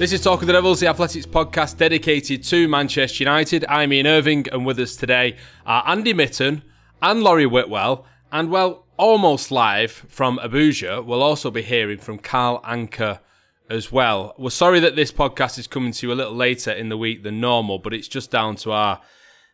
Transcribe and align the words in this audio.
This 0.00 0.14
is 0.14 0.22
Talk 0.22 0.40
of 0.40 0.46
the 0.46 0.54
Devils, 0.54 0.80
the 0.80 0.86
Athletic's 0.86 1.26
podcast 1.26 1.76
dedicated 1.76 2.42
to 2.44 2.66
Manchester 2.68 3.22
United. 3.22 3.66
I'm 3.68 3.92
Ian 3.92 4.06
Irving, 4.06 4.46
and 4.50 4.64
with 4.64 4.78
us 4.78 4.96
today 4.96 5.36
are 5.66 5.84
Andy 5.86 6.14
Mitten 6.14 6.62
and 7.02 7.22
Laurie 7.22 7.44
Whitwell. 7.44 8.06
And 8.32 8.50
well, 8.50 8.86
almost 8.96 9.50
live 9.50 9.92
from 9.92 10.38
Abuja, 10.38 11.04
we'll 11.04 11.22
also 11.22 11.50
be 11.50 11.60
hearing 11.60 11.98
from 11.98 12.16
Carl 12.16 12.62
Anka 12.62 13.20
as 13.68 13.92
well. 13.92 14.34
We're 14.38 14.48
sorry 14.48 14.80
that 14.80 14.96
this 14.96 15.12
podcast 15.12 15.58
is 15.58 15.66
coming 15.66 15.92
to 15.92 16.06
you 16.06 16.14
a 16.14 16.16
little 16.16 16.32
later 16.32 16.72
in 16.72 16.88
the 16.88 16.96
week 16.96 17.22
than 17.22 17.38
normal, 17.38 17.78
but 17.78 17.92
it's 17.92 18.08
just 18.08 18.30
down 18.30 18.56
to 18.56 18.72
our 18.72 19.02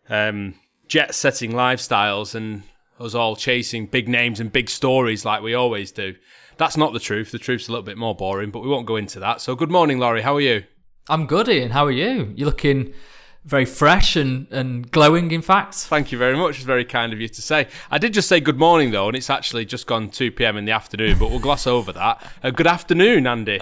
um, 0.08 0.54
jet 0.86 1.16
setting 1.16 1.54
lifestyles 1.54 2.36
and 2.36 2.62
us 3.00 3.16
all 3.16 3.34
chasing 3.34 3.86
big 3.86 4.08
names 4.08 4.38
and 4.38 4.52
big 4.52 4.70
stories 4.70 5.24
like 5.24 5.42
we 5.42 5.54
always 5.54 5.90
do. 5.90 6.14
That's 6.58 6.76
not 6.76 6.92
the 6.92 7.00
truth. 7.00 7.32
The 7.32 7.38
truth's 7.38 7.68
a 7.68 7.72
little 7.72 7.84
bit 7.84 7.98
more 7.98 8.14
boring, 8.14 8.50
but 8.50 8.60
we 8.60 8.68
won't 8.68 8.86
go 8.86 8.96
into 8.96 9.20
that. 9.20 9.40
So, 9.40 9.54
good 9.54 9.70
morning, 9.70 9.98
Laurie. 9.98 10.22
How 10.22 10.36
are 10.36 10.40
you? 10.40 10.64
I'm 11.08 11.26
good, 11.26 11.48
Ian. 11.48 11.70
How 11.70 11.84
are 11.86 11.92
you? 11.92 12.32
You're 12.34 12.46
looking 12.46 12.94
very 13.44 13.64
fresh 13.64 14.16
and, 14.16 14.50
and 14.50 14.90
glowing, 14.90 15.30
in 15.30 15.42
fact. 15.42 15.74
Thank 15.74 16.10
you 16.10 16.18
very 16.18 16.36
much. 16.36 16.56
It's 16.56 16.64
very 16.64 16.84
kind 16.84 17.12
of 17.12 17.20
you 17.20 17.28
to 17.28 17.42
say. 17.42 17.68
I 17.90 17.98
did 17.98 18.12
just 18.12 18.28
say 18.28 18.40
good 18.40 18.58
morning, 18.58 18.90
though, 18.90 19.06
and 19.06 19.16
it's 19.16 19.30
actually 19.30 19.66
just 19.66 19.86
gone 19.86 20.10
2 20.10 20.32
p.m. 20.32 20.56
in 20.56 20.64
the 20.64 20.72
afternoon, 20.72 21.18
but 21.18 21.30
we'll 21.30 21.38
gloss 21.38 21.66
over 21.66 21.92
that. 21.92 22.26
Uh, 22.42 22.50
good 22.50 22.66
afternoon, 22.66 23.26
Andy. 23.26 23.60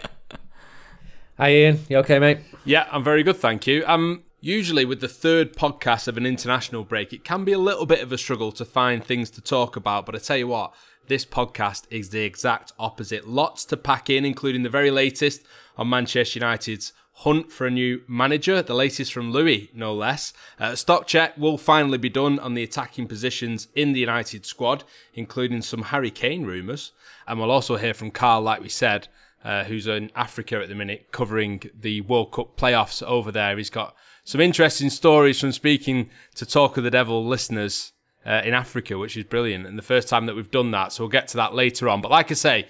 Hi, 1.36 1.50
Ian. 1.50 1.80
You 1.88 1.98
okay, 1.98 2.18
mate? 2.18 2.38
Yeah, 2.64 2.88
I'm 2.90 3.04
very 3.04 3.22
good, 3.22 3.36
thank 3.36 3.66
you. 3.66 3.84
Um, 3.86 4.22
usually, 4.40 4.84
with 4.84 5.00
the 5.00 5.08
third 5.08 5.54
podcast 5.54 6.08
of 6.08 6.16
an 6.16 6.24
international 6.24 6.84
break, 6.84 7.12
it 7.12 7.24
can 7.24 7.44
be 7.44 7.52
a 7.52 7.58
little 7.58 7.84
bit 7.86 8.00
of 8.00 8.10
a 8.12 8.16
struggle 8.16 8.52
to 8.52 8.64
find 8.64 9.04
things 9.04 9.30
to 9.30 9.42
talk 9.42 9.76
about, 9.76 10.06
but 10.06 10.14
I 10.14 10.18
tell 10.18 10.36
you 10.38 10.48
what, 10.48 10.72
this 11.08 11.24
podcast 11.24 11.84
is 11.90 12.10
the 12.10 12.22
exact 12.22 12.72
opposite. 12.78 13.28
Lots 13.28 13.64
to 13.66 13.76
pack 13.76 14.10
in, 14.10 14.24
including 14.24 14.62
the 14.62 14.68
very 14.68 14.90
latest 14.90 15.42
on 15.76 15.88
Manchester 15.88 16.38
United's 16.38 16.92
hunt 17.18 17.52
for 17.52 17.66
a 17.66 17.70
new 17.70 18.02
manager, 18.08 18.60
the 18.60 18.74
latest 18.74 19.12
from 19.12 19.30
Louis, 19.30 19.70
no 19.72 19.94
less. 19.94 20.32
Uh, 20.58 20.74
stock 20.74 21.06
check 21.06 21.36
will 21.38 21.56
finally 21.56 21.98
be 21.98 22.08
done 22.08 22.38
on 22.40 22.54
the 22.54 22.62
attacking 22.62 23.06
positions 23.06 23.68
in 23.74 23.92
the 23.92 24.00
United 24.00 24.44
squad, 24.44 24.84
including 25.14 25.62
some 25.62 25.82
Harry 25.82 26.10
Kane 26.10 26.44
rumours. 26.44 26.92
And 27.26 27.38
we'll 27.38 27.50
also 27.50 27.76
hear 27.76 27.94
from 27.94 28.10
Carl, 28.10 28.42
like 28.42 28.60
we 28.60 28.68
said, 28.68 29.08
uh, 29.44 29.64
who's 29.64 29.86
in 29.86 30.10
Africa 30.16 30.60
at 30.60 30.68
the 30.68 30.74
minute, 30.74 31.12
covering 31.12 31.62
the 31.78 32.00
World 32.00 32.32
Cup 32.32 32.56
playoffs 32.56 33.02
over 33.02 33.30
there. 33.30 33.56
He's 33.56 33.70
got 33.70 33.94
some 34.24 34.40
interesting 34.40 34.90
stories 34.90 35.40
from 35.40 35.52
speaking 35.52 36.10
to 36.34 36.46
Talk 36.46 36.76
of 36.76 36.84
the 36.84 36.90
Devil 36.90 37.24
listeners 37.24 37.92
uh, 38.26 38.42
in 38.44 38.54
Africa, 38.54 38.98
which 38.98 39.16
is 39.16 39.24
brilliant, 39.24 39.66
and 39.66 39.78
the 39.78 39.82
first 39.82 40.08
time 40.08 40.26
that 40.26 40.36
we've 40.36 40.50
done 40.50 40.70
that. 40.72 40.92
So 40.92 41.04
we'll 41.04 41.10
get 41.10 41.28
to 41.28 41.36
that 41.36 41.54
later 41.54 41.88
on. 41.88 42.00
But 42.00 42.10
like 42.10 42.30
I 42.30 42.34
say, 42.34 42.66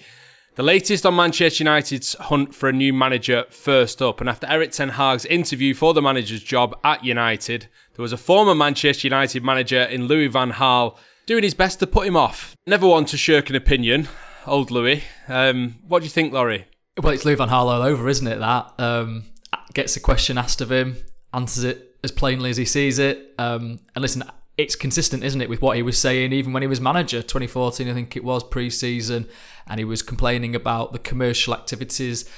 the 0.55 0.63
latest 0.63 1.05
on 1.05 1.15
Manchester 1.15 1.63
United's 1.63 2.13
hunt 2.13 2.55
for 2.55 2.69
a 2.69 2.73
new 2.73 2.93
manager 2.93 3.43
first 3.49 4.01
up. 4.01 4.21
And 4.21 4.29
after 4.29 4.47
Erik 4.47 4.71
Ten 4.71 4.89
Hag's 4.89 5.25
interview 5.25 5.73
for 5.73 5.93
the 5.93 6.01
manager's 6.01 6.41
job 6.41 6.79
at 6.83 7.03
United, 7.03 7.67
there 7.95 8.03
was 8.03 8.13
a 8.13 8.17
former 8.17 8.55
Manchester 8.55 9.07
United 9.07 9.43
manager 9.43 9.81
in 9.81 10.07
Louis 10.07 10.27
Van 10.27 10.53
Gaal 10.53 10.97
doing 11.25 11.43
his 11.43 11.53
best 11.53 11.79
to 11.79 11.87
put 11.87 12.07
him 12.07 12.15
off. 12.15 12.55
Never 12.65 12.87
one 12.87 13.03
to 13.05 13.17
shirk 13.17 13.49
an 13.49 13.57
opinion, 13.57 14.07
old 14.47 14.71
Louis. 14.71 15.03
Um, 15.27 15.75
what 15.87 15.99
do 15.99 16.05
you 16.05 16.11
think, 16.11 16.31
Laurie? 16.31 16.67
Well, 17.01 17.13
it's 17.13 17.25
Louis 17.25 17.35
Van 17.35 17.49
Gaal 17.49 17.67
all 17.67 17.81
over, 17.81 18.07
isn't 18.07 18.27
it? 18.27 18.39
That 18.39 18.73
um, 18.79 19.25
gets 19.73 19.97
a 19.97 19.99
question 19.99 20.37
asked 20.37 20.61
of 20.61 20.71
him, 20.71 20.95
answers 21.33 21.65
it 21.65 21.97
as 22.01 22.13
plainly 22.13 22.49
as 22.49 22.55
he 22.55 22.63
sees 22.65 22.97
it. 22.97 23.33
Um, 23.37 23.81
and 23.93 24.01
listen, 24.01 24.23
it's 24.57 24.75
consistent, 24.75 25.23
isn't 25.23 25.41
it, 25.41 25.49
with 25.49 25.61
what 25.61 25.75
he 25.75 25.83
was 25.83 25.97
saying 25.97 26.31
even 26.31 26.53
when 26.53 26.63
he 26.63 26.67
was 26.67 26.79
manager, 26.79 27.21
2014, 27.21 27.89
I 27.89 27.93
think 27.93 28.15
it 28.15 28.23
was 28.23 28.43
pre-season, 28.43 29.27
and 29.67 29.79
he 29.79 29.85
was 29.85 30.01
complaining 30.01 30.55
about 30.55 30.93
the 30.93 30.99
commercial 30.99 31.53
activities 31.53 32.29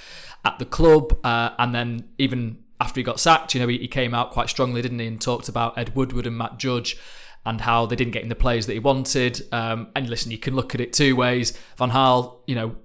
at 0.44 0.58
the 0.60 0.66
club, 0.66 1.18
uh, 1.24 1.52
and 1.60 1.76
then 1.76 2.06
even 2.18 2.64
after 2.80 3.00
he 3.00 3.04
got 3.04 3.20
sacked, 3.20 3.54
you 3.54 3.62
know, 3.62 3.68
he, 3.68 3.78
he 3.78 3.88
came 3.88 4.14
out 4.14 4.32
quite 4.32 4.50
strongly, 4.50 4.82
didn't 4.82 5.00
he, 5.00 5.08
and 5.08 5.22
talked 5.22 5.50
about 5.50 5.78
Ed 5.78 5.96
Woodward 5.96 6.28
and 6.28 6.38
Matt 6.38 6.58
Judge 6.58 6.98
and 7.46 7.62
how 7.62 7.86
they 7.86 7.96
didn't 7.96 8.12
get 8.12 8.24
him 8.24 8.30
the 8.30 8.36
players 8.36 8.66
that 8.66 8.74
he 8.74 8.80
wanted. 8.80 9.42
Um, 9.54 9.88
and 9.96 10.10
listen, 10.10 10.32
you 10.32 10.38
can 10.38 10.56
look 10.56 10.76
at 10.76 10.82
it 10.82 10.92
two 10.92 11.16
ways. 11.16 11.58
Van 11.78 11.92
Gaal, 11.92 12.40
you 12.46 12.56
know, 12.56 12.76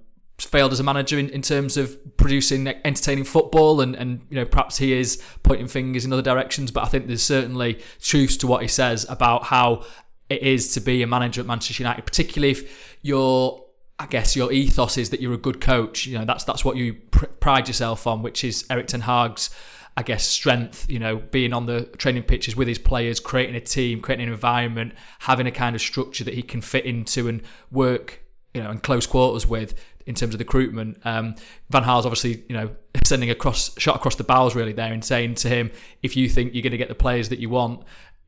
failed 0.43 0.71
as 0.71 0.79
a 0.79 0.83
manager 0.83 1.17
in, 1.17 1.29
in 1.29 1.41
terms 1.41 1.77
of 1.77 1.97
producing 2.17 2.67
entertaining 2.67 3.23
football 3.23 3.81
and, 3.81 3.95
and 3.95 4.21
you 4.29 4.35
know 4.35 4.45
perhaps 4.45 4.77
he 4.77 4.93
is 4.93 5.21
pointing 5.43 5.67
fingers 5.67 6.05
in 6.05 6.13
other 6.13 6.21
directions 6.21 6.71
but 6.71 6.83
I 6.83 6.87
think 6.87 7.07
there's 7.07 7.23
certainly 7.23 7.79
truths 8.01 8.37
to 8.37 8.47
what 8.47 8.61
he 8.61 8.67
says 8.67 9.05
about 9.09 9.45
how 9.45 9.85
it 10.29 10.41
is 10.41 10.73
to 10.73 10.79
be 10.79 11.01
a 11.01 11.07
manager 11.07 11.41
at 11.41 11.47
Manchester 11.47 11.83
United 11.83 12.05
particularly 12.05 12.51
if 12.51 12.97
your 13.01 13.63
I 13.99 14.07
guess 14.07 14.35
your 14.35 14.51
ethos 14.51 14.97
is 14.97 15.11
that 15.11 15.21
you're 15.21 15.33
a 15.33 15.37
good 15.37 15.61
coach. 15.61 16.07
You 16.07 16.17
know 16.17 16.25
that's 16.25 16.43
that's 16.43 16.65
what 16.65 16.75
you 16.75 16.95
pr- 16.95 17.25
pride 17.25 17.67
yourself 17.67 18.07
on 18.07 18.21
which 18.21 18.43
is 18.43 18.65
Erik 18.69 18.87
Ten 18.87 19.01
Hag's 19.01 19.49
I 19.95 20.01
guess 20.01 20.27
strength, 20.27 20.89
you 20.89 20.97
know, 20.97 21.17
being 21.17 21.53
on 21.53 21.67
the 21.67 21.83
training 21.97 22.23
pitches 22.23 22.55
with 22.55 22.67
his 22.67 22.79
players, 22.79 23.19
creating 23.19 23.55
a 23.55 23.61
team, 23.61 24.01
creating 24.01 24.27
an 24.27 24.33
environment, 24.33 24.93
having 25.19 25.45
a 25.45 25.51
kind 25.51 25.75
of 25.75 25.81
structure 25.81 26.23
that 26.23 26.33
he 26.33 26.41
can 26.41 26.61
fit 26.61 26.85
into 26.85 27.27
and 27.27 27.43
work, 27.69 28.23
you 28.55 28.63
know, 28.63 28.71
in 28.71 28.79
close 28.79 29.05
quarters 29.05 29.45
with 29.45 29.75
in 30.05 30.15
terms 30.15 30.33
of 30.33 30.37
the 30.37 30.45
recruitment. 30.45 30.99
Um, 31.05 31.35
Van 31.69 31.83
Gaal's 31.83 32.05
obviously, 32.05 32.43
you 32.49 32.55
know, 32.55 32.75
sending 33.05 33.29
a 33.29 33.35
cross 33.35 33.77
shot 33.79 33.95
across 33.95 34.15
the 34.15 34.23
bows 34.23 34.55
really 34.55 34.73
there 34.73 34.91
and 34.91 35.03
saying 35.03 35.35
to 35.35 35.49
him, 35.49 35.71
if 36.01 36.15
you 36.15 36.29
think 36.29 36.53
you're 36.53 36.63
going 36.63 36.71
to 36.71 36.77
get 36.77 36.89
the 36.89 36.95
players 36.95 37.29
that 37.29 37.39
you 37.39 37.49
want, 37.49 37.83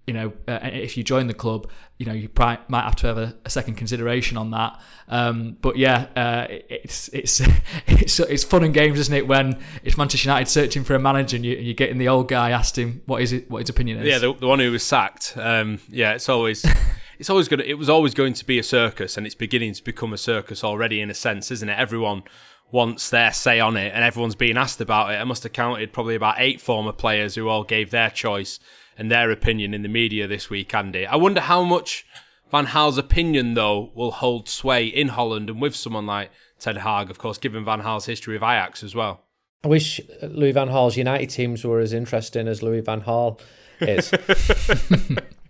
you 0.08 0.14
know, 0.14 0.34
uh, 0.48 0.60
if 0.62 0.98
you 0.98 1.04
join 1.04 1.28
the 1.28 1.34
club, 1.34 1.70
you 1.98 2.06
know, 2.06 2.14
you 2.14 2.30
might 2.38 2.60
have 2.72 2.96
to 2.98 3.08
have 3.08 3.18
a, 3.18 3.36
a 3.44 3.50
second 3.50 3.76
consideration 3.76 4.38
on 4.38 4.52
that. 4.52 4.80
Um, 5.08 5.58
but 5.62 5.78
yeah, 5.78 6.08
uh, 6.16 6.46
it's 6.50 7.08
it's 7.10 7.42
it's 7.88 8.20
it's 8.20 8.44
fun 8.44 8.64
and 8.64 8.74
games, 8.74 9.00
isn't 9.00 9.14
it? 9.14 9.28
When 9.28 9.60
it's 9.84 9.98
Manchester 9.98 10.30
United 10.30 10.48
searching 10.48 10.84
for 10.84 10.94
a 10.94 11.00
manager 11.00 11.38
and 11.38 11.46
you, 11.46 11.56
you're 11.56 11.74
getting 11.74 11.98
the 11.98 12.08
old 12.08 12.28
guy 12.28 12.52
asked 12.52 12.78
him 12.78 13.02
what 13.06 13.22
is 13.22 13.34
it, 13.34 13.50
what 13.50 13.62
his 13.62 13.70
opinion 13.70 14.00
is. 14.00 14.08
Yeah, 14.08 14.20
the, 14.20 14.34
the 14.34 14.48
one 14.48 14.60
who 14.60 14.72
was 14.72 14.84
sacked. 14.84 15.34
Um, 15.38 15.80
yeah, 15.90 16.14
it's 16.14 16.30
always. 16.30 16.66
it's 17.20 17.30
always 17.30 17.48
going 17.48 17.60
to, 17.60 17.70
it 17.70 17.78
was 17.78 17.90
always 17.90 18.14
going 18.14 18.34
to 18.34 18.46
be 18.46 18.60
a 18.60 18.64
circus 18.64 19.18
and 19.18 19.26
it's 19.26 19.36
beginning 19.36 19.74
to 19.74 19.84
become 19.84 20.14
a 20.14 20.18
circus 20.18 20.64
already 20.64 21.02
in 21.02 21.10
a 21.10 21.14
sense 21.14 21.52
isn't 21.52 21.70
it? 21.70 21.78
Everyone 21.78 22.24
wants 22.72 23.10
their 23.10 23.32
say 23.32 23.60
on 23.60 23.78
it 23.78 23.94
and 23.94 24.04
everyone's 24.04 24.36
being 24.36 24.58
asked 24.58 24.82
about 24.82 25.12
it. 25.12 25.16
I 25.16 25.24
must 25.24 25.44
have 25.44 25.54
counted 25.54 25.94
probably 25.94 26.16
about 26.16 26.36
eight 26.38 26.60
former 26.60 26.92
players 26.92 27.36
who 27.36 27.48
all 27.48 27.64
gave 27.64 27.92
their 27.92 28.10
choice 28.10 28.60
and 28.98 29.12
their 29.12 29.32
opinion 29.32 29.74
in 29.74 29.82
the 29.82 29.90
media 29.90 30.28
this 30.28 30.50
week 30.50 30.74
andy. 30.74 31.06
I 31.06 31.16
wonder 31.16 31.42
how 31.42 31.64
much 31.64 32.06
van 32.52 32.68
Gaal's 32.68 32.98
opinion 32.98 33.54
though 33.54 33.92
will 33.96 34.12
hold 34.12 34.48
sway 34.48 34.86
in 34.86 35.10
holland 35.10 35.50
and 35.50 35.62
with 35.62 35.76
someone 35.76 36.06
like 36.06 36.32
Ten 36.60 36.78
Hag 36.78 37.10
of 37.10 37.18
course 37.18 37.38
given 37.38 37.64
van 37.66 37.82
Gaal's 37.82 38.06
history 38.06 38.36
of 38.36 38.44
ajax 38.44 38.84
as 38.84 38.96
well. 38.96 39.22
I 39.64 39.68
wish 39.68 40.00
Louis 40.22 40.52
Van 40.52 40.68
Gaal's 40.68 40.96
United 40.96 41.32
teams 41.32 41.64
were 41.64 41.80
as 41.80 41.92
interesting 41.92 42.48
as 42.48 42.62
Louis 42.62 42.82
Van 42.82 43.02
Gaal 43.02 43.40
is. 43.82 44.12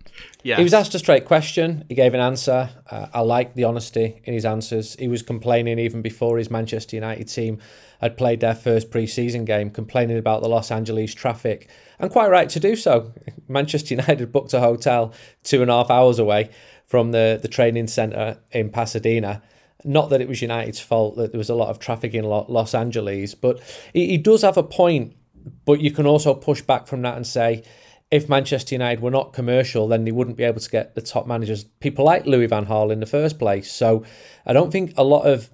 Yes. 0.46 0.58
He 0.58 0.62
was 0.62 0.74
asked 0.74 0.94
a 0.94 1.00
straight 1.00 1.24
question. 1.24 1.84
He 1.88 1.96
gave 1.96 2.14
an 2.14 2.20
answer. 2.20 2.70
Uh, 2.88 3.08
I 3.12 3.20
like 3.22 3.54
the 3.54 3.64
honesty 3.64 4.20
in 4.22 4.32
his 4.32 4.44
answers. 4.44 4.94
He 4.94 5.08
was 5.08 5.20
complaining 5.20 5.80
even 5.80 6.02
before 6.02 6.38
his 6.38 6.52
Manchester 6.52 6.94
United 6.94 7.24
team 7.24 7.58
had 8.00 8.16
played 8.16 8.38
their 8.38 8.54
first 8.54 8.92
pre-season 8.92 9.44
game, 9.44 9.70
complaining 9.70 10.18
about 10.18 10.42
the 10.42 10.48
Los 10.48 10.70
Angeles 10.70 11.12
traffic, 11.14 11.68
and 11.98 12.12
quite 12.12 12.30
right 12.30 12.48
to 12.50 12.60
do 12.60 12.76
so. 12.76 13.12
Manchester 13.48 13.94
United 13.94 14.30
booked 14.32 14.54
a 14.54 14.60
hotel 14.60 15.12
two 15.42 15.62
and 15.62 15.70
a 15.70 15.74
half 15.74 15.90
hours 15.90 16.20
away 16.20 16.50
from 16.86 17.10
the 17.10 17.40
the 17.42 17.48
training 17.48 17.88
centre 17.88 18.38
in 18.52 18.70
Pasadena. 18.70 19.42
Not 19.84 20.10
that 20.10 20.20
it 20.20 20.28
was 20.28 20.42
United's 20.42 20.78
fault 20.78 21.16
that 21.16 21.32
there 21.32 21.38
was 21.38 21.50
a 21.50 21.56
lot 21.56 21.70
of 21.70 21.80
traffic 21.80 22.14
in 22.14 22.24
Los 22.24 22.72
Angeles, 22.72 23.34
but 23.34 23.60
he, 23.92 24.06
he 24.06 24.18
does 24.18 24.42
have 24.42 24.56
a 24.56 24.62
point. 24.62 25.16
But 25.64 25.80
you 25.80 25.90
can 25.90 26.06
also 26.06 26.34
push 26.34 26.62
back 26.62 26.86
from 26.86 27.02
that 27.02 27.16
and 27.16 27.26
say 27.26 27.64
if 28.10 28.28
Manchester 28.28 28.74
United 28.74 29.00
were 29.00 29.10
not 29.10 29.32
commercial, 29.32 29.88
then 29.88 30.04
they 30.04 30.12
wouldn't 30.12 30.36
be 30.36 30.44
able 30.44 30.60
to 30.60 30.70
get 30.70 30.94
the 30.94 31.00
top 31.00 31.26
managers, 31.26 31.64
people 31.80 32.04
like 32.04 32.24
Louis 32.24 32.46
Van 32.46 32.66
Gaal, 32.66 32.92
in 32.92 33.00
the 33.00 33.06
first 33.06 33.38
place. 33.38 33.70
So 33.70 34.04
I 34.44 34.52
don't 34.52 34.70
think 34.70 34.92
a 34.96 35.04
lot 35.04 35.26
of 35.26 35.50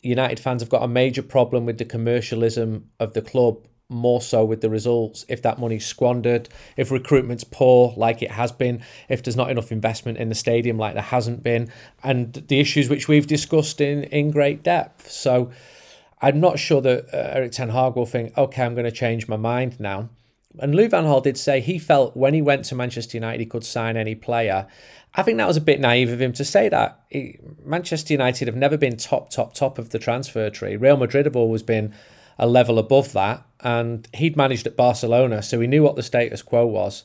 United 0.00 0.40
fans 0.40 0.62
have 0.62 0.68
got 0.68 0.82
a 0.82 0.88
major 0.88 1.22
problem 1.22 1.64
with 1.64 1.78
the 1.78 1.84
commercialism 1.84 2.90
of 2.98 3.14
the 3.14 3.22
club, 3.22 3.68
more 3.88 4.20
so 4.20 4.44
with 4.44 4.62
the 4.62 4.70
results. 4.70 5.24
If 5.28 5.42
that 5.42 5.60
money's 5.60 5.86
squandered, 5.86 6.48
if 6.76 6.90
recruitment's 6.90 7.44
poor, 7.44 7.94
like 7.96 8.20
it 8.20 8.32
has 8.32 8.50
been, 8.50 8.82
if 9.08 9.22
there's 9.22 9.36
not 9.36 9.50
enough 9.50 9.70
investment 9.70 10.18
in 10.18 10.28
the 10.28 10.34
stadium, 10.34 10.78
like 10.78 10.94
there 10.94 11.02
hasn't 11.04 11.44
been, 11.44 11.70
and 12.02 12.32
the 12.32 12.58
issues 12.58 12.88
which 12.88 13.06
we've 13.06 13.28
discussed 13.28 13.80
in, 13.80 14.04
in 14.04 14.32
great 14.32 14.64
depth. 14.64 15.08
So 15.08 15.52
I'm 16.20 16.40
not 16.40 16.58
sure 16.58 16.80
that 16.80 17.14
uh, 17.14 17.36
Erik 17.36 17.52
Ten 17.52 17.68
Hag 17.68 17.94
will 17.94 18.06
think, 18.06 18.36
okay, 18.36 18.64
I'm 18.64 18.74
going 18.74 18.86
to 18.86 18.90
change 18.90 19.28
my 19.28 19.36
mind 19.36 19.78
now. 19.78 20.08
And 20.58 20.74
Lou 20.74 20.88
Van 20.88 21.04
Gaal 21.04 21.22
did 21.22 21.38
say 21.38 21.60
he 21.60 21.78
felt 21.78 22.16
when 22.16 22.34
he 22.34 22.42
went 22.42 22.64
to 22.66 22.74
Manchester 22.74 23.16
United 23.16 23.40
he 23.40 23.46
could 23.46 23.64
sign 23.64 23.96
any 23.96 24.14
player. 24.14 24.66
I 25.14 25.22
think 25.22 25.38
that 25.38 25.46
was 25.46 25.56
a 25.56 25.62
bit 25.62 25.80
naive 25.80 26.10
of 26.10 26.20
him 26.20 26.32
to 26.34 26.44
say 26.44 26.68
that. 26.68 27.00
He, 27.08 27.38
Manchester 27.64 28.14
United 28.14 28.48
have 28.48 28.56
never 28.56 28.76
been 28.76 28.96
top, 28.96 29.30
top, 29.30 29.54
top 29.54 29.78
of 29.78 29.90
the 29.90 29.98
transfer 29.98 30.48
tree. 30.50 30.76
Real 30.76 30.96
Madrid 30.96 31.26
have 31.26 31.36
always 31.36 31.62
been 31.62 31.94
a 32.38 32.46
level 32.46 32.78
above 32.78 33.12
that, 33.12 33.46
and 33.60 34.08
he'd 34.14 34.36
managed 34.36 34.66
at 34.66 34.76
Barcelona, 34.76 35.42
so 35.42 35.60
he 35.60 35.66
knew 35.66 35.82
what 35.82 35.96
the 35.96 36.02
status 36.02 36.42
quo 36.42 36.66
was. 36.66 37.04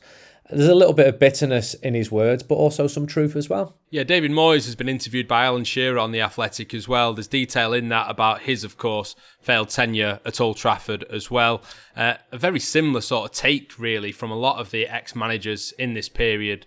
There's 0.49 0.69
a 0.69 0.75
little 0.75 0.93
bit 0.93 1.07
of 1.07 1.19
bitterness 1.19 1.73
in 1.73 1.93
his 1.93 2.09
words, 2.09 2.41
but 2.41 2.55
also 2.55 2.87
some 2.87 3.05
truth 3.05 3.35
as 3.35 3.49
well. 3.49 3.75
Yeah, 3.89 4.03
David 4.03 4.31
Moyes 4.31 4.65
has 4.65 4.75
been 4.75 4.87
interviewed 4.87 5.27
by 5.27 5.43
Alan 5.43 5.65
Shearer 5.65 5.99
on 5.99 6.11
The 6.11 6.21
Athletic 6.21 6.73
as 6.73 6.87
well. 6.87 7.13
There's 7.13 7.27
detail 7.27 7.73
in 7.73 7.89
that 7.89 8.09
about 8.09 8.41
his, 8.41 8.63
of 8.63 8.77
course, 8.77 9.15
failed 9.41 9.69
tenure 9.69 10.21
at 10.25 10.39
Old 10.39 10.55
Trafford 10.55 11.03
as 11.09 11.29
well. 11.29 11.61
Uh, 11.95 12.15
a 12.31 12.37
very 12.37 12.59
similar 12.59 13.01
sort 13.01 13.29
of 13.29 13.35
take, 13.35 13.77
really, 13.77 14.13
from 14.13 14.31
a 14.31 14.37
lot 14.37 14.59
of 14.59 14.71
the 14.71 14.87
ex 14.87 15.15
managers 15.15 15.73
in 15.73 15.93
this 15.93 16.07
period 16.07 16.65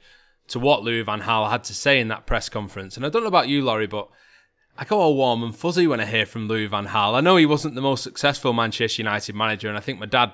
to 0.48 0.58
what 0.58 0.82
Louis 0.82 1.02
Van 1.02 1.22
Gaal 1.22 1.50
had 1.50 1.64
to 1.64 1.74
say 1.74 2.00
in 2.00 2.08
that 2.08 2.26
press 2.26 2.48
conference. 2.48 2.96
And 2.96 3.06
I 3.06 3.08
don't 3.08 3.22
know 3.22 3.28
about 3.28 3.48
you, 3.48 3.62
Laurie, 3.62 3.86
but 3.86 4.08
I 4.76 4.84
go 4.84 4.98
all 5.00 5.16
warm 5.16 5.42
and 5.42 5.54
fuzzy 5.56 5.86
when 5.86 6.00
I 6.00 6.06
hear 6.06 6.26
from 6.26 6.48
Louis 6.48 6.66
Van 6.66 6.86
Gaal. 6.86 7.14
I 7.14 7.20
know 7.20 7.36
he 7.36 7.46
wasn't 7.46 7.76
the 7.76 7.80
most 7.80 8.02
successful 8.02 8.52
Manchester 8.52 9.02
United 9.02 9.34
manager, 9.34 9.68
and 9.68 9.78
I 9.78 9.80
think 9.80 9.98
my 9.98 10.06
dad 10.06 10.32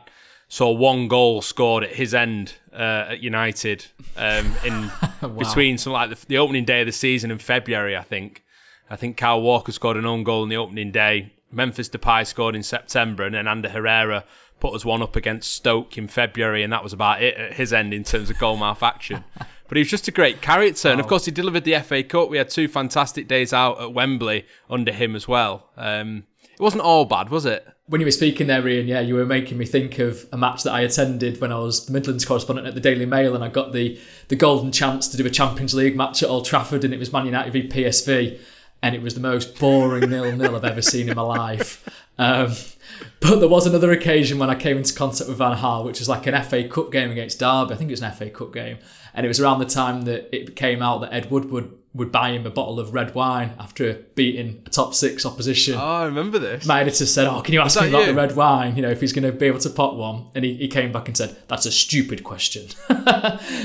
saw 0.48 0.70
one 0.70 1.08
goal 1.08 1.42
scored 1.42 1.84
at 1.84 1.92
his 1.92 2.14
end 2.14 2.54
uh, 2.72 3.06
at 3.10 3.20
United 3.20 3.86
um, 4.16 4.52
in 4.64 4.90
wow. 5.22 5.28
between 5.38 5.78
some 5.78 5.92
like 5.92 6.10
the, 6.10 6.26
the, 6.26 6.38
opening 6.38 6.64
day 6.64 6.80
of 6.80 6.86
the 6.86 6.92
season 6.92 7.30
in 7.30 7.38
February. 7.38 7.96
I 7.96 8.02
think. 8.02 8.42
I 8.88 8.94
think 8.94 9.16
Kyle 9.16 9.42
Walker 9.42 9.72
scored 9.72 9.96
an 9.96 10.06
own 10.06 10.22
goal 10.22 10.44
in 10.44 10.48
the 10.48 10.56
opening 10.56 10.92
day. 10.92 11.32
Memphis 11.50 11.88
Depay 11.88 12.24
scored 12.24 12.54
in 12.54 12.62
September, 12.62 13.24
and 13.24 13.34
then 13.34 13.48
Ander 13.48 13.70
Herrera 13.70 14.24
put 14.60 14.74
us 14.74 14.84
one 14.84 15.02
up 15.02 15.16
against 15.16 15.52
Stoke 15.52 15.98
in 15.98 16.06
February, 16.06 16.62
and 16.62 16.72
that 16.72 16.84
was 16.84 16.92
about 16.92 17.20
it 17.20 17.34
at 17.36 17.54
his 17.54 17.72
end 17.72 17.92
in 17.92 18.04
terms 18.04 18.30
of 18.30 18.38
goal 18.38 18.56
mouth 18.56 18.82
action. 18.82 19.24
But 19.68 19.78
he 19.78 19.80
was 19.80 19.90
just 19.90 20.06
a 20.06 20.12
great 20.12 20.40
character, 20.40 20.88
and 20.90 21.00
of 21.00 21.08
course 21.08 21.24
he 21.24 21.32
delivered 21.32 21.64
the 21.64 21.76
FA 21.80 22.04
Cup. 22.04 22.28
We 22.28 22.38
had 22.38 22.48
two 22.48 22.68
fantastic 22.68 23.26
days 23.26 23.52
out 23.52 23.80
at 23.80 23.92
Wembley 23.92 24.46
under 24.70 24.92
him 24.92 25.16
as 25.16 25.26
well. 25.26 25.70
Um, 25.76 26.24
it 26.58 26.62
wasn't 26.62 26.82
all 26.82 27.04
bad, 27.04 27.28
was 27.28 27.44
it? 27.44 27.66
When 27.84 28.00
you 28.00 28.06
were 28.06 28.12
speaking 28.12 28.46
there, 28.46 28.66
Ian, 28.66 28.88
yeah, 28.88 29.00
you 29.00 29.14
were 29.14 29.26
making 29.26 29.58
me 29.58 29.66
think 29.66 29.98
of 29.98 30.26
a 30.32 30.38
match 30.38 30.62
that 30.62 30.72
I 30.72 30.80
attended 30.80 31.40
when 31.40 31.52
I 31.52 31.58
was 31.58 31.84
the 31.84 31.92
Midlands 31.92 32.24
correspondent 32.24 32.66
at 32.66 32.74
the 32.74 32.80
Daily 32.80 33.04
Mail, 33.04 33.34
and 33.34 33.44
I 33.44 33.48
got 33.48 33.72
the 33.72 34.00
the 34.28 34.36
golden 34.36 34.72
chance 34.72 35.06
to 35.08 35.18
do 35.18 35.26
a 35.26 35.30
Champions 35.30 35.74
League 35.74 35.96
match 35.96 36.22
at 36.22 36.30
Old 36.30 36.46
Trafford, 36.46 36.82
and 36.82 36.94
it 36.94 36.98
was 36.98 37.12
Man 37.12 37.26
United 37.26 37.52
v 37.52 37.68
PSV, 37.68 38.40
and 38.82 38.94
it 38.94 39.02
was 39.02 39.14
the 39.14 39.20
most 39.20 39.60
boring 39.60 40.08
nil 40.10 40.34
nil 40.34 40.56
I've 40.56 40.64
ever 40.64 40.82
seen 40.82 41.08
in 41.10 41.14
my 41.14 41.22
life. 41.22 41.86
Um, 42.18 42.54
but 43.20 43.40
there 43.40 43.48
was 43.48 43.66
another 43.66 43.92
occasion 43.92 44.38
when 44.38 44.48
I 44.48 44.54
came 44.54 44.78
into 44.78 44.94
contact 44.94 45.28
with 45.28 45.38
Van 45.38 45.56
Gaal, 45.56 45.84
which 45.84 45.98
was 45.98 46.08
like 46.08 46.26
an 46.26 46.42
FA 46.42 46.66
Cup 46.66 46.90
game 46.90 47.10
against 47.10 47.38
Derby. 47.38 47.74
I 47.74 47.76
think 47.76 47.90
it 47.90 47.92
was 47.92 48.02
an 48.02 48.12
FA 48.12 48.30
Cup 48.30 48.54
game, 48.54 48.78
and 49.14 49.26
it 49.26 49.28
was 49.28 49.38
around 49.38 49.58
the 49.58 49.66
time 49.66 50.02
that 50.02 50.34
it 50.34 50.56
came 50.56 50.80
out 50.80 51.02
that 51.02 51.12
Ed 51.12 51.30
Woodward 51.30 51.70
would 51.96 52.12
buy 52.12 52.30
him 52.30 52.46
a 52.46 52.50
bottle 52.50 52.78
of 52.78 52.92
red 52.92 53.14
wine 53.14 53.52
after 53.58 53.94
beating 54.14 54.62
a 54.66 54.70
top 54.70 54.94
six 54.94 55.24
opposition. 55.24 55.74
Oh, 55.74 55.78
I 55.78 56.04
remember 56.04 56.38
this. 56.38 56.66
My 56.66 56.80
editor 56.82 57.06
said, 57.06 57.26
"Oh, 57.26 57.40
can 57.40 57.54
you 57.54 57.60
ask 57.60 57.80
him 57.80 57.88
about 57.88 58.00
you? 58.00 58.06
the 58.06 58.14
red 58.14 58.36
wine? 58.36 58.76
You 58.76 58.82
know, 58.82 58.90
if 58.90 59.00
he's 59.00 59.12
going 59.12 59.24
to 59.24 59.32
be 59.32 59.46
able 59.46 59.58
to 59.60 59.70
pot 59.70 59.96
one." 59.96 60.26
And 60.34 60.44
he, 60.44 60.54
he 60.54 60.68
came 60.68 60.92
back 60.92 61.08
and 61.08 61.16
said, 61.16 61.36
"That's 61.48 61.66
a 61.66 61.72
stupid 61.72 62.22
question." 62.22 62.68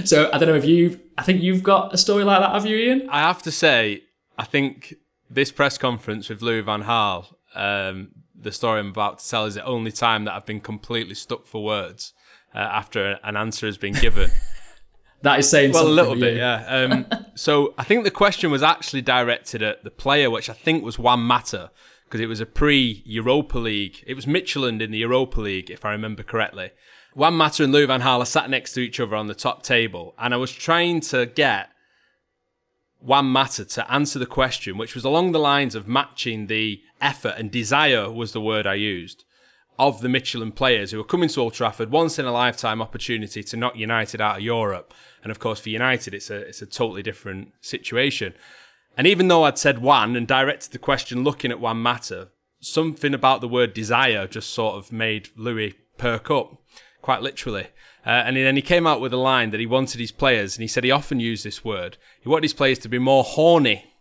so 0.05 0.29
I 0.33 0.37
don't 0.37 0.47
know 0.47 0.55
if 0.55 0.65
you, 0.65 0.99
I 1.17 1.23
think 1.23 1.41
you've 1.41 1.63
got 1.63 1.93
a 1.93 1.97
story 1.97 2.23
like 2.23 2.39
that, 2.39 2.51
have 2.51 2.65
you, 2.65 2.77
Ian? 2.77 3.09
I 3.09 3.19
have 3.19 3.43
to 3.43 3.51
say, 3.51 4.03
I 4.37 4.45
think 4.45 4.95
this 5.29 5.51
press 5.51 5.77
conference 5.77 6.29
with 6.29 6.41
Louis 6.41 6.61
Van 6.61 6.83
Gaal, 6.83 7.33
um, 7.53 8.09
the 8.33 8.51
story 8.51 8.79
I'm 8.79 8.89
about 8.89 9.19
to 9.19 9.29
tell, 9.29 9.45
is 9.45 9.55
the 9.55 9.65
only 9.65 9.91
time 9.91 10.25
that 10.25 10.33
I've 10.33 10.45
been 10.45 10.61
completely 10.61 11.15
stuck 11.15 11.45
for 11.45 11.63
words 11.63 12.13
uh, 12.55 12.59
after 12.59 13.19
an 13.23 13.35
answer 13.35 13.65
has 13.65 13.77
been 13.77 13.93
given. 13.93 14.31
That 15.23 15.39
is 15.39 15.49
saying 15.49 15.73
something. 15.73 15.85
well, 15.85 15.93
a 15.93 16.01
little 16.01 16.19
bit, 16.19 16.37
yeah. 16.37 16.65
Um, 16.67 17.05
so 17.35 17.73
I 17.77 17.83
think 17.83 18.03
the 18.03 18.11
question 18.11 18.51
was 18.51 18.63
actually 18.63 19.01
directed 19.01 19.61
at 19.61 19.83
the 19.83 19.91
player, 19.91 20.29
which 20.29 20.49
I 20.49 20.53
think 20.53 20.83
was 20.83 20.97
Juan 20.97 21.21
Mata, 21.21 21.71
because 22.05 22.21
it 22.21 22.27
was 22.27 22.39
a 22.39 22.45
pre-Europa 22.45 23.57
League. 23.57 24.03
It 24.07 24.15
was 24.15 24.25
Midtjylland 24.25 24.81
in 24.81 24.91
the 24.91 24.97
Europa 24.97 25.39
League, 25.41 25.69
if 25.69 25.85
I 25.85 25.91
remember 25.91 26.23
correctly. 26.23 26.71
Juan 27.13 27.35
Mata 27.35 27.63
and 27.63 27.73
Lou 27.73 27.85
Van 27.85 28.01
Gaal 28.01 28.25
sat 28.25 28.49
next 28.49 28.73
to 28.73 28.81
each 28.81 28.99
other 28.99 29.15
on 29.15 29.27
the 29.27 29.35
top 29.35 29.63
table, 29.63 30.15
and 30.17 30.33
I 30.33 30.37
was 30.37 30.51
trying 30.51 31.01
to 31.01 31.25
get 31.25 31.69
Juan 32.99 33.25
Mata 33.25 33.65
to 33.65 33.91
answer 33.91 34.17
the 34.17 34.25
question, 34.25 34.77
which 34.77 34.95
was 34.95 35.03
along 35.03 35.31
the 35.31 35.39
lines 35.39 35.75
of 35.75 35.87
matching 35.87 36.47
the 36.47 36.81
effort 36.99 37.35
and 37.37 37.51
desire 37.51 38.11
was 38.11 38.31
the 38.31 38.41
word 38.41 38.65
I 38.65 38.75
used 38.75 39.25
of 39.79 40.01
the 40.01 40.09
Michelin 40.09 40.51
players 40.51 40.91
who 40.91 40.99
are 40.99 41.05
coming 41.05 41.29
to 41.29 41.41
Old 41.41 41.53
Trafford, 41.53 41.91
once 41.91 42.19
in 42.19 42.25
a 42.25 42.31
lifetime 42.31 42.81
opportunity 42.81 43.43
to 43.43 43.57
knock 43.57 43.75
United 43.75 44.21
out 44.21 44.37
of 44.37 44.43
Europe. 44.43 44.93
And 45.23 45.31
of 45.31 45.39
course, 45.39 45.59
for 45.59 45.69
United, 45.69 46.13
it's 46.13 46.29
a 46.29 46.37
it's 46.37 46.61
a 46.61 46.65
totally 46.65 47.03
different 47.03 47.53
situation. 47.61 48.33
And 48.97 49.07
even 49.07 49.27
though 49.27 49.43
I'd 49.43 49.57
said 49.57 49.79
one 49.79 50.15
and 50.15 50.27
directed 50.27 50.71
the 50.71 50.79
question 50.79 51.23
looking 51.23 51.51
at 51.51 51.59
Juan 51.59 51.77
Mata, 51.77 52.29
something 52.59 53.13
about 53.13 53.41
the 53.41 53.47
word 53.47 53.73
desire 53.73 54.27
just 54.27 54.51
sort 54.51 54.75
of 54.75 54.91
made 54.91 55.29
Louis 55.35 55.75
perk 55.97 56.29
up, 56.29 56.57
quite 57.01 57.21
literally. 57.21 57.67
Uh, 58.05 58.09
and 58.09 58.35
then 58.35 58.55
he 58.55 58.61
came 58.61 58.87
out 58.87 58.99
with 58.99 59.13
a 59.13 59.17
line 59.17 59.51
that 59.51 59.59
he 59.59 59.65
wanted 59.65 59.99
his 59.99 60.11
players, 60.11 60.55
and 60.55 60.63
he 60.63 60.67
said 60.67 60.83
he 60.83 60.91
often 60.91 61.19
used 61.19 61.45
this 61.45 61.63
word. 61.63 61.97
He 62.19 62.29
wanted 62.29 62.43
his 62.43 62.53
players 62.53 62.79
to 62.79 62.89
be 62.89 62.97
more 62.97 63.23
horny 63.23 63.93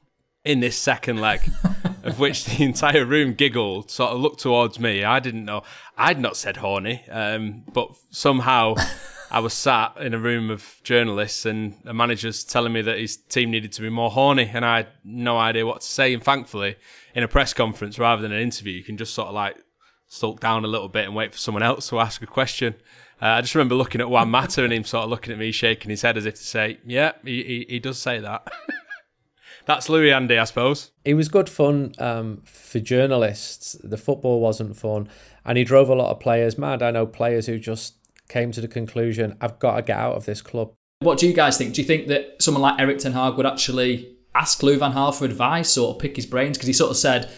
in 0.45 0.61
this 0.61 0.77
second 0.77 1.21
leg, 1.21 1.41
which 2.21 2.45
the 2.45 2.63
entire 2.65 3.05
room 3.05 3.35
giggled, 3.35 3.91
sort 3.91 4.13
of 4.13 4.21
looked 4.21 4.41
towards 4.41 4.79
me. 4.79 5.03
I 5.05 5.19
didn't 5.21 5.45
know. 5.45 5.63
I'd 5.97 6.21
not 6.21 6.37
said 6.37 6.59
horny, 6.59 7.05
um, 7.11 7.65
but 7.73 7.91
somehow 8.11 8.75
I 9.31 9.41
was 9.41 9.55
sat 9.55 9.97
in 9.99 10.15
a 10.15 10.19
room 10.19 10.51
of 10.51 10.81
journalists 10.83 11.47
and 11.47 11.77
a 11.85 11.95
manager's 11.95 12.45
telling 12.45 12.73
me 12.73 12.83
that 12.83 12.99
his 12.99 13.17
team 13.17 13.51
needed 13.51 13.73
to 13.73 13.83
be 13.83 13.91
more 13.91 14.11
horny, 14.11 14.51
and 14.53 14.65
I 14.65 14.79
had 14.79 14.89
no 15.05 15.39
idea 15.39 15.67
what 15.67 15.81
to 15.81 15.87
say. 15.87 16.13
And 16.13 16.23
thankfully, 16.23 16.77
in 17.15 17.23
a 17.23 17.29
press 17.29 17.53
conference 17.53 17.99
rather 17.99 18.23
than 18.23 18.33
an 18.33 18.41
interview, 18.41 18.73
you 18.75 18.85
can 18.85 18.97
just 18.97 19.15
sort 19.15 19.29
of 19.29 19.35
like 19.35 19.57
sulk 20.09 20.41
down 20.41 20.65
a 20.65 20.69
little 20.69 20.89
bit 20.89 21.05
and 21.05 21.15
wait 21.15 21.33
for 21.33 21.39
someone 21.39 21.63
else 21.63 21.89
to 21.89 22.01
ask 22.01 22.21
a 22.23 22.27
question. 22.27 22.75
Uh, 23.23 23.27
I 23.27 23.41
just 23.43 23.55
remember 23.55 23.75
looking 23.75 24.01
at 24.01 24.11
Juan 24.11 24.31
Mata 24.31 24.65
and 24.65 24.73
him 24.73 24.85
sort 24.85 25.05
of 25.05 25.11
looking 25.11 25.33
at 25.33 25.39
me, 25.39 25.53
shaking 25.53 25.91
his 25.91 26.03
head 26.03 26.17
as 26.17 26.27
if 26.27 26.35
to 26.35 26.45
say, 26.45 26.79
"Yeah, 26.85 27.13
he, 27.25 27.43
he, 27.45 27.67
he 27.69 27.79
does 27.79 27.99
say 27.99 28.19
that." 28.19 28.51
That's 29.71 29.89
Louis 29.89 30.11
Andy, 30.11 30.37
I 30.37 30.43
suppose. 30.47 30.91
It 31.05 31.15
was 31.15 31.29
good 31.29 31.49
fun 31.49 31.93
um, 32.01 32.43
for 32.45 32.81
journalists. 32.81 33.77
The 33.85 33.97
football 33.97 34.41
wasn't 34.41 34.77
fun, 34.77 35.09
and 35.45 35.57
he 35.57 35.63
drove 35.63 35.89
a 35.89 35.95
lot 35.95 36.11
of 36.11 36.19
players 36.19 36.59
mad. 36.59 36.83
I 36.83 36.91
know 36.91 37.07
players 37.07 37.47
who 37.47 37.57
just 37.57 37.95
came 38.29 38.51
to 38.51 38.61
the 38.61 38.67
conclusion, 38.67 39.37
I've 39.41 39.61
got 39.61 39.77
to 39.77 39.83
get 39.83 39.97
out 39.97 40.17
of 40.17 40.25
this 40.25 40.43
club. 40.43 40.73
What 40.99 41.21
do 41.21 41.29
you 41.29 41.33
guys 41.33 41.57
think? 41.57 41.75
Do 41.75 41.83
you 41.83 41.87
think 41.87 42.09
that 42.09 42.43
someone 42.43 42.63
like 42.63 42.81
Erik 42.81 42.99
Ten 42.99 43.13
Hag 43.13 43.37
would 43.37 43.47
actually 43.47 44.17
ask 44.35 44.61
Lou 44.65 44.77
Van 44.77 44.93
Gaal 44.93 45.15
for 45.15 45.25
advice 45.25 45.79
or 45.79 45.97
pick 45.97 46.17
his 46.17 46.27
brains? 46.27 46.59
Because 46.59 46.67
he 46.67 46.73
sort 46.73 46.91
of 46.91 46.97
said, 46.97 47.31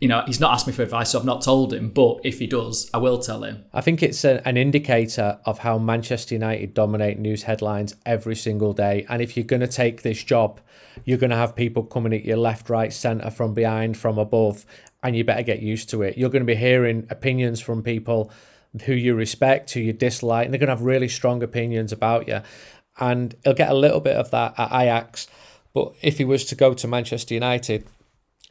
you 0.00 0.08
know, 0.08 0.22
he's 0.26 0.40
not 0.40 0.52
asked 0.52 0.66
me 0.66 0.74
for 0.74 0.82
advice, 0.82 1.10
so 1.10 1.18
I've 1.18 1.24
not 1.24 1.42
told 1.42 1.72
him. 1.72 1.88
But 1.88 2.20
if 2.22 2.38
he 2.38 2.46
does, 2.46 2.90
I 2.92 2.98
will 2.98 3.18
tell 3.18 3.44
him. 3.44 3.64
I 3.72 3.80
think 3.80 4.02
it's 4.02 4.24
a, 4.24 4.46
an 4.46 4.58
indicator 4.58 5.38
of 5.46 5.60
how 5.60 5.78
Manchester 5.78 6.34
United 6.34 6.74
dominate 6.74 7.18
news 7.18 7.44
headlines 7.44 7.94
every 8.04 8.36
single 8.36 8.74
day. 8.74 9.06
And 9.08 9.22
if 9.22 9.36
you're 9.36 9.46
going 9.46 9.60
to 9.60 9.66
take 9.66 10.02
this 10.02 10.22
job, 10.22 10.60
you're 11.04 11.18
going 11.18 11.30
to 11.30 11.36
have 11.36 11.56
people 11.56 11.82
coming 11.82 12.12
at 12.12 12.24
your 12.24 12.36
left, 12.36 12.68
right, 12.68 12.92
centre, 12.92 13.30
from 13.30 13.54
behind, 13.54 13.96
from 13.96 14.18
above, 14.18 14.66
and 15.02 15.16
you 15.16 15.24
better 15.24 15.42
get 15.42 15.62
used 15.62 15.88
to 15.90 16.02
it. 16.02 16.18
You're 16.18 16.30
going 16.30 16.42
to 16.42 16.46
be 16.46 16.56
hearing 16.56 17.06
opinions 17.08 17.60
from 17.60 17.82
people 17.82 18.30
who 18.84 18.92
you 18.92 19.14
respect, 19.14 19.70
who 19.72 19.80
you 19.80 19.94
dislike, 19.94 20.44
and 20.44 20.52
they're 20.52 20.58
going 20.58 20.68
to 20.68 20.74
have 20.74 20.82
really 20.82 21.08
strong 21.08 21.42
opinions 21.42 21.90
about 21.92 22.28
you. 22.28 22.42
And 22.98 23.34
he'll 23.44 23.54
get 23.54 23.70
a 23.70 23.74
little 23.74 24.00
bit 24.00 24.16
of 24.16 24.30
that 24.32 24.58
at 24.58 24.72
Ajax. 24.72 25.26
But 25.72 25.94
if 26.02 26.18
he 26.18 26.24
was 26.24 26.44
to 26.46 26.54
go 26.54 26.74
to 26.74 26.88
Manchester 26.88 27.32
United, 27.32 27.86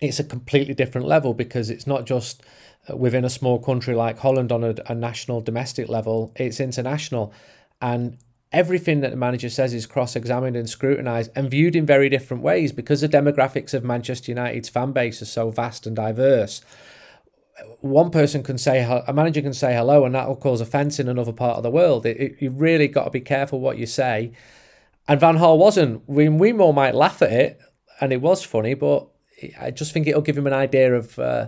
it's 0.01 0.19
a 0.19 0.23
completely 0.23 0.73
different 0.73 1.07
level 1.07 1.33
because 1.33 1.69
it's 1.69 1.87
not 1.87 2.05
just 2.05 2.43
uh, 2.89 2.95
within 2.95 3.25
a 3.25 3.29
small 3.29 3.59
country 3.59 3.95
like 3.95 4.19
Holland 4.19 4.51
on 4.51 4.63
a, 4.63 4.75
a 4.87 4.95
national 4.95 5.41
domestic 5.41 5.87
level, 5.87 6.31
it's 6.35 6.59
international. 6.59 7.33
And 7.81 8.17
everything 8.51 9.01
that 9.01 9.11
the 9.11 9.17
manager 9.17 9.49
says 9.49 9.73
is 9.73 9.85
cross 9.85 10.15
examined 10.15 10.55
and 10.55 10.69
scrutinised 10.69 11.31
and 11.35 11.49
viewed 11.49 11.75
in 11.75 11.85
very 11.85 12.09
different 12.09 12.43
ways 12.43 12.71
because 12.71 13.01
the 13.01 13.09
demographics 13.09 13.73
of 13.73 13.83
Manchester 13.83 14.31
United's 14.31 14.69
fan 14.69 14.91
base 14.91 15.21
are 15.21 15.25
so 15.25 15.49
vast 15.49 15.87
and 15.87 15.95
diverse. 15.95 16.61
One 17.79 18.11
person 18.11 18.43
can 18.43 18.57
say, 18.57 18.81
a 18.81 19.13
manager 19.13 19.41
can 19.41 19.53
say 19.53 19.73
hello, 19.73 20.03
and 20.03 20.13
that 20.13 20.27
will 20.27 20.35
cause 20.35 20.59
offence 20.59 20.99
in 20.99 21.07
another 21.07 21.31
part 21.31 21.55
of 21.55 21.63
the 21.63 21.71
world. 21.71 22.05
It, 22.05 22.17
it, 22.19 22.35
you've 22.39 22.59
really 22.59 22.89
got 22.89 23.05
to 23.05 23.09
be 23.09 23.21
careful 23.21 23.61
what 23.61 23.77
you 23.77 23.85
say. 23.85 24.33
And 25.07 25.21
Van 25.21 25.37
Gaal 25.37 25.57
wasn't. 25.57 26.03
We, 26.05 26.27
we 26.27 26.51
more 26.51 26.73
might 26.73 26.95
laugh 26.95 27.21
at 27.21 27.31
it, 27.31 27.61
and 28.01 28.11
it 28.11 28.21
was 28.21 28.43
funny, 28.43 28.73
but 28.73 29.07
I 29.59 29.71
just 29.71 29.91
think 29.91 30.07
it'll 30.07 30.21
give 30.21 30.37
him 30.37 30.47
an 30.47 30.53
idea 30.53 30.95
of 30.95 31.19
uh, 31.19 31.47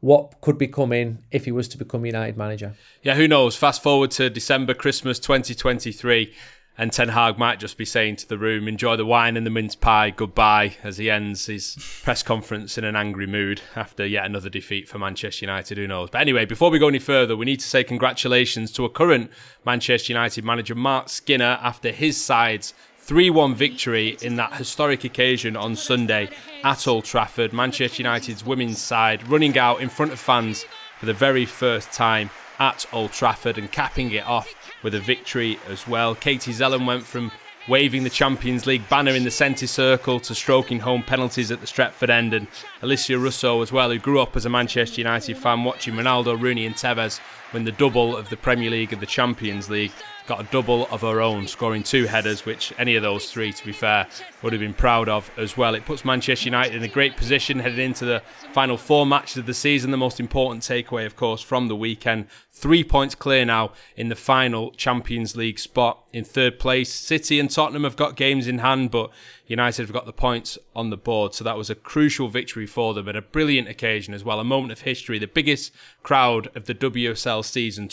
what 0.00 0.40
could 0.40 0.58
be 0.58 0.68
coming 0.68 1.18
if 1.30 1.44
he 1.44 1.52
was 1.52 1.68
to 1.68 1.78
become 1.78 2.04
United 2.04 2.36
manager. 2.36 2.74
Yeah, 3.02 3.14
who 3.14 3.28
knows? 3.28 3.56
Fast 3.56 3.82
forward 3.82 4.10
to 4.12 4.30
December, 4.30 4.74
Christmas 4.74 5.18
2023, 5.18 6.32
and 6.80 6.92
Ten 6.92 7.08
Hag 7.08 7.38
might 7.38 7.58
just 7.58 7.76
be 7.76 7.84
saying 7.84 8.16
to 8.16 8.28
the 8.28 8.38
room, 8.38 8.68
enjoy 8.68 8.94
the 8.94 9.04
wine 9.04 9.36
and 9.36 9.44
the 9.44 9.50
mince 9.50 9.74
pie, 9.74 10.10
goodbye, 10.10 10.76
as 10.84 10.98
he 10.98 11.10
ends 11.10 11.46
his 11.46 12.00
press 12.04 12.22
conference 12.22 12.78
in 12.78 12.84
an 12.84 12.94
angry 12.94 13.26
mood 13.26 13.60
after 13.74 14.06
yet 14.06 14.24
another 14.24 14.48
defeat 14.48 14.88
for 14.88 14.98
Manchester 14.98 15.44
United. 15.44 15.76
Who 15.76 15.88
knows? 15.88 16.10
But 16.10 16.20
anyway, 16.20 16.44
before 16.44 16.70
we 16.70 16.78
go 16.78 16.86
any 16.86 17.00
further, 17.00 17.36
we 17.36 17.46
need 17.46 17.60
to 17.60 17.66
say 17.66 17.82
congratulations 17.82 18.70
to 18.72 18.84
a 18.84 18.88
current 18.88 19.32
Manchester 19.66 20.12
United 20.12 20.44
manager, 20.44 20.76
Mark 20.76 21.08
Skinner, 21.08 21.58
after 21.60 21.90
his 21.90 22.22
side's 22.22 22.74
3 23.08 23.30
1 23.30 23.54
victory 23.54 24.18
in 24.20 24.36
that 24.36 24.52
historic 24.52 25.02
occasion 25.02 25.56
on 25.56 25.74
Sunday 25.74 26.28
at 26.62 26.86
Old 26.86 27.06
Trafford. 27.06 27.54
Manchester 27.54 28.02
United's 28.02 28.44
women's 28.44 28.82
side 28.82 29.26
running 29.26 29.56
out 29.56 29.80
in 29.80 29.88
front 29.88 30.12
of 30.12 30.18
fans 30.18 30.66
for 31.00 31.06
the 31.06 31.14
very 31.14 31.46
first 31.46 31.90
time 31.90 32.28
at 32.58 32.84
Old 32.92 33.12
Trafford 33.12 33.56
and 33.56 33.72
capping 33.72 34.12
it 34.12 34.26
off 34.26 34.54
with 34.82 34.94
a 34.94 35.00
victory 35.00 35.58
as 35.70 35.88
well. 35.88 36.14
Katie 36.14 36.52
Zelem 36.52 36.86
went 36.86 37.02
from 37.02 37.32
waving 37.66 38.04
the 38.04 38.10
Champions 38.10 38.66
League 38.66 38.86
banner 38.90 39.12
in 39.12 39.24
the 39.24 39.30
centre 39.30 39.66
circle 39.66 40.20
to 40.20 40.34
stroking 40.34 40.80
home 40.80 41.02
penalties 41.02 41.50
at 41.50 41.62
the 41.62 41.66
Stretford 41.66 42.10
end, 42.10 42.34
and 42.34 42.46
Alessia 42.82 43.18
Russo 43.18 43.62
as 43.62 43.72
well, 43.72 43.90
who 43.90 43.98
grew 43.98 44.20
up 44.20 44.36
as 44.36 44.44
a 44.44 44.50
Manchester 44.50 45.00
United 45.00 45.38
fan 45.38 45.64
watching 45.64 45.94
Ronaldo, 45.94 46.38
Rooney, 46.38 46.66
and 46.66 46.74
Tevez 46.74 47.20
win 47.54 47.64
the 47.64 47.72
double 47.72 48.14
of 48.14 48.28
the 48.28 48.36
Premier 48.36 48.70
League 48.70 48.92
and 48.92 49.00
the 49.00 49.06
Champions 49.06 49.70
League 49.70 49.92
got 50.28 50.40
a 50.40 50.44
double 50.52 50.86
of 50.88 51.00
her 51.00 51.20
own, 51.22 51.48
scoring 51.48 51.82
two 51.82 52.04
headers, 52.04 52.44
which 52.44 52.72
any 52.78 52.94
of 52.96 53.02
those 53.02 53.32
three, 53.32 53.52
to 53.52 53.64
be 53.64 53.72
fair, 53.72 54.06
would 54.42 54.52
have 54.52 54.60
been 54.60 54.74
proud 54.74 55.08
of 55.08 55.30
as 55.38 55.56
well. 55.56 55.74
It 55.74 55.86
puts 55.86 56.04
Manchester 56.04 56.44
United 56.44 56.76
in 56.76 56.82
a 56.82 56.88
great 56.88 57.16
position 57.16 57.58
heading 57.60 57.80
into 57.80 58.04
the 58.04 58.22
final 58.52 58.76
four 58.76 59.06
matches 59.06 59.38
of 59.38 59.46
the 59.46 59.54
season. 59.54 59.90
The 59.90 59.96
most 59.96 60.20
important 60.20 60.62
takeaway, 60.62 61.06
of 61.06 61.16
course, 61.16 61.40
from 61.40 61.68
the 61.68 61.74
weekend. 61.74 62.26
Three 62.50 62.84
points 62.84 63.14
clear 63.14 63.44
now 63.44 63.72
in 63.96 64.08
the 64.08 64.16
final 64.16 64.72
Champions 64.72 65.34
League 65.34 65.58
spot 65.58 66.04
in 66.12 66.24
third 66.24 66.58
place. 66.58 66.92
City 66.92 67.40
and 67.40 67.50
Tottenham 67.50 67.84
have 67.84 67.96
got 67.96 68.16
games 68.16 68.46
in 68.46 68.58
hand, 68.58 68.90
but 68.90 69.10
United 69.46 69.82
have 69.82 69.92
got 69.92 70.06
the 70.06 70.12
points 70.12 70.58
on 70.76 70.90
the 70.90 70.96
board. 70.96 71.34
So 71.34 71.42
that 71.44 71.56
was 71.56 71.70
a 71.70 71.74
crucial 71.74 72.28
victory 72.28 72.66
for 72.66 72.92
them 72.94 73.08
and 73.08 73.16
a 73.16 73.22
brilliant 73.22 73.68
occasion 73.68 74.12
as 74.12 74.24
well. 74.24 74.40
A 74.40 74.44
moment 74.44 74.72
of 74.72 74.82
history. 74.82 75.18
The 75.18 75.26
biggest 75.26 75.72
crowd 76.02 76.48
of 76.54 76.66
the 76.66 76.74
WSL 76.74 77.44
season 77.44 77.88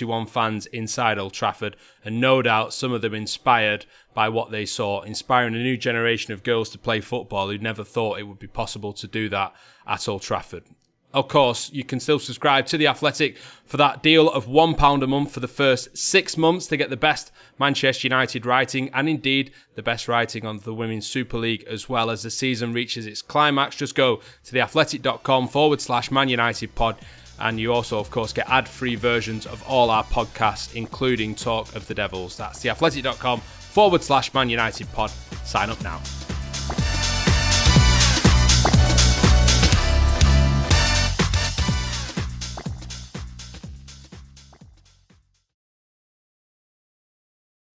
20,241 0.00 0.26
fans 0.26 0.66
inside 0.66 1.18
Old 1.18 1.32
Trafford. 1.32 1.76
And 2.04 2.20
no 2.20 2.42
doubt 2.42 2.72
some 2.72 2.92
of 2.92 3.02
them 3.02 3.14
inspired 3.14 3.86
by 4.14 4.28
what 4.28 4.50
they 4.50 4.66
saw, 4.66 5.02
inspiring 5.02 5.54
a 5.54 5.58
new 5.58 5.76
generation 5.76 6.32
of 6.32 6.42
girls 6.42 6.70
to 6.70 6.78
play 6.78 7.00
football 7.00 7.48
who 7.48 7.58
never 7.58 7.84
thought 7.84 8.18
it 8.18 8.24
would 8.24 8.38
be 8.38 8.46
possible 8.46 8.92
to 8.94 9.06
do 9.06 9.28
that 9.28 9.54
at 9.86 10.08
Old 10.08 10.22
Trafford. 10.22 10.64
Of 11.12 11.26
course, 11.26 11.72
you 11.72 11.82
can 11.82 11.98
still 11.98 12.20
subscribe 12.20 12.66
to 12.66 12.78
The 12.78 12.86
Athletic 12.86 13.36
for 13.66 13.76
that 13.78 14.00
deal 14.00 14.30
of 14.30 14.46
£1 14.46 15.02
a 15.02 15.06
month 15.08 15.32
for 15.32 15.40
the 15.40 15.48
first 15.48 15.98
six 15.98 16.36
months 16.36 16.68
to 16.68 16.76
get 16.76 16.88
the 16.88 16.96
best 16.96 17.32
Manchester 17.58 18.06
United 18.06 18.46
writing 18.46 18.90
and 18.94 19.08
indeed 19.08 19.50
the 19.74 19.82
best 19.82 20.06
writing 20.06 20.46
on 20.46 20.58
the 20.58 20.72
Women's 20.72 21.08
Super 21.08 21.36
League 21.36 21.64
as 21.64 21.88
well 21.88 22.10
as 22.10 22.22
the 22.22 22.30
season 22.30 22.72
reaches 22.72 23.06
its 23.06 23.22
climax. 23.22 23.74
Just 23.74 23.96
go 23.96 24.20
to 24.44 24.52
theathletic.com 24.52 25.48
forward 25.48 25.80
slash 25.80 26.12
Man 26.12 26.28
United 26.28 26.76
pod. 26.76 26.96
And 27.40 27.58
you 27.58 27.72
also, 27.72 27.98
of 27.98 28.10
course, 28.10 28.32
get 28.32 28.48
ad 28.48 28.68
free 28.68 28.94
versions 28.94 29.46
of 29.46 29.62
all 29.66 29.90
our 29.90 30.04
podcasts, 30.04 30.74
including 30.74 31.34
Talk 31.34 31.74
of 31.74 31.86
the 31.86 31.94
Devils. 31.94 32.36
That's 32.36 32.62
theathletic.com 32.62 33.40
forward 33.40 34.02
slash 34.02 34.34
Man 34.34 34.50
United 34.50 34.92
pod. 34.92 35.10
Sign 35.44 35.70
up 35.70 35.82
now. 35.82 36.00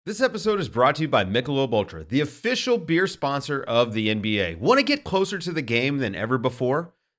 This 0.05 0.21
episode 0.21 0.59
is 0.59 0.69
brought 0.69 0.97
to 0.97 1.01
you 1.01 1.07
by 1.07 1.25
Michelob 1.25 1.73
Ultra, 1.73 2.03
the 2.03 2.21
official 2.21 2.77
beer 2.77 3.07
sponsor 3.07 3.63
of 3.63 3.93
the 3.93 4.09
NBA. 4.09 4.59
Want 4.59 4.77
to 4.77 4.83
get 4.83 5.03
closer 5.03 5.39
to 5.39 5.51
the 5.51 5.63
game 5.63 5.97
than 5.97 6.13
ever 6.13 6.37
before? 6.37 6.93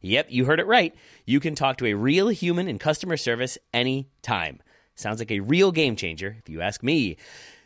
Yep, 0.00 0.26
you 0.30 0.44
heard 0.44 0.60
it 0.60 0.66
right. 0.66 0.94
You 1.24 1.40
can 1.40 1.54
talk 1.54 1.78
to 1.78 1.86
a 1.86 1.94
real 1.94 2.28
human 2.28 2.68
in 2.68 2.78
customer 2.78 3.16
service 3.16 3.58
anytime. 3.72 4.60
Sounds 4.94 5.18
like 5.18 5.30
a 5.30 5.40
real 5.40 5.72
game 5.72 5.96
changer, 5.96 6.36
if 6.38 6.48
you 6.48 6.60
ask 6.60 6.82
me. 6.82 7.16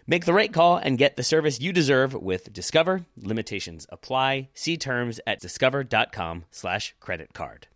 Make 0.07 0.25
the 0.25 0.33
right 0.33 0.53
call 0.53 0.77
and 0.77 0.99
get 0.99 1.17
the 1.17 1.23
service 1.23 1.61
you 1.61 1.73
deserve 1.73 2.15
with 2.15 2.53
Discover. 2.53 3.07
Limitations 3.17 3.87
apply. 3.91 4.49
See 4.55 4.77
terms 4.77 5.21
at 5.27 5.41
discover.com 5.41 6.47
slash 6.51 6.95
credit 6.99 7.33
card. 7.33 7.69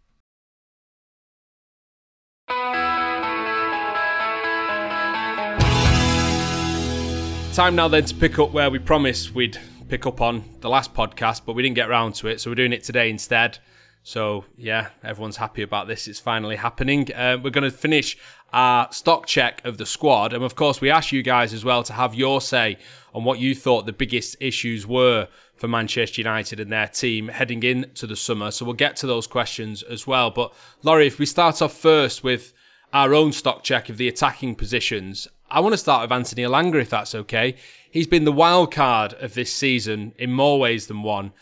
Time 7.54 7.76
now 7.76 7.86
then 7.86 8.04
to 8.04 8.14
pick 8.16 8.40
up 8.40 8.50
where 8.50 8.68
we 8.68 8.80
promised 8.80 9.32
we'd 9.32 9.60
pick 9.88 10.06
up 10.06 10.20
on 10.20 10.44
the 10.60 10.68
last 10.68 10.92
podcast, 10.92 11.42
but 11.46 11.52
we 11.54 11.62
didn't 11.62 11.76
get 11.76 11.88
around 11.88 12.16
to 12.16 12.26
it, 12.26 12.40
so 12.40 12.50
we're 12.50 12.56
doing 12.56 12.72
it 12.72 12.82
today 12.82 13.08
instead. 13.08 13.58
So 14.06 14.44
yeah, 14.56 14.88
everyone's 15.02 15.38
happy 15.38 15.62
about 15.62 15.88
this. 15.88 16.06
It's 16.06 16.20
finally 16.20 16.56
happening. 16.56 17.12
Uh, 17.12 17.38
we're 17.42 17.48
going 17.48 17.64
to 17.64 17.76
finish 17.76 18.18
our 18.52 18.92
stock 18.92 19.26
check 19.26 19.64
of 19.64 19.78
the 19.78 19.86
squad, 19.86 20.34
and 20.34 20.44
of 20.44 20.54
course, 20.54 20.80
we 20.80 20.90
asked 20.90 21.10
you 21.10 21.22
guys 21.22 21.54
as 21.54 21.64
well 21.64 21.82
to 21.82 21.94
have 21.94 22.14
your 22.14 22.42
say 22.42 22.76
on 23.14 23.24
what 23.24 23.38
you 23.38 23.54
thought 23.54 23.86
the 23.86 23.94
biggest 23.94 24.36
issues 24.40 24.86
were 24.86 25.26
for 25.56 25.68
Manchester 25.68 26.20
United 26.20 26.60
and 26.60 26.70
their 26.70 26.86
team 26.86 27.28
heading 27.28 27.62
into 27.62 28.06
the 28.06 28.14
summer. 28.14 28.50
So 28.50 28.66
we'll 28.66 28.74
get 28.74 28.94
to 28.96 29.06
those 29.06 29.26
questions 29.26 29.82
as 29.82 30.06
well. 30.06 30.30
But 30.30 30.52
Laurie, 30.82 31.06
if 31.06 31.18
we 31.18 31.24
start 31.24 31.62
off 31.62 31.72
first 31.72 32.22
with 32.22 32.52
our 32.92 33.14
own 33.14 33.32
stock 33.32 33.62
check 33.64 33.88
of 33.88 33.96
the 33.96 34.06
attacking 34.06 34.54
positions, 34.56 35.28
I 35.50 35.60
want 35.60 35.72
to 35.72 35.78
start 35.78 36.02
with 36.02 36.12
Anthony 36.12 36.42
Elanga, 36.42 36.80
if 36.80 36.90
that's 36.90 37.14
okay. 37.14 37.56
He's 37.90 38.06
been 38.06 38.24
the 38.24 38.32
wild 38.32 38.70
card 38.70 39.14
of 39.14 39.32
this 39.32 39.52
season 39.52 40.12
in 40.18 40.30
more 40.30 40.60
ways 40.60 40.88
than 40.88 41.02
one. 41.02 41.32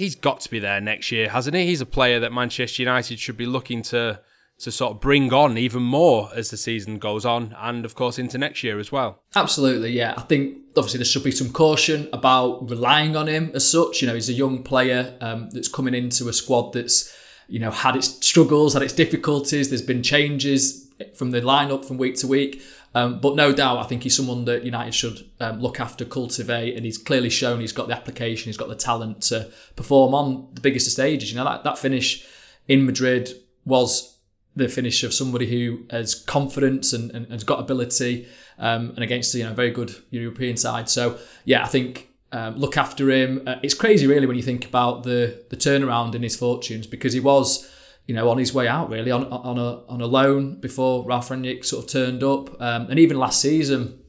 He's 0.00 0.14
got 0.14 0.40
to 0.40 0.50
be 0.50 0.58
there 0.58 0.80
next 0.80 1.12
year, 1.12 1.28
hasn't 1.28 1.54
he? 1.54 1.66
He's 1.66 1.82
a 1.82 1.86
player 1.86 2.18
that 2.20 2.32
Manchester 2.32 2.80
United 2.80 3.18
should 3.18 3.36
be 3.36 3.44
looking 3.46 3.82
to 3.82 4.20
to 4.60 4.70
sort 4.70 4.92
of 4.92 5.00
bring 5.00 5.32
on 5.32 5.56
even 5.56 5.82
more 5.82 6.30
as 6.34 6.50
the 6.50 6.56
season 6.56 6.98
goes 6.98 7.26
on, 7.26 7.54
and 7.58 7.84
of 7.84 7.94
course 7.94 8.18
into 8.18 8.38
next 8.38 8.62
year 8.62 8.78
as 8.78 8.90
well. 8.90 9.22
Absolutely, 9.34 9.90
yeah. 9.90 10.14
I 10.16 10.22
think 10.22 10.56
obviously 10.76 10.98
there 10.98 11.04
should 11.04 11.24
be 11.24 11.30
some 11.30 11.50
caution 11.52 12.08
about 12.14 12.70
relying 12.70 13.14
on 13.14 13.26
him 13.26 13.50
as 13.54 13.70
such. 13.70 14.00
You 14.00 14.08
know, 14.08 14.14
he's 14.14 14.30
a 14.30 14.34
young 14.34 14.62
player 14.62 15.16
um, 15.20 15.50
that's 15.50 15.68
coming 15.68 15.94
into 15.94 16.30
a 16.30 16.32
squad 16.32 16.72
that's 16.72 17.14
you 17.50 17.58
know, 17.58 17.70
had 17.70 17.96
its 17.96 18.24
struggles, 18.24 18.74
had 18.74 18.82
its 18.82 18.92
difficulties. 18.92 19.68
There's 19.68 19.82
been 19.82 20.02
changes 20.02 20.88
from 21.14 21.32
the 21.32 21.40
lineup 21.40 21.84
from 21.84 21.98
week 21.98 22.14
to 22.16 22.26
week. 22.26 22.62
Um, 22.94 23.20
but 23.20 23.36
no 23.36 23.52
doubt, 23.52 23.78
I 23.78 23.84
think 23.84 24.02
he's 24.02 24.16
someone 24.16 24.44
that 24.46 24.64
United 24.64 24.94
should 24.94 25.30
um, 25.38 25.60
look 25.60 25.78
after, 25.78 26.04
cultivate, 26.04 26.76
and 26.76 26.84
he's 26.84 26.98
clearly 26.98 27.30
shown 27.30 27.60
he's 27.60 27.72
got 27.72 27.86
the 27.88 27.94
application, 27.94 28.48
he's 28.48 28.56
got 28.56 28.68
the 28.68 28.74
talent 28.74 29.22
to 29.22 29.50
perform 29.76 30.14
on 30.14 30.48
the 30.54 30.60
biggest 30.60 30.90
stages. 30.90 31.30
You 31.30 31.38
know, 31.38 31.44
that, 31.44 31.62
that 31.64 31.78
finish 31.78 32.26
in 32.66 32.84
Madrid 32.84 33.30
was 33.64 34.18
the 34.56 34.68
finish 34.68 35.04
of 35.04 35.14
somebody 35.14 35.46
who 35.46 35.84
has 35.90 36.14
confidence 36.14 36.92
and, 36.92 37.12
and 37.12 37.30
has 37.30 37.44
got 37.44 37.60
ability, 37.60 38.26
um, 38.58 38.90
and 38.90 39.00
against 39.00 39.34
you 39.34 39.44
know 39.44 39.52
a 39.52 39.54
very 39.54 39.70
good 39.70 39.94
European 40.10 40.56
side. 40.56 40.88
So 40.88 41.18
yeah, 41.44 41.62
I 41.62 41.68
think 41.68 42.08
um, 42.32 42.56
look 42.56 42.76
after 42.76 43.10
him. 43.10 43.42
Uh, 43.46 43.56
it's 43.62 43.74
crazy, 43.74 44.06
really, 44.08 44.26
when 44.26 44.36
you 44.36 44.42
think 44.42 44.66
about 44.66 45.04
the 45.04 45.44
the 45.50 45.56
turnaround 45.56 46.16
in 46.16 46.22
his 46.22 46.36
fortunes 46.36 46.86
because 46.88 47.12
he 47.12 47.20
was 47.20 47.70
you 48.06 48.14
know, 48.14 48.28
on 48.28 48.38
his 48.38 48.52
way 48.52 48.66
out 48.66 48.90
really 48.90 49.10
on 49.10 49.24
on 49.24 49.58
a 49.58 49.84
on 49.86 50.00
a 50.00 50.06
loan 50.06 50.56
before 50.60 51.04
Ralf 51.04 51.28
Rangnick 51.28 51.64
sort 51.64 51.84
of 51.84 51.90
turned 51.90 52.22
up, 52.22 52.60
um, 52.60 52.88
and 52.90 52.98
even 52.98 53.18
last 53.18 53.40
season, 53.40 54.00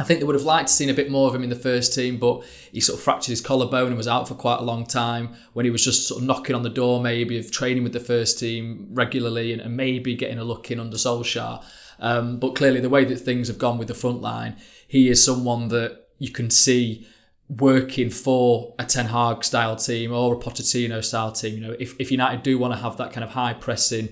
I 0.00 0.04
think 0.04 0.20
they 0.20 0.26
would 0.26 0.36
have 0.36 0.44
liked 0.44 0.68
to 0.68 0.74
seen 0.74 0.90
a 0.90 0.94
bit 0.94 1.10
more 1.10 1.28
of 1.28 1.34
him 1.34 1.42
in 1.42 1.50
the 1.50 1.56
first 1.56 1.92
team, 1.92 2.18
but 2.18 2.44
he 2.70 2.80
sort 2.80 2.98
of 2.98 3.04
fractured 3.04 3.30
his 3.30 3.40
collarbone 3.40 3.88
and 3.88 3.96
was 3.96 4.06
out 4.06 4.28
for 4.28 4.34
quite 4.34 4.60
a 4.60 4.62
long 4.62 4.86
time. 4.86 5.34
When 5.54 5.64
he 5.64 5.70
was 5.70 5.84
just 5.84 6.06
sort 6.06 6.20
of 6.20 6.26
knocking 6.26 6.54
on 6.54 6.62
the 6.62 6.70
door, 6.70 7.02
maybe 7.02 7.36
of 7.36 7.50
training 7.50 7.82
with 7.82 7.92
the 7.92 8.00
first 8.00 8.38
team 8.38 8.88
regularly 8.90 9.52
and, 9.52 9.60
and 9.60 9.76
maybe 9.76 10.14
getting 10.14 10.38
a 10.38 10.44
look 10.44 10.70
in 10.70 10.78
under 10.78 10.96
Solskjaer. 10.96 11.64
Um, 11.98 12.38
but 12.38 12.54
clearly, 12.54 12.80
the 12.80 12.88
way 12.88 13.04
that 13.04 13.16
things 13.16 13.48
have 13.48 13.58
gone 13.58 13.76
with 13.76 13.88
the 13.88 13.94
front 13.94 14.22
line, 14.22 14.56
he 14.86 15.08
is 15.08 15.24
someone 15.24 15.66
that 15.68 16.06
you 16.18 16.30
can 16.30 16.48
see 16.48 17.08
working 17.48 18.10
for 18.10 18.74
a 18.78 18.84
Ten 18.84 19.06
Hag 19.06 19.42
style 19.44 19.76
team 19.76 20.12
or 20.12 20.34
a 20.34 20.38
Pochettino 20.38 21.02
style 21.02 21.32
team. 21.32 21.54
You 21.54 21.68
know, 21.68 21.76
if, 21.78 21.98
if 21.98 22.10
United 22.10 22.42
do 22.42 22.58
want 22.58 22.74
to 22.74 22.80
have 22.80 22.96
that 22.98 23.12
kind 23.12 23.24
of 23.24 23.30
high 23.30 23.54
pressing, 23.54 24.10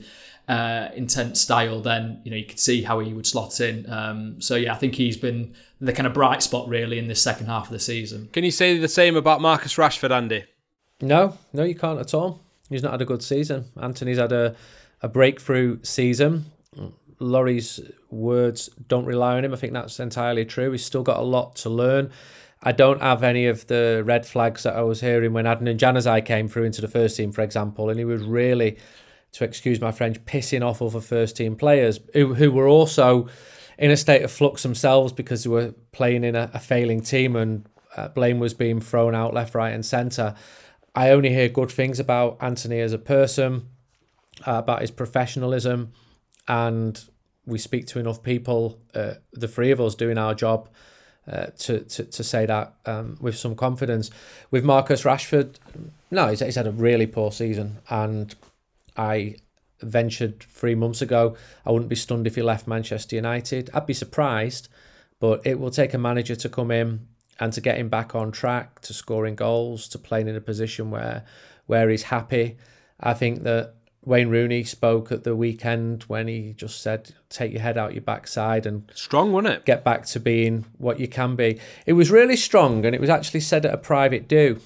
uh, 0.48 0.88
intense 0.94 1.40
style, 1.40 1.80
then 1.80 2.20
you 2.24 2.30
know 2.30 2.36
you 2.36 2.46
could 2.46 2.60
see 2.60 2.82
how 2.82 3.00
he 3.00 3.12
would 3.12 3.26
slot 3.26 3.60
in. 3.60 3.90
Um, 3.90 4.40
so 4.40 4.54
yeah, 4.54 4.72
I 4.72 4.76
think 4.76 4.94
he's 4.94 5.16
been 5.16 5.54
the 5.80 5.92
kind 5.92 6.06
of 6.06 6.14
bright 6.14 6.42
spot 6.42 6.68
really 6.68 6.98
in 6.98 7.08
the 7.08 7.14
second 7.14 7.46
half 7.46 7.66
of 7.66 7.72
the 7.72 7.80
season. 7.80 8.28
Can 8.32 8.44
you 8.44 8.50
say 8.50 8.78
the 8.78 8.88
same 8.88 9.16
about 9.16 9.40
Marcus 9.40 9.74
Rashford, 9.74 10.10
Andy? 10.10 10.44
No, 11.00 11.36
no, 11.52 11.64
you 11.64 11.74
can't 11.74 12.00
at 12.00 12.14
all. 12.14 12.40
He's 12.70 12.82
not 12.82 12.92
had 12.92 13.02
a 13.02 13.04
good 13.04 13.22
season. 13.22 13.66
Anthony's 13.80 14.18
had 14.18 14.32
a, 14.32 14.56
a 15.02 15.08
breakthrough 15.08 15.78
season. 15.82 16.46
Laurie's 17.18 17.80
words 18.10 18.68
don't 18.88 19.04
rely 19.04 19.36
on 19.36 19.44
him. 19.44 19.52
I 19.52 19.56
think 19.56 19.72
that's 19.72 20.00
entirely 20.00 20.44
true. 20.44 20.72
He's 20.72 20.84
still 20.84 21.02
got 21.02 21.18
a 21.18 21.22
lot 21.22 21.56
to 21.56 21.70
learn. 21.70 22.10
I 22.62 22.72
don't 22.72 23.02
have 23.02 23.22
any 23.22 23.46
of 23.46 23.66
the 23.66 24.02
red 24.04 24.26
flags 24.26 24.62
that 24.62 24.74
I 24.74 24.82
was 24.82 25.00
hearing 25.00 25.32
when 25.32 25.44
Adnan 25.44 25.78
Januzaj 25.78 26.24
came 26.24 26.48
through 26.48 26.64
into 26.64 26.80
the 26.80 26.88
first 26.88 27.16
team, 27.16 27.32
for 27.32 27.42
example, 27.42 27.90
and 27.90 27.98
he 27.98 28.04
was 28.04 28.22
really, 28.22 28.78
to 29.32 29.44
excuse 29.44 29.80
my 29.80 29.92
French, 29.92 30.24
pissing 30.24 30.64
off 30.64 30.80
other 30.80 31.00
first 31.00 31.36
team 31.36 31.54
players 31.54 32.00
who, 32.14 32.34
who 32.34 32.50
were 32.50 32.66
also 32.66 33.28
in 33.78 33.90
a 33.90 33.96
state 33.96 34.22
of 34.22 34.30
flux 34.30 34.62
themselves 34.62 35.12
because 35.12 35.44
they 35.44 35.50
were 35.50 35.74
playing 35.92 36.24
in 36.24 36.34
a, 36.34 36.50
a 36.54 36.58
failing 36.58 37.02
team 37.02 37.36
and 37.36 37.68
uh, 37.94 38.08
blame 38.08 38.38
was 38.38 38.54
being 38.54 38.80
thrown 38.80 39.14
out 39.14 39.34
left, 39.34 39.54
right, 39.54 39.74
and 39.74 39.84
centre. 39.84 40.34
I 40.94 41.10
only 41.10 41.28
hear 41.28 41.48
good 41.48 41.70
things 41.70 42.00
about 42.00 42.38
Anthony 42.40 42.80
as 42.80 42.94
a 42.94 42.98
person, 42.98 43.68
uh, 44.46 44.54
about 44.54 44.80
his 44.80 44.90
professionalism, 44.90 45.92
and 46.48 47.02
we 47.44 47.58
speak 47.58 47.86
to 47.88 47.98
enough 47.98 48.22
people, 48.22 48.80
uh, 48.94 49.14
the 49.32 49.46
three 49.46 49.70
of 49.70 49.80
us 49.80 49.94
doing 49.94 50.16
our 50.16 50.34
job 50.34 50.70
uh, 51.30 51.46
to, 51.58 51.80
to 51.80 52.04
to 52.04 52.24
say 52.24 52.46
that 52.46 52.74
um, 52.86 53.16
with 53.20 53.36
some 53.36 53.54
confidence. 53.54 54.10
With 54.50 54.64
Marcus 54.64 55.02
Rashford, 55.02 55.56
no, 56.10 56.28
he's, 56.28 56.40
he's 56.40 56.54
had 56.54 56.66
a 56.66 56.72
really 56.72 57.06
poor 57.06 57.32
season, 57.32 57.78
and 57.88 58.34
I 58.96 59.36
ventured 59.80 60.42
three 60.42 60.74
months 60.74 61.02
ago. 61.02 61.36
I 61.64 61.72
wouldn't 61.72 61.90
be 61.90 61.96
stunned 61.96 62.26
if 62.26 62.34
he 62.34 62.42
left 62.42 62.66
Manchester 62.66 63.16
United. 63.16 63.70
I'd 63.74 63.86
be 63.86 63.94
surprised, 63.94 64.68
but 65.20 65.46
it 65.46 65.58
will 65.58 65.70
take 65.70 65.94
a 65.94 65.98
manager 65.98 66.36
to 66.36 66.48
come 66.48 66.70
in 66.70 67.08
and 67.38 67.52
to 67.52 67.60
get 67.60 67.76
him 67.76 67.88
back 67.88 68.14
on 68.14 68.32
track, 68.32 68.80
to 68.80 68.94
scoring 68.94 69.34
goals, 69.34 69.88
to 69.88 69.98
playing 69.98 70.28
in 70.28 70.36
a 70.36 70.40
position 70.40 70.90
where 70.90 71.24
where 71.66 71.90
he's 71.90 72.04
happy. 72.04 72.56
I 73.00 73.14
think 73.14 73.42
that 73.42 73.74
Wayne 74.06 74.28
Rooney 74.28 74.62
spoke 74.62 75.10
at 75.10 75.24
the 75.24 75.34
weekend 75.34 76.04
when 76.04 76.28
he 76.28 76.54
just 76.56 76.80
said, 76.80 77.10
"Take 77.28 77.52
your 77.52 77.60
head 77.60 77.76
out 77.76 77.92
your 77.92 78.02
backside 78.02 78.64
and 78.64 78.90
strong, 78.94 79.32
wasn't 79.32 79.54
it? 79.54 79.64
Get 79.66 79.82
back 79.82 80.06
to 80.06 80.20
being 80.20 80.64
what 80.78 81.00
you 81.00 81.08
can 81.08 81.34
be." 81.34 81.58
It 81.86 81.94
was 81.94 82.10
really 82.10 82.36
strong, 82.36 82.86
and 82.86 82.94
it 82.94 83.00
was 83.00 83.10
actually 83.10 83.40
said 83.40 83.66
at 83.66 83.74
a 83.74 83.78
private 83.78 84.28
do. 84.28 84.60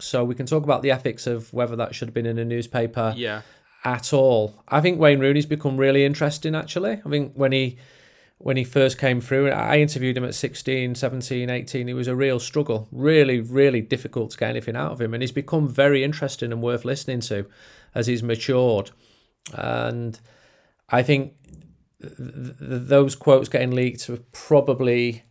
So 0.00 0.24
we 0.24 0.34
can 0.34 0.46
talk 0.46 0.64
about 0.64 0.82
the 0.82 0.90
ethics 0.90 1.28
of 1.28 1.54
whether 1.54 1.76
that 1.76 1.94
should 1.94 2.08
have 2.08 2.14
been 2.14 2.26
in 2.26 2.38
a 2.38 2.44
newspaper. 2.44 3.14
Yeah. 3.16 3.42
At 3.84 4.12
all, 4.12 4.54
I 4.68 4.80
think 4.80 4.98
Wayne 4.98 5.20
Rooney's 5.20 5.46
become 5.46 5.76
really 5.76 6.04
interesting. 6.04 6.56
Actually, 6.56 7.00
I 7.04 7.08
think 7.08 7.32
when 7.34 7.52
he 7.52 7.78
when 8.38 8.56
he 8.56 8.64
first 8.64 8.98
came 8.98 9.20
through, 9.20 9.50
I 9.50 9.78
interviewed 9.78 10.16
him 10.16 10.24
at 10.24 10.34
16, 10.34 10.96
17, 10.96 11.48
18. 11.48 11.88
It 11.88 11.92
was 11.92 12.08
a 12.08 12.16
real 12.16 12.40
struggle, 12.40 12.88
really, 12.90 13.40
really 13.40 13.80
difficult 13.80 14.32
to 14.32 14.38
get 14.38 14.50
anything 14.50 14.74
out 14.74 14.90
of 14.90 15.00
him, 15.00 15.14
and 15.14 15.22
he's 15.22 15.30
become 15.30 15.68
very 15.68 16.02
interesting 16.02 16.50
and 16.50 16.60
worth 16.60 16.84
listening 16.84 17.20
to 17.20 17.46
as 17.94 18.06
he's 18.06 18.22
matured. 18.22 18.90
And 19.54 20.18
I 20.88 21.02
think 21.02 21.34
th- 22.00 22.16
th- 22.16 22.54
those 22.58 23.14
quotes 23.14 23.48
getting 23.48 23.72
leaked 23.72 24.08
were 24.08 24.20
probably 24.32 25.24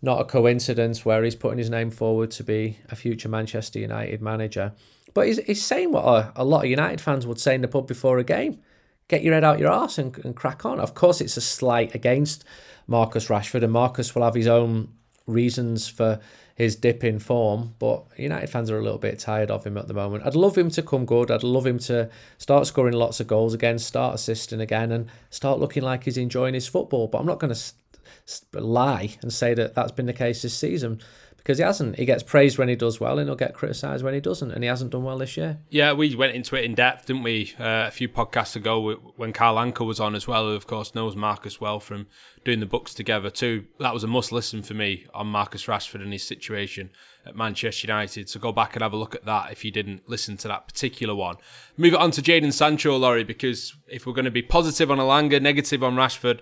not 0.00 0.20
a 0.20 0.24
coincidence 0.24 1.04
where 1.04 1.22
he's 1.22 1.36
putting 1.36 1.58
his 1.58 1.70
name 1.70 1.90
forward 1.90 2.30
to 2.32 2.44
be 2.44 2.78
a 2.90 2.96
future 2.96 3.28
Manchester 3.28 3.78
United 3.78 4.20
manager. 4.20 4.72
But 5.14 5.26
he's, 5.26 5.38
he's 5.44 5.64
saying 5.64 5.92
what 5.92 6.04
a, 6.04 6.32
a 6.36 6.44
lot 6.44 6.64
of 6.64 6.70
United 6.70 7.00
fans 7.00 7.26
would 7.26 7.38
say 7.38 7.54
in 7.54 7.60
the 7.60 7.68
pub 7.68 7.86
before 7.86 8.18
a 8.18 8.24
game 8.24 8.60
get 9.08 9.22
your 9.22 9.34
head 9.34 9.44
out 9.44 9.58
your 9.58 9.70
arse 9.70 9.98
and, 9.98 10.16
and 10.24 10.34
crack 10.34 10.64
on. 10.64 10.80
Of 10.80 10.94
course, 10.94 11.20
it's 11.20 11.36
a 11.36 11.40
slight 11.40 11.94
against 11.94 12.44
Marcus 12.86 13.28
Rashford, 13.28 13.62
and 13.62 13.72
Marcus 13.72 14.14
will 14.14 14.22
have 14.22 14.34
his 14.34 14.46
own 14.46 14.88
reasons 15.26 15.88
for 15.88 16.20
his 16.54 16.76
dip 16.76 17.02
in 17.02 17.18
form, 17.18 17.74
but 17.78 18.04
United 18.16 18.48
fans 18.48 18.70
are 18.70 18.78
a 18.78 18.82
little 18.82 18.98
bit 18.98 19.18
tired 19.18 19.50
of 19.50 19.64
him 19.64 19.78
at 19.78 19.88
the 19.88 19.94
moment. 19.94 20.26
I'd 20.26 20.36
love 20.36 20.56
him 20.56 20.70
to 20.70 20.82
come 20.82 21.06
good. 21.06 21.30
I'd 21.30 21.42
love 21.42 21.66
him 21.66 21.78
to 21.80 22.10
start 22.38 22.66
scoring 22.66 22.94
lots 22.94 23.20
of 23.20 23.26
goals 23.26 23.54
again, 23.54 23.78
start 23.78 24.14
assisting 24.14 24.60
again, 24.60 24.92
and 24.92 25.08
start 25.30 25.58
looking 25.58 25.82
like 25.82 26.04
he's 26.04 26.18
enjoying 26.18 26.54
his 26.54 26.68
football. 26.68 27.08
But 27.08 27.18
I'm 27.18 27.26
not 27.26 27.40
going 27.40 27.54
to 27.54 28.60
lie 28.60 29.16
and 29.22 29.32
say 29.32 29.54
that 29.54 29.74
that's 29.74 29.92
been 29.92 30.06
the 30.06 30.12
case 30.12 30.42
this 30.42 30.54
season 30.54 31.00
because 31.42 31.58
he 31.58 31.64
hasn't. 31.64 31.96
He 31.96 32.04
gets 32.04 32.22
praised 32.22 32.56
when 32.56 32.68
he 32.68 32.76
does 32.76 33.00
well, 33.00 33.18
and 33.18 33.28
he'll 33.28 33.36
get 33.36 33.54
criticised 33.54 34.04
when 34.04 34.14
he 34.14 34.20
doesn't, 34.20 34.52
and 34.52 34.62
he 34.62 34.68
hasn't 34.68 34.92
done 34.92 35.02
well 35.02 35.18
this 35.18 35.36
year. 35.36 35.58
Yeah, 35.70 35.92
we 35.92 36.14
went 36.14 36.34
into 36.34 36.54
it 36.54 36.64
in 36.64 36.74
depth, 36.74 37.06
didn't 37.06 37.24
we, 37.24 37.54
uh, 37.58 37.86
a 37.86 37.90
few 37.90 38.08
podcasts 38.08 38.54
ago 38.54 38.92
when 39.16 39.32
Carl 39.32 39.56
Anka 39.56 39.84
was 39.84 39.98
on 39.98 40.14
as 40.14 40.28
well, 40.28 40.44
who 40.44 40.54
of 40.54 40.66
course 40.66 40.94
knows 40.94 41.16
Marcus 41.16 41.60
well 41.60 41.80
from 41.80 42.06
doing 42.44 42.60
the 42.60 42.66
books 42.66 42.94
together 42.94 43.30
too. 43.30 43.64
That 43.80 43.94
was 43.94 44.04
a 44.04 44.08
must 44.08 44.30
listen 44.32 44.62
for 44.62 44.74
me 44.74 45.06
on 45.12 45.26
Marcus 45.28 45.66
Rashford 45.66 46.02
and 46.02 46.12
his 46.12 46.22
situation 46.22 46.90
at 47.26 47.36
Manchester 47.36 47.86
United. 47.86 48.28
So 48.28 48.40
go 48.40 48.52
back 48.52 48.74
and 48.74 48.82
have 48.82 48.92
a 48.92 48.96
look 48.96 49.14
at 49.14 49.24
that 49.24 49.52
if 49.52 49.64
you 49.64 49.70
didn't 49.70 50.08
listen 50.08 50.36
to 50.38 50.48
that 50.48 50.66
particular 50.66 51.14
one. 51.14 51.36
Move 51.76 51.94
it 51.94 52.00
on 52.00 52.10
to 52.12 52.22
Jadon 52.22 52.52
Sancho, 52.52 52.96
Laurie, 52.96 53.24
because 53.24 53.74
if 53.88 54.06
we're 54.06 54.12
going 54.12 54.24
to 54.24 54.30
be 54.30 54.42
positive 54.42 54.90
on 54.90 54.98
Elanga, 54.98 55.40
negative 55.40 55.82
on 55.82 55.94
Rashford, 55.94 56.40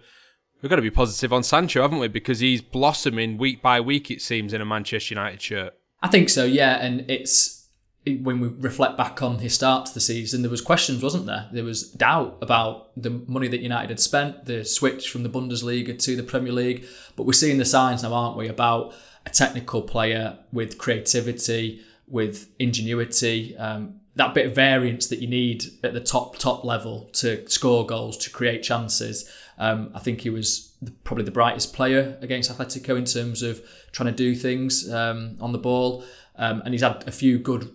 we've 0.61 0.71
got 0.71 0.77
to 0.77 0.83
be 0.83 0.91
positive 0.91 1.33
on 1.33 1.43
Sancho, 1.43 1.83
haven't 1.83 1.99
we? 1.99 2.09
Because 2.09 2.41
he's 2.41 2.63
blossoming 2.63 3.39
week 3.39 3.63
by 3.63 3.81
week, 3.81 4.11
it 4.11 4.23
seems, 4.23 4.53
in 4.53 4.61
a 4.61 4.65
Manchester 4.65 5.15
United 5.15 5.41
shirt. 5.41 5.75
I 6.03 6.09
think 6.09 6.29
so, 6.29 6.45
yeah. 6.45 6.79
And 6.81 7.11
it's 7.11 7.69
when 8.07 8.41
we 8.41 8.49
reflect 8.49 8.97
back 8.97 9.23
on 9.23 9.41
his 9.41 9.55
start 9.55 9.87
to 9.87 9.95
the 9.95 10.01
season, 10.01 10.43
there 10.43 10.51
was 10.51 10.63
questions, 10.63 11.03
wasn't 11.03 11.27
there? 11.27 11.49
There 11.53 11.65
was 11.65 11.91
doubt 11.91 12.39
about 12.41 12.91
the 13.01 13.11
money 13.11 13.49
that 13.49 13.61
United 13.61 13.91
had 13.91 14.01
spent, 14.01 14.47
the 14.47 14.65
switch 14.65 15.11
from 15.11 15.23
the 15.23 15.29
Bundesliga 15.29 15.99
to 15.99 16.17
the 16.17 16.23
Premier 16.23 16.53
League. 16.53 16.87
But 17.17 17.25
we're 17.25 17.33
seeing 17.35 17.59
the 17.59 17.65
signs 17.65 18.03
now, 18.03 18.15
aren't 18.15 18.37
we, 18.37 18.49
about 18.49 18.95
a 19.27 19.31
technical 19.31 19.83
player 19.83 20.39
with 20.51 20.79
creativity, 20.79 21.83
with 22.09 22.49
ingenuity, 22.59 23.57
um, 23.59 24.01
that 24.17 24.35
bit 24.35 24.47
of 24.47 24.55
variance 24.55 25.07
that 25.07 25.21
you 25.21 25.29
need 25.29 25.65
at 25.85 25.95
the 25.95 26.01
top 26.01 26.37
top 26.37 26.65
level 26.65 27.09
to 27.13 27.49
score 27.49 27.87
goals, 27.87 28.17
to 28.19 28.31
create 28.31 28.63
chances. 28.63 29.31
Um, 29.61 29.93
I 29.95 29.99
think 29.99 30.23
he 30.23 30.31
was 30.31 30.75
probably 31.05 31.25
the 31.25 31.31
brightest 31.31 31.75
player 31.75 32.19
against 32.23 32.51
Atletico 32.51 32.97
in 32.97 33.05
terms 33.05 33.43
of 33.43 33.61
trying 33.93 34.11
to 34.11 34.17
do 34.17 34.35
things 34.35 34.91
um, 34.91 35.37
on 35.39 35.53
the 35.53 35.59
ball. 35.59 36.03
Um, 36.37 36.63
and 36.65 36.73
he's 36.73 36.83
had 36.83 37.07
a 37.07 37.13
few 37.13 37.39
good 37.39 37.73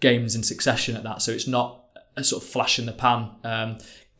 games 0.00 0.34
in 0.34 0.42
succession 0.42 0.96
at 0.96 1.02
that. 1.02 1.20
So 1.20 1.30
it's 1.32 1.46
not 1.46 1.84
a 2.16 2.24
sort 2.24 2.42
of 2.42 2.48
flash 2.48 2.78
in 2.78 2.86
the 2.86 2.92
pan. 2.92 3.30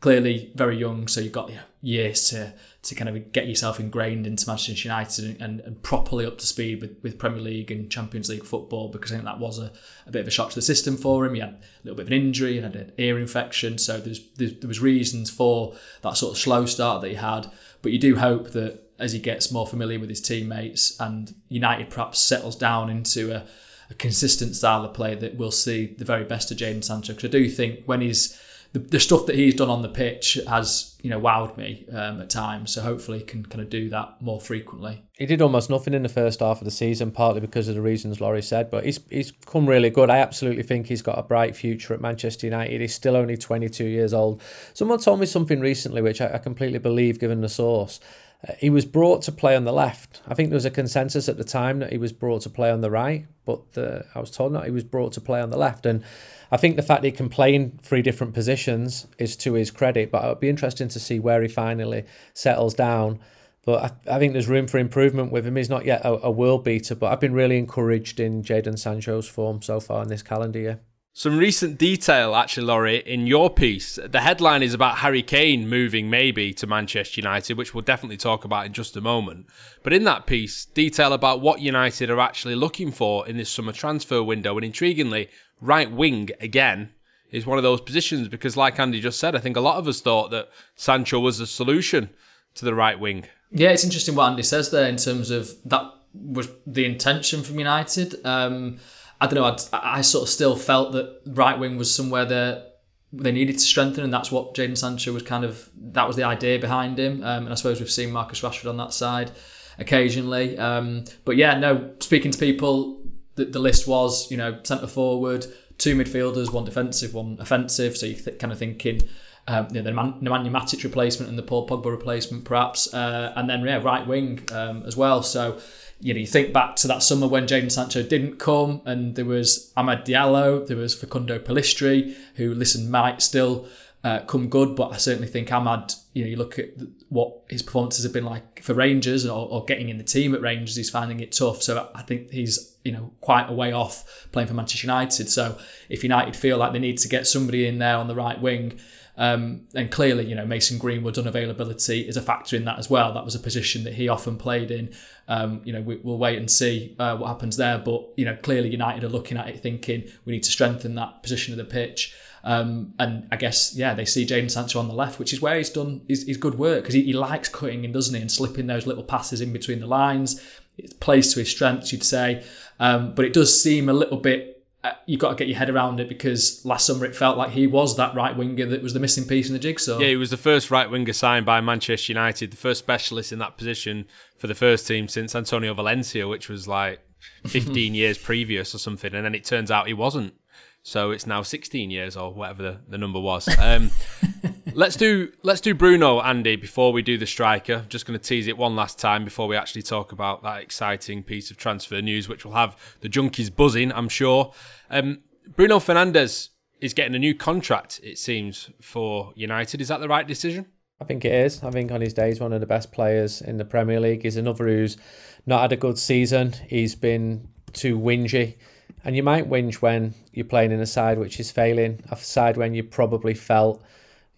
Clearly 0.01 0.51
very 0.55 0.77
young, 0.77 1.07
so 1.07 1.19
you've 1.19 1.33
got 1.33 1.51
years 1.81 2.29
to 2.29 2.53
to 2.81 2.95
kind 2.95 3.09
of 3.09 3.31
get 3.33 3.47
yourself 3.47 3.79
ingrained 3.79 4.25
into 4.25 4.47
Manchester 4.47 4.87
United 4.87 5.25
and, 5.25 5.41
and, 5.41 5.59
and, 5.59 5.83
properly 5.83 6.25
up 6.25 6.37
to 6.37 6.47
speed 6.47 6.79
with, 6.79 6.95
with 7.03 7.19
Premier 7.19 7.41
League 7.41 7.71
and 7.71 7.91
Champions 7.91 8.29
League 8.29 8.45
football 8.45 8.87
because 8.87 9.11
I 9.11 9.15
think 9.15 9.25
that 9.25 9.39
was 9.39 9.59
a, 9.59 9.73
a 10.07 10.11
bit 10.11 10.21
of 10.21 10.27
a 10.27 10.31
shock 10.31 10.49
to 10.49 10.55
the 10.55 10.61
system 10.61 10.95
for 10.95 11.25
him. 11.25 11.33
He 11.33 11.41
had 11.41 11.49
a 11.49 11.59
little 11.83 11.97
bit 11.97 12.03
of 12.03 12.07
an 12.07 12.13
injury 12.13 12.57
and 12.57 12.65
had 12.65 12.75
an 12.81 12.93
ear 12.97 13.19
infection, 13.19 13.77
so 13.77 13.99
there's, 13.99 14.25
there's 14.37 14.53
there 14.59 14.67
was 14.69 14.79
reasons 14.79 15.29
for 15.29 15.75
that 16.01 16.15
sort 16.15 16.31
of 16.31 16.37
slow 16.37 16.65
start 16.65 17.01
that 17.01 17.09
he 17.09 17.15
had. 17.15 17.51
But 17.81 17.91
you 17.91 17.99
do 17.99 18.15
hope 18.15 18.51
that 18.51 18.81
as 18.97 19.11
he 19.11 19.19
gets 19.19 19.51
more 19.51 19.67
familiar 19.67 19.99
with 19.99 20.09
his 20.09 20.21
teammates 20.21 20.99
and 20.99 21.33
United 21.49 21.89
perhaps 21.89 22.19
settles 22.19 22.55
down 22.55 22.89
into 22.89 23.35
a, 23.35 23.45
a 23.89 23.93
consistent 23.95 24.55
style 24.55 24.85
of 24.85 24.93
play 24.93 25.15
that 25.15 25.35
we'll 25.35 25.51
see 25.51 25.95
the 25.97 26.05
very 26.05 26.23
best 26.23 26.51
of 26.51 26.57
Jadon 26.57 26.83
Sancho. 26.83 27.13
Because 27.13 27.29
I 27.29 27.31
do 27.31 27.49
think 27.49 27.83
when 27.85 28.01
he's 28.01 28.39
the, 28.71 28.79
the 28.79 28.99
stuff 28.99 29.25
that 29.25 29.35
he's 29.35 29.55
done 29.55 29.69
on 29.69 29.81
the 29.81 29.89
pitch 29.89 30.39
has 30.47 30.95
you 31.01 31.09
know 31.09 31.19
wowed 31.19 31.57
me 31.57 31.85
um, 31.91 32.21
at 32.21 32.29
times. 32.29 32.73
So 32.73 32.81
hopefully 32.81 33.19
he 33.19 33.23
can 33.23 33.43
kind 33.45 33.61
of 33.61 33.69
do 33.69 33.89
that 33.89 34.21
more 34.21 34.39
frequently. 34.39 35.03
He 35.17 35.25
did 35.25 35.41
almost 35.41 35.69
nothing 35.69 35.93
in 35.93 36.03
the 36.03 36.09
first 36.09 36.39
half 36.39 36.59
of 36.59 36.65
the 36.65 36.71
season, 36.71 37.11
partly 37.11 37.41
because 37.41 37.67
of 37.67 37.75
the 37.75 37.81
reasons 37.81 38.21
Laurie 38.21 38.41
said, 38.41 38.69
but 38.69 38.85
he's 38.85 38.99
he's 39.09 39.31
come 39.31 39.65
really 39.65 39.89
good. 39.89 40.09
I 40.09 40.17
absolutely 40.17 40.63
think 40.63 40.87
he's 40.87 41.01
got 41.01 41.17
a 41.17 41.23
bright 41.23 41.55
future 41.55 41.93
at 41.93 42.01
Manchester 42.01 42.45
United. 42.45 42.81
He's 42.81 42.93
still 42.93 43.15
only 43.15 43.37
22 43.37 43.85
years 43.85 44.13
old. 44.13 44.41
Someone 44.73 44.99
told 44.99 45.19
me 45.19 45.25
something 45.25 45.59
recently, 45.59 46.01
which 46.01 46.21
I, 46.21 46.35
I 46.35 46.37
completely 46.37 46.79
believe, 46.79 47.19
given 47.19 47.41
the 47.41 47.49
source. 47.49 47.99
Uh, 48.47 48.53
he 48.57 48.69
was 48.69 48.85
brought 48.85 49.21
to 49.23 49.31
play 49.31 49.55
on 49.55 49.65
the 49.65 49.73
left. 49.73 50.21
I 50.27 50.33
think 50.33 50.49
there 50.49 50.55
was 50.55 50.65
a 50.65 50.71
consensus 50.71 51.27
at 51.27 51.37
the 51.37 51.43
time 51.43 51.79
that 51.79 51.91
he 51.91 51.97
was 51.97 52.13
brought 52.13 52.43
to 52.43 52.49
play 52.49 52.71
on 52.71 52.79
the 52.81 52.89
right, 52.89 53.25
but 53.45 53.73
the, 53.73 54.05
I 54.15 54.19
was 54.19 54.31
told 54.31 54.53
that 54.53 54.63
he 54.63 54.71
was 54.71 54.85
brought 54.85 55.11
to 55.13 55.21
play 55.21 55.41
on 55.41 55.49
the 55.49 55.57
left. 55.57 55.85
And 55.85 56.03
I 56.51 56.57
think 56.57 56.75
the 56.75 56.83
fact 56.83 57.03
he 57.03 57.11
can 57.11 57.29
play 57.29 57.53
in 57.53 57.71
three 57.81 58.01
different 58.01 58.33
positions 58.33 59.07
is 59.17 59.35
to 59.37 59.53
his 59.53 59.71
credit. 59.71 60.11
But 60.11 60.23
it'll 60.23 60.35
be 60.35 60.49
interesting 60.49 60.87
to 60.89 60.99
see 60.99 61.19
where 61.19 61.41
he 61.41 61.47
finally 61.47 62.05
settles 62.33 62.73
down. 62.73 63.19
But 63.65 63.99
I, 64.07 64.15
I 64.15 64.19
think 64.19 64.33
there's 64.33 64.47
room 64.47 64.67
for 64.67 64.77
improvement 64.77 65.31
with 65.31 65.45
him. 65.45 65.55
He's 65.55 65.69
not 65.69 65.85
yet 65.85 66.01
a, 66.03 66.27
a 66.27 66.31
world 66.31 66.63
beater, 66.63 66.95
but 66.95 67.11
I've 67.11 67.19
been 67.19 67.33
really 67.33 67.57
encouraged 67.57 68.19
in 68.19 68.41
Jadon 68.41 68.79
Sancho's 68.79 69.27
form 69.27 69.61
so 69.61 69.79
far 69.79 70.01
in 70.01 70.09
this 70.09 70.23
calendar 70.23 70.59
year. 70.59 70.79
Some 71.11 71.37
recent 71.37 71.77
detail, 71.77 72.33
actually, 72.33 72.67
Laurie, 72.67 72.99
in 72.99 73.27
your 73.27 73.49
piece. 73.49 73.99
The 74.01 74.21
headline 74.21 74.63
is 74.63 74.73
about 74.73 74.99
Harry 74.99 75.21
Kane 75.21 75.67
moving 75.67 76.09
maybe 76.09 76.53
to 76.53 76.67
Manchester 76.67 77.19
United, 77.19 77.57
which 77.57 77.73
we'll 77.73 77.81
definitely 77.81 78.15
talk 78.15 78.45
about 78.45 78.65
in 78.65 78.73
just 78.73 78.95
a 78.95 79.01
moment. 79.01 79.47
But 79.83 79.91
in 79.91 80.05
that 80.05 80.27
piece, 80.27 80.65
detail 80.65 81.11
about 81.11 81.41
what 81.41 81.59
United 81.59 82.09
are 82.09 82.21
actually 82.21 82.55
looking 82.55 82.91
for 82.91 83.27
in 83.27 83.35
this 83.35 83.49
summer 83.49 83.73
transfer 83.73 84.23
window. 84.23 84.57
And 84.57 84.73
intriguingly, 84.73 85.27
right 85.61 85.91
wing 85.91 86.29
again 86.39 86.91
is 87.31 87.45
one 87.45 87.57
of 87.57 87.63
those 87.63 87.81
positions 87.81 88.27
because, 88.27 88.57
like 88.57 88.79
Andy 88.79 88.99
just 88.99 89.19
said, 89.19 89.35
I 89.35 89.39
think 89.39 89.55
a 89.55 89.61
lot 89.61 89.77
of 89.77 89.87
us 89.87 90.01
thought 90.01 90.31
that 90.31 90.49
Sancho 90.75 91.19
was 91.19 91.37
the 91.37 91.47
solution 91.47 92.09
to 92.55 92.65
the 92.65 92.73
right 92.73 92.99
wing. 92.99 93.25
Yeah, 93.51 93.69
it's 93.69 93.83
interesting 93.83 94.15
what 94.15 94.29
Andy 94.29 94.43
says 94.43 94.71
there 94.71 94.87
in 94.87 94.97
terms 94.97 95.29
of 95.29 95.49
that 95.65 95.91
was 96.13 96.49
the 96.65 96.85
intention 96.85 97.43
from 97.43 97.59
United. 97.59 98.23
Um, 98.25 98.79
I 99.21 99.27
don't 99.27 99.35
know. 99.35 99.45
I'd, 99.45 99.61
I 99.73 100.01
sort 100.01 100.23
of 100.23 100.29
still 100.29 100.55
felt 100.55 100.93
that 100.93 101.21
right 101.25 101.57
wing 101.57 101.77
was 101.77 101.93
somewhere 101.93 102.25
that 102.25 102.79
they 103.11 103.31
needed 103.31 103.53
to 103.53 103.59
strengthen, 103.59 104.03
and 104.03 104.13
that's 104.13 104.31
what 104.31 104.53
Jadon 104.55 104.77
Sancho 104.77 105.13
was 105.13 105.23
kind 105.23 105.43
of. 105.43 105.69
That 105.75 106.07
was 106.07 106.15
the 106.15 106.23
idea 106.23 106.59
behind 106.59 106.99
him, 106.99 107.23
um, 107.23 107.43
and 107.45 107.49
I 107.49 107.55
suppose 107.55 107.79
we've 107.79 107.91
seen 107.91 108.11
Marcus 108.11 108.41
Rashford 108.41 108.69
on 108.69 108.77
that 108.77 108.93
side 108.93 109.31
occasionally. 109.79 110.57
Um, 110.57 111.05
but 111.25 111.37
yeah, 111.37 111.57
no. 111.57 111.91
Speaking 111.99 112.31
to 112.31 112.37
people, 112.37 112.98
the, 113.39 113.45
the 113.45 113.59
list 113.59 113.87
was 113.87 114.29
you 114.29 114.37
know 114.37 114.59
centre 114.63 114.87
forward, 114.87 115.45
two 115.77 115.95
midfielders, 115.95 116.51
one 116.51 116.65
defensive, 116.65 117.13
one 117.13 117.37
offensive. 117.39 117.97
So 117.97 118.05
you 118.05 118.15
th- 118.15 118.39
kind 118.39 118.53
of 118.53 118.59
thinking. 118.59 119.01
Um, 119.47 119.67
you 119.71 119.81
know, 119.81 119.89
the 119.89 119.89
Nemanja 119.89 120.51
Matic 120.51 120.83
replacement 120.83 121.27
and 121.27 121.35
the 121.35 121.41
Paul 121.41 121.67
Pogba 121.67 121.89
replacement, 121.89 122.43
perhaps, 122.43 122.93
uh, 122.93 123.33
and 123.35 123.49
then 123.49 123.65
yeah, 123.65 123.81
right 123.81 124.05
wing 124.05 124.47
um, 124.51 124.83
as 124.85 124.95
well. 124.95 125.23
So 125.23 125.59
you 126.01 126.13
know, 126.13 126.19
you 126.19 126.27
think 126.27 126.53
back 126.53 126.75
to 126.77 126.87
that 126.87 127.03
summer 127.03 127.27
when 127.27 127.45
Jadon 127.45 127.71
Sancho 127.71 128.03
didn't 128.03 128.37
come, 128.37 128.81
and 128.85 129.15
there 129.15 129.25
was 129.25 129.73
Amad 129.75 130.05
Diallo, 130.05 130.65
there 130.65 130.77
was 130.77 130.95
Facundo 130.95 131.39
Pellistri, 131.39 132.15
who, 132.35 132.53
listen, 132.53 132.89
might 132.89 133.21
still 133.21 133.67
uh, 134.03 134.19
come 134.19 134.47
good, 134.47 134.75
but 134.75 134.93
I 134.93 134.97
certainly 134.97 135.27
think 135.27 135.49
Amad, 135.49 135.95
you 136.13 136.23
know, 136.23 136.29
you 136.29 136.37
look 136.37 136.57
at 136.57 136.69
what 137.09 137.41
his 137.49 137.61
performances 137.61 138.03
have 138.03 138.13
been 138.13 138.25
like 138.25 138.63
for 138.63 138.73
Rangers 138.73 139.25
or, 139.25 139.49
or 139.49 139.65
getting 139.65 139.89
in 139.89 139.97
the 139.97 140.03
team 140.03 140.33
at 140.33 140.41
Rangers, 140.41 140.77
he's 140.77 140.89
finding 140.89 141.19
it 141.19 141.33
tough. 141.33 141.61
So 141.61 141.89
I 141.93 142.01
think 142.03 142.31
he's, 142.31 142.68
you 142.83 142.91
know, 142.91 143.11
quite 143.21 143.49
a 143.49 143.53
way 143.53 143.71
off 143.71 144.27
playing 144.31 144.47
for 144.47 144.53
Manchester 144.53 144.87
United. 144.87 145.29
So 145.29 145.57
if 145.89 146.03
United 146.03 146.35
feel 146.35 146.57
like 146.57 146.73
they 146.73 146.79
need 146.79 146.97
to 146.99 147.07
get 147.07 147.27
somebody 147.27 147.67
in 147.67 147.79
there 147.79 147.97
on 147.97 148.07
the 148.07 148.15
right 148.15 148.39
wing, 148.39 148.79
um, 149.19 149.67
and 149.75 149.91
clearly, 149.91 150.25
you 150.25 150.33
know, 150.33 150.45
Mason 150.45 150.77
Greenwood's 150.77 151.19
unavailability 151.19 152.07
is 152.07 152.15
a 152.15 152.21
factor 152.21 152.55
in 152.55 152.63
that 152.63 152.79
as 152.79 152.89
well. 152.89 153.13
That 153.13 153.25
was 153.25 153.35
a 153.35 153.39
position 153.39 153.83
that 153.83 153.95
he 153.95 154.07
often 154.07 154.37
played 154.37 154.71
in. 154.71 154.93
Um, 155.27 155.59
you 155.65 155.73
know, 155.73 155.81
we, 155.81 155.97
will 155.97 156.17
wait 156.17 156.37
and 156.37 156.49
see 156.49 156.95
uh, 156.97 157.17
what 157.17 157.27
happens 157.27 157.57
there. 157.57 157.77
But 157.77 158.05
you 158.15 158.23
know, 158.23 158.37
clearly 158.37 158.69
United 158.69 159.03
are 159.03 159.09
looking 159.09 159.37
at 159.37 159.49
it, 159.49 159.59
thinking 159.59 160.05
we 160.23 160.31
need 160.31 160.43
to 160.43 160.51
strengthen 160.51 160.95
that 160.95 161.21
position 161.21 161.53
of 161.53 161.57
the 161.57 161.65
pitch. 161.65 162.15
Um, 162.45 162.93
and 162.97 163.27
I 163.29 163.35
guess 163.35 163.75
yeah, 163.75 163.93
they 163.93 164.05
see 164.05 164.25
Jadon 164.25 164.49
Sancho 164.49 164.79
on 164.79 164.87
the 164.87 164.93
left, 164.93 165.19
which 165.19 165.33
is 165.33 165.41
where 165.41 165.57
he's 165.57 165.69
done 165.69 166.01
his, 166.07 166.25
his 166.25 166.37
good 166.37 166.55
work 166.55 166.83
because 166.83 166.95
he, 166.95 167.03
he, 167.03 167.11
likes 167.11 167.49
cutting 167.49 167.83
in, 167.83 167.91
doesn't 167.91 168.15
he, 168.15 168.21
and 168.21 168.31
slipping 168.31 168.67
those 168.67 168.87
little 168.87 169.03
passes 169.03 169.41
in 169.41 169.51
between 169.51 169.81
the 169.81 169.87
lines. 169.87 170.41
It 170.77 171.01
plays 171.01 171.33
to 171.33 171.39
his 171.39 171.51
strengths, 171.51 171.91
you'd 171.91 172.05
say. 172.05 172.45
Um, 172.79 173.13
but 173.13 173.25
it 173.25 173.33
does 173.33 173.61
seem 173.61 173.89
a 173.89 173.93
little 173.93 174.17
bit 174.17 174.59
uh, 174.81 174.91
you've 175.05 175.19
got 175.19 175.29
to 175.29 175.35
get 175.35 175.49
your 175.49 175.57
head 175.57 175.69
around 175.69 175.99
it 175.99 176.07
because 176.07 176.63
last 176.65 176.85
summer 176.85 177.05
it 177.05 177.13
felt 177.13 177.37
like 177.37 177.51
he 177.51 177.67
was 177.67 177.97
that 177.97 178.15
right 178.15 178.37
winger 178.37 178.65
that 178.65 178.81
was 178.81 178.93
the 178.93 178.99
missing 178.99 179.25
piece 179.25 179.47
in 179.47 179.53
the 179.53 179.59
jigsaw. 179.59 179.99
Yeah, 179.99 180.07
he 180.07 180.15
was 180.15 180.29
the 180.29 180.37
first 180.37 180.71
right 180.71 180.89
winger 180.89 181.11
signed 181.11 181.45
by 181.45 181.59
Manchester 181.59 182.13
United, 182.13 182.51
the 182.51 182.57
first 182.57 182.79
specialist 182.79 183.33
in 183.33 183.39
that 183.39 183.57
position 183.57 184.05
for 184.37 184.47
the 184.47 184.55
first 184.55 184.87
team 184.87 185.09
since 185.09 185.35
Antonio 185.35 185.73
Valencia, 185.73 186.29
which 186.29 186.47
was 186.47 186.65
like 186.65 187.01
15 187.45 187.93
years 187.93 188.17
previous 188.17 188.73
or 188.73 188.77
something. 188.77 189.13
And 189.13 189.25
then 189.25 189.35
it 189.35 189.43
turns 189.43 189.69
out 189.69 189.87
he 189.87 189.93
wasn't. 189.93 190.33
So 190.81 191.11
it's 191.11 191.27
now 191.27 191.41
16 191.41 191.91
years 191.91 192.15
or 192.15 192.33
whatever 192.33 192.63
the, 192.63 192.79
the 192.87 192.97
number 192.97 193.19
was. 193.19 193.49
Um, 193.59 193.91
let's 194.73 194.95
do 194.95 195.31
let's 195.43 195.61
do 195.61 195.73
Bruno 195.73 196.21
Andy 196.21 196.55
before 196.55 196.91
we 196.91 197.01
do 197.01 197.17
the 197.17 197.25
striker. 197.25 197.85
Just 197.89 198.05
going 198.05 198.17
to 198.17 198.23
tease 198.23 198.47
it 198.47 198.57
one 198.57 198.75
last 198.75 198.99
time 198.99 199.23
before 199.23 199.47
we 199.47 199.55
actually 199.55 199.81
talk 199.81 200.11
about 200.11 200.43
that 200.43 200.61
exciting 200.61 201.23
piece 201.23 201.51
of 201.51 201.57
transfer 201.57 202.01
news, 202.01 202.27
which 202.27 202.45
will 202.45 202.53
have 202.53 202.75
the 203.01 203.09
junkies 203.09 203.53
buzzing, 203.53 203.91
I'm 203.91 204.09
sure. 204.09 204.53
Um, 204.89 205.19
Bruno 205.55 205.79
Fernandes 205.79 206.49
is 206.81 206.93
getting 206.93 207.15
a 207.15 207.19
new 207.19 207.35
contract. 207.35 207.99
It 208.03 208.17
seems 208.17 208.69
for 208.81 209.31
United. 209.35 209.81
Is 209.81 209.87
that 209.89 209.99
the 209.99 210.07
right 210.07 210.27
decision? 210.27 210.67
I 211.01 211.05
think 211.05 211.23
it 211.23 211.33
is. 211.33 211.63
I 211.63 211.71
think 211.71 211.91
on 211.91 212.01
his 212.01 212.13
day 212.13 212.27
he's 212.27 212.39
one 212.39 212.53
of 212.53 212.59
the 212.59 212.67
best 212.67 212.91
players 212.91 213.41
in 213.41 213.57
the 213.57 213.65
Premier 213.65 213.99
League. 213.99 214.23
He's 214.23 214.35
another 214.35 214.67
who's 214.67 214.97
not 215.45 215.61
had 215.61 215.71
a 215.71 215.77
good 215.77 215.97
season. 215.97 216.53
He's 216.67 216.95
been 216.95 217.47
too 217.71 217.97
whingy 217.97 218.55
and 219.03 219.15
you 219.15 219.23
might 219.23 219.49
whinge 219.49 219.75
when 219.75 220.13
you're 220.33 220.45
playing 220.45 220.71
in 220.71 220.79
a 220.79 220.85
side 220.85 221.17
which 221.17 221.39
is 221.39 221.51
failing, 221.51 222.03
a 222.11 222.17
side 222.17 222.57
when 222.57 222.73
you 222.73 222.83
probably 222.83 223.33
felt 223.33 223.83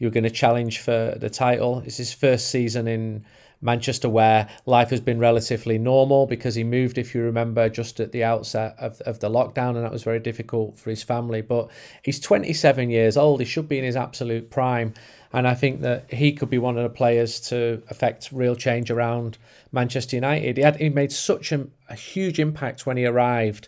you 0.01 0.07
were 0.07 0.11
going 0.11 0.23
to 0.23 0.31
challenge 0.31 0.79
for 0.79 1.15
the 1.15 1.29
title. 1.29 1.83
It's 1.85 1.97
his 1.97 2.11
first 2.11 2.49
season 2.49 2.87
in 2.87 3.23
Manchester 3.61 4.09
where 4.09 4.49
life 4.65 4.89
has 4.89 4.99
been 4.99 5.19
relatively 5.19 5.77
normal 5.77 6.25
because 6.25 6.55
he 6.55 6.63
moved, 6.63 6.97
if 6.97 7.13
you 7.13 7.21
remember, 7.21 7.69
just 7.69 7.99
at 7.99 8.11
the 8.11 8.23
outset 8.23 8.75
of, 8.79 8.99
of 9.01 9.19
the 9.19 9.29
lockdown, 9.29 9.75
and 9.75 9.83
that 9.83 9.91
was 9.91 10.01
very 10.01 10.17
difficult 10.17 10.79
for 10.79 10.89
his 10.89 11.03
family. 11.03 11.43
But 11.43 11.69
he's 12.01 12.19
27 12.19 12.89
years 12.89 13.15
old, 13.15 13.41
he 13.41 13.45
should 13.45 13.69
be 13.69 13.77
in 13.77 13.83
his 13.83 13.95
absolute 13.95 14.49
prime. 14.49 14.95
And 15.33 15.47
I 15.47 15.53
think 15.53 15.81
that 15.81 16.11
he 16.11 16.33
could 16.33 16.49
be 16.49 16.57
one 16.57 16.77
of 16.77 16.83
the 16.83 16.89
players 16.89 17.39
to 17.49 17.83
affect 17.87 18.31
real 18.31 18.55
change 18.55 18.89
around 18.89 19.37
Manchester 19.71 20.15
United. 20.15 20.57
He 20.57 20.63
had 20.63 20.77
he 20.77 20.89
made 20.89 21.11
such 21.11 21.51
a, 21.51 21.67
a 21.89 21.95
huge 21.95 22.39
impact 22.39 22.87
when 22.87 22.97
he 22.97 23.05
arrived 23.05 23.67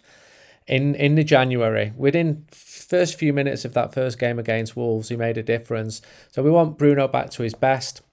in 0.65 0.95
in 0.95 1.13
the 1.13 1.23
January. 1.23 1.93
Within 1.95 2.47
first 2.93 3.15
few 3.15 3.34
minutes 3.34 3.65
of 3.65 3.73
that 3.73 3.91
first 3.91 4.19
game 4.19 4.38
against 4.38 4.75
Wolves, 4.75 5.10
he 5.10 5.15
made 5.15 5.36
a 5.36 5.41
difference. 5.41 5.99
So 6.32 6.43
we 6.43 6.51
want 6.51 6.77
Bruno 6.77 7.08
back 7.08 7.32
to 7.32 7.41
his 7.41 7.56
best. 7.56 8.03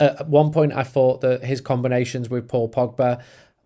At 0.00 0.26
one 0.26 0.50
point, 0.50 0.72
I 0.72 0.84
thought 0.84 1.20
that 1.20 1.44
his 1.44 1.60
combinations 1.60 2.30
with 2.30 2.48
Paul 2.48 2.70
Pogba, 2.70 3.22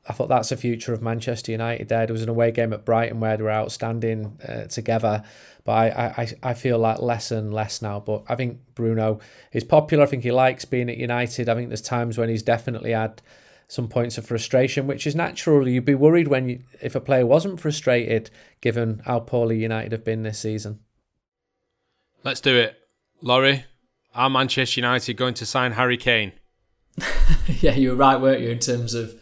I 0.09 0.13
thought 0.13 0.29
that's 0.29 0.49
the 0.49 0.57
future 0.57 0.93
of 0.93 1.01
Manchester 1.01 1.53
United. 1.53 1.89
There, 1.89 2.05
there 2.05 2.13
was 2.13 2.25
an 2.25 2.29
away 2.29 2.51
game 2.51 2.73
at 2.73 2.85
Brighton 2.85 3.21
where 3.21 3.37
they 3.37 3.45
were 3.45 3.53
outstanding 3.53 4.41
uh, 4.47 4.65
together, 4.65 5.23
but 5.63 5.73
I, 5.73 6.23
I 6.23 6.51
I 6.51 6.55
feel 6.55 6.81
like 6.81 6.99
less 6.99 7.31
and 7.31 7.55
less 7.55 7.81
now. 7.81 8.01
But 8.01 8.25
I 8.29 8.35
think 8.35 8.59
Bruno 8.75 9.21
is 9.53 9.63
popular. 9.63 10.03
I 10.03 10.07
think 10.07 10.25
he 10.25 10.33
likes 10.33 10.65
being 10.65 10.91
at 10.91 10.97
United. 10.97 11.49
I 11.49 11.55
think 11.55 11.69
there's 11.69 11.81
times 11.81 12.19
when 12.19 12.29
he's 12.29 12.43
definitely 12.43 12.91
had 12.91 13.23
some 13.69 13.89
points 13.89 14.17
of 14.17 14.27
frustration, 14.27 14.87
which 14.87 15.07
is 15.07 15.15
natural. 15.15 15.69
You'd 15.69 15.85
be 15.85 15.95
worried 15.95 16.29
when 16.29 16.49
you, 16.49 16.63
if 16.81 16.95
a 16.95 17.01
player 17.01 17.27
wasn't 17.27 17.61
frustrated, 17.61 18.31
given 18.61 19.03
how 19.05 19.21
poorly 19.21 19.59
United 19.59 19.93
have 19.93 20.05
been 20.05 20.23
this 20.23 20.39
season. 20.39 20.81
Let's 22.23 22.41
do 22.41 22.57
it, 22.57 22.77
Laurie. 23.21 23.65
Are 24.15 24.31
Manchester 24.31 24.81
United 24.81 25.15
going 25.15 25.35
to 25.35 25.47
sign 25.47 25.73
Harry 25.73 25.97
Kane? 25.97 26.33
yeah, 27.61 27.75
you 27.75 27.91
were 27.91 27.97
right, 27.97 28.21
weren't 28.21 28.41
you, 28.41 28.51
in 28.51 28.59
terms 28.59 28.95
of 28.95 29.15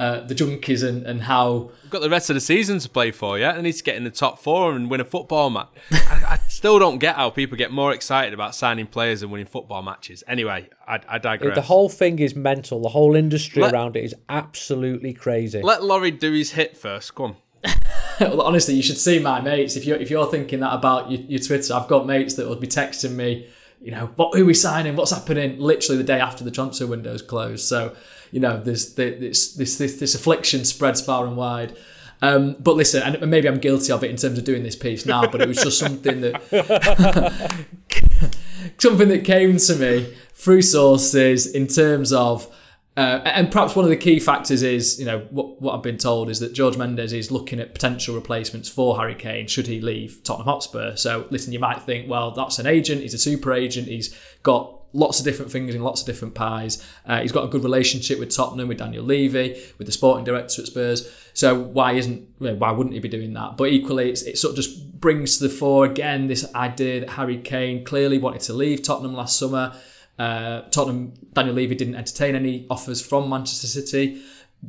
uh, 0.00 0.26
the 0.26 0.34
junkies 0.34 0.82
and, 0.82 1.04
and 1.04 1.22
how. 1.22 1.70
We've 1.82 1.90
got 1.90 2.00
the 2.00 2.08
rest 2.08 2.30
of 2.30 2.34
the 2.34 2.40
season 2.40 2.78
to 2.78 2.88
play 2.88 3.10
for, 3.10 3.38
yeah? 3.38 3.52
They 3.52 3.60
need 3.60 3.72
to 3.72 3.84
get 3.84 3.96
in 3.96 4.04
the 4.04 4.10
top 4.10 4.38
four 4.38 4.72
and 4.72 4.90
win 4.90 4.98
a 4.98 5.04
football 5.04 5.50
match. 5.50 5.68
I, 5.92 6.22
I, 6.26 6.38
still 6.48 6.78
don't 6.78 6.98
get 6.98 7.16
how 7.16 7.28
people 7.28 7.58
get 7.58 7.70
more 7.70 7.92
excited 7.92 8.32
about 8.32 8.54
signing 8.54 8.86
players 8.86 9.22
and 9.22 9.30
winning 9.30 9.46
football 9.46 9.82
matches. 9.82 10.24
Anyway, 10.26 10.70
I, 10.88 11.00
I 11.06 11.18
digress. 11.18 11.54
The 11.54 11.60
whole 11.60 11.90
thing 11.90 12.18
is 12.18 12.34
mental. 12.34 12.80
The 12.80 12.88
whole 12.88 13.14
industry 13.14 13.60
let, 13.60 13.74
around 13.74 13.94
it 13.94 14.04
is 14.04 14.14
absolutely 14.30 15.12
crazy. 15.12 15.60
Let 15.60 15.84
Laurie 15.84 16.10
do 16.10 16.32
his 16.32 16.52
hit 16.52 16.78
first. 16.78 17.14
Come 17.14 17.36
on. 17.64 17.74
well, 18.20 18.40
honestly, 18.40 18.72
you 18.72 18.82
should 18.82 18.96
see 18.96 19.18
my 19.18 19.42
mates. 19.42 19.76
If 19.76 19.84
you're 19.84 19.98
if 19.98 20.10
you're 20.10 20.30
thinking 20.30 20.60
that 20.60 20.72
about 20.72 21.10
your, 21.10 21.20
your 21.22 21.40
Twitter, 21.40 21.74
I've 21.74 21.88
got 21.88 22.06
mates 22.06 22.34
that 22.36 22.48
will 22.48 22.56
be 22.56 22.66
texting 22.66 23.12
me. 23.12 23.50
You 23.82 23.90
know, 23.90 24.10
what 24.16 24.34
who 24.34 24.44
are 24.44 24.46
we 24.46 24.54
signing? 24.54 24.96
What's 24.96 25.10
happening? 25.10 25.58
Literally 25.58 25.98
the 25.98 26.04
day 26.04 26.20
after 26.20 26.42
the 26.42 26.50
transfer 26.50 26.86
window's 26.86 27.20
closed. 27.20 27.66
So 27.66 27.94
you 28.30 28.40
know, 28.40 28.60
there's 28.60 28.94
this 28.94 29.54
this 29.54 29.76
this, 29.76 30.14
affliction 30.14 30.64
spreads 30.64 31.00
far 31.00 31.26
and 31.26 31.36
wide. 31.36 31.76
Um, 32.22 32.56
but 32.60 32.76
listen, 32.76 33.02
and 33.02 33.30
maybe 33.30 33.48
I'm 33.48 33.58
guilty 33.58 33.92
of 33.92 34.04
it 34.04 34.10
in 34.10 34.16
terms 34.16 34.38
of 34.38 34.44
doing 34.44 34.62
this 34.62 34.76
piece 34.76 35.06
now, 35.06 35.26
but 35.26 35.40
it 35.40 35.48
was 35.48 35.56
just 35.56 35.78
something 35.78 36.20
that 36.20 37.64
something 38.78 39.08
that 39.08 39.24
came 39.24 39.56
to 39.56 39.76
me 39.76 40.14
through 40.34 40.62
sources 40.62 41.46
in 41.46 41.66
terms 41.66 42.12
of 42.12 42.54
uh, 42.96 43.22
and 43.24 43.50
perhaps 43.50 43.76
one 43.76 43.84
of 43.84 43.88
the 43.88 43.96
key 43.96 44.18
factors 44.18 44.62
is, 44.62 44.98
you 44.98 45.06
know, 45.06 45.20
what, 45.30 45.62
what 45.62 45.74
I've 45.74 45.82
been 45.82 45.96
told 45.96 46.28
is 46.28 46.40
that 46.40 46.56
Jorge 46.56 46.76
Mendes 46.76 47.12
is 47.12 47.30
looking 47.30 47.60
at 47.60 47.72
potential 47.72 48.14
replacements 48.14 48.68
for 48.68 48.98
Harry 48.98 49.14
Kane 49.14 49.46
should 49.46 49.68
he 49.68 49.80
leave 49.80 50.22
Tottenham 50.24 50.46
Hotspur. 50.46 50.96
So, 50.96 51.26
listen, 51.30 51.52
you 51.52 51.60
might 51.60 51.80
think, 51.82 52.10
well, 52.10 52.32
that's 52.32 52.58
an 52.58 52.66
agent, 52.66 53.00
he's 53.00 53.14
a 53.14 53.18
super 53.18 53.54
agent, 53.54 53.86
he's 53.86 54.14
got 54.42 54.79
lots 54.92 55.18
of 55.18 55.24
different 55.24 55.52
fingers 55.52 55.74
in 55.74 55.82
lots 55.82 56.00
of 56.00 56.06
different 56.06 56.34
pies. 56.34 56.84
Uh, 57.06 57.20
he's 57.20 57.32
got 57.32 57.44
a 57.44 57.48
good 57.48 57.62
relationship 57.62 58.18
with 58.18 58.34
Tottenham, 58.34 58.68
with 58.68 58.78
Daniel 58.78 59.04
Levy, 59.04 59.60
with 59.78 59.86
the 59.86 59.92
sporting 59.92 60.24
director 60.24 60.62
at 60.62 60.68
Spurs. 60.68 61.10
So 61.32 61.58
why 61.58 61.92
isn't 61.92 62.28
why 62.38 62.70
wouldn't 62.72 62.94
he 62.94 63.00
be 63.00 63.08
doing 63.08 63.32
that? 63.34 63.56
But 63.56 63.68
equally, 63.68 64.10
it 64.10 64.38
sort 64.38 64.50
of 64.50 64.56
just 64.56 65.00
brings 65.00 65.38
to 65.38 65.44
the 65.44 65.54
fore 65.54 65.84
again 65.84 66.26
this 66.26 66.52
idea 66.54 67.00
that 67.00 67.10
Harry 67.10 67.38
Kane 67.38 67.84
clearly 67.84 68.18
wanted 68.18 68.42
to 68.42 68.52
leave 68.52 68.82
Tottenham 68.82 69.14
last 69.14 69.38
summer. 69.38 69.74
Uh, 70.18 70.62
Tottenham, 70.70 71.14
Daniel 71.32 71.54
Levy 71.54 71.74
didn't 71.74 71.94
entertain 71.94 72.34
any 72.34 72.66
offers 72.68 73.00
from 73.00 73.30
Manchester 73.30 73.66
City. 73.66 74.22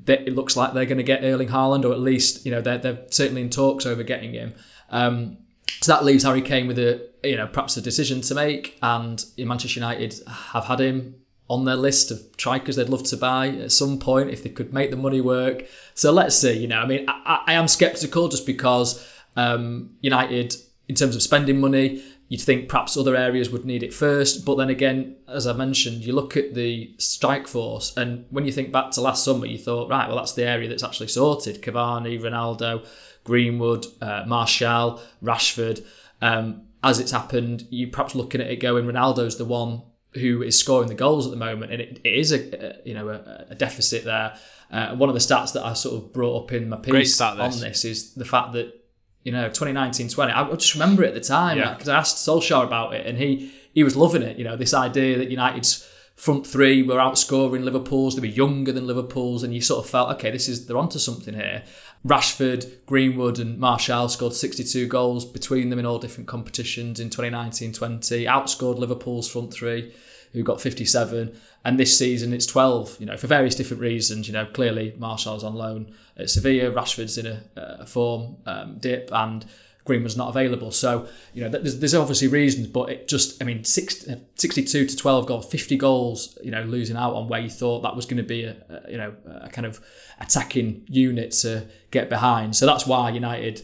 It 0.07 0.33
looks 0.33 0.55
like 0.55 0.73
they're 0.73 0.85
going 0.85 0.99
to 0.99 1.03
get 1.03 1.23
Erling 1.23 1.49
Haaland, 1.49 1.83
or 1.83 1.91
at 1.91 1.99
least 1.99 2.45
you 2.45 2.51
know 2.51 2.61
they're, 2.61 2.77
they're 2.77 3.05
certainly 3.09 3.41
in 3.41 3.49
talks 3.49 3.85
over 3.85 4.03
getting 4.03 4.33
him. 4.33 4.53
Um, 4.89 5.37
so 5.81 5.91
that 5.93 6.05
leaves 6.05 6.23
Harry 6.23 6.41
Kane 6.41 6.67
with 6.67 6.79
a 6.79 7.10
you 7.23 7.37
know 7.37 7.47
perhaps 7.47 7.77
a 7.77 7.81
decision 7.81 8.21
to 8.21 8.35
make, 8.35 8.77
and 8.81 9.23
Manchester 9.37 9.79
United 9.79 10.15
have 10.27 10.65
had 10.65 10.79
him 10.79 11.15
on 11.49 11.65
their 11.65 11.75
list 11.75 12.11
of 12.11 12.21
strikers 12.33 12.77
they'd 12.77 12.87
love 12.87 13.03
to 13.03 13.17
buy 13.17 13.49
at 13.49 13.73
some 13.73 13.99
point 13.99 14.29
if 14.29 14.41
they 14.41 14.49
could 14.49 14.73
make 14.73 14.89
the 14.89 14.95
money 14.95 15.19
work. 15.19 15.65
So 15.95 16.11
let's 16.11 16.35
see. 16.37 16.53
You 16.53 16.67
know, 16.67 16.79
I 16.79 16.85
mean, 16.85 17.05
I, 17.09 17.43
I 17.47 17.53
am 17.53 17.67
sceptical 17.67 18.29
just 18.29 18.45
because 18.45 19.05
um, 19.35 19.91
United, 19.99 20.55
in 20.87 20.95
terms 20.95 21.13
of 21.13 21.21
spending 21.21 21.59
money, 21.59 22.01
You'd 22.31 22.39
think 22.39 22.69
perhaps 22.69 22.95
other 22.95 23.13
areas 23.13 23.49
would 23.49 23.65
need 23.65 23.83
it 23.83 23.93
first, 23.93 24.45
but 24.45 24.55
then 24.55 24.69
again, 24.69 25.17
as 25.27 25.45
I 25.45 25.51
mentioned, 25.51 26.05
you 26.05 26.13
look 26.13 26.37
at 26.37 26.53
the 26.53 26.95
strike 26.97 27.45
force, 27.45 27.91
and 27.97 28.25
when 28.29 28.45
you 28.45 28.53
think 28.53 28.71
back 28.71 28.91
to 28.91 29.01
last 29.01 29.25
summer, 29.25 29.45
you 29.45 29.57
thought, 29.57 29.89
right, 29.89 30.07
well, 30.07 30.15
that's 30.15 30.31
the 30.31 30.45
area 30.45 30.69
that's 30.69 30.81
actually 30.81 31.09
sorted. 31.09 31.61
Cavani, 31.61 32.17
Ronaldo, 32.21 32.87
Greenwood, 33.25 33.85
uh, 33.99 34.23
Rashford. 34.23 35.85
Um, 36.21 36.61
as 36.83 36.99
it's 36.99 37.11
happened, 37.11 37.67
you 37.69 37.87
perhaps 37.87 38.15
looking 38.15 38.41
at 38.41 38.47
it 38.47 38.57
going, 38.57 38.85
Ronaldo's 38.85 39.37
the 39.37 39.45
one 39.45 39.83
who 40.13 40.41
is 40.41 40.59
scoring 40.59 40.89
the 40.89 40.95
goals 40.95 41.25
at 41.25 41.31
the 41.31 41.37
moment, 41.37 41.71
and 41.71 41.81
it, 41.81 42.01
it 42.03 42.13
is 42.13 42.31
a, 42.31 42.39
a 42.39 42.75
you 42.85 42.93
know 42.93 43.09
a, 43.09 43.45
a 43.49 43.55
deficit 43.55 44.03
there. 44.03 44.37
Uh, 44.71 44.95
one 44.95 45.09
of 45.09 45.15
the 45.15 45.19
stats 45.19 45.53
that 45.53 45.65
I 45.65 45.73
sort 45.73 45.95
of 45.95 46.13
brought 46.13 46.43
up 46.43 46.51
in 46.53 46.69
my 46.69 46.77
piece 46.77 47.19
on 47.19 47.37
this 47.59 47.85
is 47.85 48.13
the 48.13 48.25
fact 48.25 48.53
that 48.53 48.81
you 49.23 49.31
know, 49.31 49.47
2019 49.47 50.09
20. 50.09 50.31
I 50.31 50.49
just 50.55 50.73
remember 50.73 51.03
it 51.03 51.09
at 51.09 51.13
the 51.13 51.21
time 51.21 51.57
because 51.57 51.87
yeah. 51.87 51.95
I 51.95 51.97
asked 51.99 52.17
Solskjaer 52.17 52.65
about 52.65 52.93
it 52.93 53.05
and 53.05 53.17
he 53.17 53.51
he 53.73 53.83
was 53.83 53.95
loving 53.95 54.23
it. 54.23 54.37
You 54.37 54.43
know, 54.43 54.57
this 54.57 54.73
idea 54.73 55.17
that 55.17 55.29
United's 55.29 55.87
front 56.15 56.45
three 56.45 56.83
were 56.83 56.97
outscoring 56.97 57.63
Liverpool's, 57.63 58.15
they 58.15 58.21
were 58.21 58.27
younger 58.27 58.71
than 58.71 58.87
Liverpool's, 58.87 59.43
and 59.43 59.53
you 59.53 59.61
sort 59.61 59.83
of 59.83 59.89
felt, 59.89 60.11
okay, 60.11 60.31
this 60.31 60.47
is 60.47 60.65
they're 60.65 60.77
onto 60.77 60.99
something 60.99 61.33
here. 61.33 61.63
Rashford, 62.05 62.83
Greenwood, 62.85 63.37
and 63.37 63.59
Martial 63.59 64.09
scored 64.09 64.33
62 64.33 64.87
goals 64.87 65.23
between 65.23 65.69
them 65.69 65.79
in 65.79 65.85
all 65.85 65.99
different 65.99 66.27
competitions 66.27 66.99
in 66.99 67.09
2019 67.09 67.73
20, 67.73 68.25
outscored 68.25 68.79
Liverpool's 68.79 69.29
front 69.29 69.53
three, 69.53 69.93
who 70.33 70.43
got 70.43 70.61
57 70.61 71.35
and 71.63 71.79
this 71.79 71.97
season 71.97 72.33
it's 72.33 72.45
12 72.45 72.97
you 72.99 73.05
know 73.05 73.17
for 73.17 73.27
various 73.27 73.55
different 73.55 73.81
reasons 73.81 74.27
you 74.27 74.33
know 74.33 74.45
clearly 74.45 74.95
Martial's 74.97 75.43
on 75.43 75.55
loan 75.55 75.93
at 76.17 76.29
Sevilla 76.29 76.71
Rashford's 76.71 77.17
in 77.17 77.25
a, 77.25 77.43
a 77.55 77.85
form 77.85 78.37
um, 78.45 78.77
dip 78.79 79.09
and 79.11 79.45
Greenwood's 79.85 80.17
not 80.17 80.29
available 80.29 80.71
so 80.71 81.07
you 81.33 81.43
know 81.43 81.49
there's, 81.49 81.79
there's 81.79 81.95
obviously 81.95 82.27
reasons 82.27 82.67
but 82.67 82.89
it 82.89 83.07
just 83.07 83.41
I 83.41 83.45
mean 83.45 83.63
60, 83.63 84.15
62 84.35 84.85
to 84.85 84.95
12 84.95 85.25
goals 85.25 85.45
50 85.51 85.77
goals 85.77 86.37
you 86.43 86.51
know 86.51 86.63
losing 86.63 86.95
out 86.95 87.13
on 87.13 87.27
where 87.27 87.39
you 87.39 87.49
thought 87.49 87.81
that 87.81 87.95
was 87.95 88.05
going 88.05 88.17
to 88.17 88.23
be 88.23 88.43
a, 88.43 88.55
a 88.69 88.91
you 88.91 88.97
know 88.97 89.13
a 89.25 89.49
kind 89.49 89.65
of 89.65 89.79
attacking 90.19 90.85
unit 90.87 91.31
to 91.31 91.67
get 91.89 92.09
behind 92.09 92.55
so 92.55 92.65
that's 92.65 92.85
why 92.85 93.09
United 93.09 93.61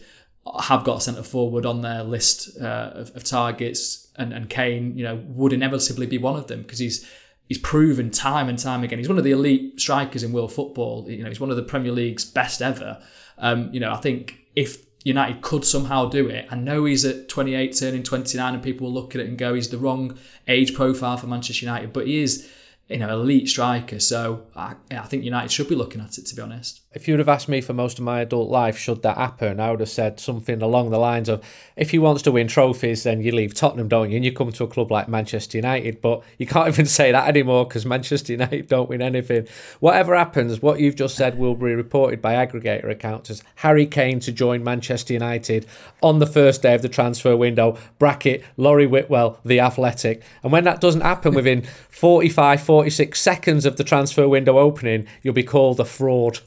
have 0.62 0.84
got 0.84 1.00
a 1.00 1.02
centre 1.02 1.24
forward 1.24 1.66
on 1.66 1.82
their 1.82 2.04
list 2.04 2.58
uh, 2.62 2.92
of, 2.94 3.16
of 3.16 3.24
targets 3.24 4.08
and, 4.16 4.34
and 4.34 4.50
Kane 4.50 4.98
you 4.98 5.04
know 5.04 5.16
would 5.28 5.54
inevitably 5.54 6.08
be 6.08 6.18
one 6.18 6.36
of 6.36 6.48
them 6.48 6.62
because 6.62 6.80
he's 6.80 7.08
he's 7.48 7.58
proven 7.58 8.12
time 8.12 8.50
and 8.50 8.60
time 8.60 8.84
again. 8.84 9.00
He's 9.00 9.10
one 9.10 9.18
of 9.18 9.24
the 9.24 9.32
elite 9.32 9.80
strikers 9.80 10.24
in 10.24 10.32
world 10.32 10.52
football. 10.52 11.10
You 11.10 11.24
know, 11.24 11.30
he's 11.30 11.40
one 11.40 11.50
of 11.50 11.56
the 11.56 11.64
Premier 11.64 11.92
League's 11.92 12.26
best 12.26 12.62
ever. 12.62 13.02
Um, 13.38 13.70
you 13.74 13.80
know, 13.80 13.92
I 13.92 13.98
think 13.98 14.40
if 14.56 14.86
United 15.08 15.42
could 15.42 15.64
somehow 15.64 16.10
do 16.10 16.28
it, 16.28 16.46
I 16.52 16.56
know 16.56 16.84
he's 16.84 17.06
at 17.06 17.30
28, 17.30 17.78
turning 17.80 18.04
29, 18.04 18.54
and 18.54 18.62
people 18.62 18.88
will 18.88 18.94
look 18.94 19.16
at 19.16 19.22
it 19.22 19.28
and 19.28 19.38
go, 19.38 19.54
he's 19.54 19.70
the 19.70 19.78
wrong 19.78 20.18
age 20.50 20.74
profile 20.74 21.16
for 21.16 21.28
Manchester 21.28 21.66
United, 21.66 21.94
but 21.94 22.08
he 22.08 22.22
is 22.22 22.46
you 22.90 22.98
know, 22.98 23.10
elite 23.10 23.50
striker. 23.50 24.00
So 24.00 24.46
I, 24.56 24.76
I 24.92 25.02
think 25.02 25.26
United 25.26 25.52
should 25.52 25.68
be 25.68 25.76
looking 25.76 26.00
at 26.00 26.18
it, 26.18 26.26
to 26.28 26.36
be 26.36 26.42
honest. 26.42 26.82
If 26.94 27.08
you'd 27.08 27.20
have 27.20 27.28
asked 27.28 27.50
me 27.50 27.60
for 27.60 27.74
most 27.74 28.00
of 28.00 28.06
my 28.06 28.22
adult 28.22 28.50
life, 28.50 28.78
should 28.78 29.04
that 29.04 29.18
happen, 29.18 29.60
I 29.60 29.72
would 29.72 29.82
have 29.82 29.90
said 29.90 30.20
something 30.20 30.62
along 30.62 30.90
the 30.90 30.98
lines 30.98 31.28
of, 31.28 31.44
if 31.76 31.92
he 31.92 32.00
wants 32.00 32.22
to 32.24 32.32
win 32.32 32.48
trophies, 32.48 33.04
then 33.04 33.22
you 33.22 33.34
leave 33.34 33.54
Tottenham, 33.54 33.90
don't 33.90 34.10
you? 34.10 34.16
And 34.16 34.26
you 34.26 34.32
come 34.32 34.52
to 34.54 34.64
a 34.64 34.68
club 34.68 34.90
like 34.90 35.10
Manchester 35.10 35.58
United. 35.58 36.02
But 36.02 36.24
you 36.38 36.48
can't 36.48 36.68
even 36.74 36.86
say 36.86 37.12
that 37.12 37.28
anymore 37.28 37.66
because 37.66 37.86
Manchester 37.86 38.32
United 38.32 38.68
don't 38.68 38.90
win 38.90 39.02
anything. 39.02 39.48
Whatever 39.82 40.16
happens, 40.16 40.62
what 40.62 40.80
you've 40.80 40.96
just 40.96 41.16
said 41.18 41.38
will 41.38 41.56
be 41.56 41.76
reported 41.76 42.22
by 42.22 42.34
aggregator 42.36 42.90
accounts 42.90 43.30
as 43.30 43.44
Harry 43.56 43.86
Kane 43.86 44.22
to 44.22 44.32
join 44.32 44.64
Manchester 44.64 45.12
United 45.12 45.66
on 46.02 46.20
the 46.20 46.26
first 46.26 46.62
day 46.62 46.74
of 46.74 46.82
the 46.82 46.90
transfer 46.90 47.36
window. 47.36 47.78
Bracket 48.00 48.46
Laurie 48.56 48.88
Whitwell, 48.88 49.40
the 49.44 49.60
Athletic. 49.60 50.24
And 50.42 50.54
when 50.54 50.64
that 50.64 50.80
doesn't 50.80 51.02
happen 51.02 51.34
within 51.34 51.64
45, 51.90 52.62
40 52.62 52.77
46 52.78 53.20
seconds 53.20 53.66
of 53.66 53.78
the 53.78 53.84
transfer 53.84 54.30
window 54.30 54.60
opening, 54.60 55.08
you'll 55.24 55.34
be 55.34 55.42
called 55.42 55.80
a 55.80 55.84
fraud. 55.84 56.42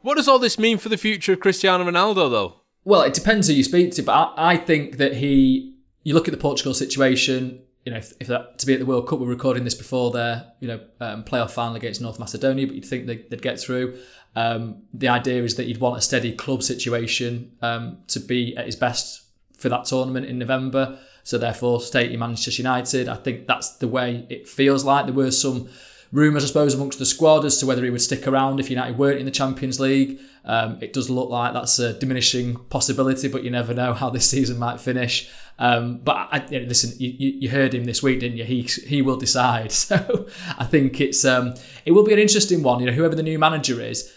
What 0.00 0.16
does 0.16 0.28
all 0.28 0.38
this 0.38 0.58
mean 0.58 0.76
for 0.76 0.90
the 0.90 0.98
future 0.98 1.32
of 1.32 1.40
Cristiano 1.40 1.90
Ronaldo, 1.90 2.30
though? 2.30 2.56
Well, 2.84 3.00
it 3.00 3.14
depends 3.14 3.48
who 3.48 3.54
you 3.54 3.64
speak 3.64 3.92
to, 3.92 4.02
but 4.02 4.12
I, 4.12 4.52
I 4.52 4.56
think 4.58 4.98
that 4.98 5.16
he. 5.16 5.74
You 6.02 6.12
look 6.12 6.28
at 6.28 6.32
the 6.32 6.38
Portugal 6.38 6.74
situation. 6.74 7.62
You 7.86 7.92
know, 7.92 7.98
if, 7.98 8.12
if 8.20 8.26
that 8.26 8.58
to 8.58 8.66
be 8.66 8.74
at 8.74 8.78
the 8.78 8.84
World 8.84 9.08
Cup, 9.08 9.20
we're 9.20 9.26
recording 9.26 9.64
this 9.64 9.74
before 9.74 10.10
their 10.10 10.52
you 10.60 10.68
know 10.68 10.80
um, 11.00 11.24
playoff 11.24 11.52
final 11.52 11.76
against 11.76 12.02
North 12.02 12.18
Macedonia, 12.18 12.66
but 12.66 12.76
you'd 12.76 12.84
think 12.84 13.06
they, 13.06 13.24
would 13.30 13.40
get 13.40 13.58
through. 13.58 13.98
Um, 14.36 14.82
the 14.92 15.08
idea 15.08 15.42
is 15.44 15.54
that 15.56 15.64
you'd 15.64 15.80
want 15.80 15.96
a 15.96 16.02
steady 16.02 16.34
club 16.34 16.62
situation 16.62 17.52
um, 17.62 18.00
to 18.08 18.20
be 18.20 18.54
at 18.54 18.66
his 18.66 18.76
best 18.76 19.22
for 19.56 19.70
that 19.70 19.86
tournament 19.86 20.26
in 20.26 20.38
November. 20.38 20.98
So 21.22 21.38
therefore, 21.38 21.80
stay 21.80 22.12
in 22.12 22.20
Manchester 22.20 22.62
United. 22.62 23.08
I 23.08 23.16
think 23.16 23.46
that's 23.46 23.76
the 23.76 23.88
way 23.88 24.26
it 24.28 24.48
feels 24.48 24.84
like. 24.84 25.06
There 25.06 25.14
were 25.14 25.30
some 25.30 25.68
rumours, 26.12 26.44
I 26.44 26.48
suppose, 26.48 26.74
amongst 26.74 26.98
the 26.98 27.06
squad 27.06 27.44
as 27.44 27.58
to 27.58 27.66
whether 27.66 27.84
he 27.84 27.90
would 27.90 28.02
stick 28.02 28.26
around 28.26 28.60
if 28.60 28.70
United 28.70 28.98
weren't 28.98 29.20
in 29.20 29.26
the 29.26 29.30
Champions 29.30 29.78
League. 29.78 30.20
Um, 30.44 30.78
it 30.80 30.92
does 30.92 31.10
look 31.10 31.28
like 31.28 31.52
that's 31.52 31.78
a 31.78 31.92
diminishing 31.92 32.56
possibility, 32.56 33.28
but 33.28 33.44
you 33.44 33.50
never 33.50 33.74
know 33.74 33.92
how 33.92 34.10
this 34.10 34.28
season 34.28 34.58
might 34.58 34.80
finish. 34.80 35.30
Um, 35.58 35.98
but 35.98 36.28
I, 36.32 36.46
listen, 36.50 36.98
you, 36.98 37.10
you, 37.40 37.50
heard 37.50 37.74
him 37.74 37.84
this 37.84 38.02
week, 38.02 38.20
didn't 38.20 38.38
you? 38.38 38.44
He 38.44 38.62
he 38.62 39.02
will 39.02 39.16
decide. 39.16 39.72
So 39.90 40.26
I 40.58 40.64
think 40.64 41.00
it's 41.00 41.24
um, 41.24 41.54
it 41.84 41.92
will 41.92 42.04
be 42.04 42.14
an 42.14 42.18
interesting 42.18 42.62
one. 42.62 42.80
You 42.80 42.86
know, 42.86 42.92
whoever 42.92 43.14
the 43.14 43.22
new 43.22 43.38
manager 43.38 43.80
is, 43.80 44.10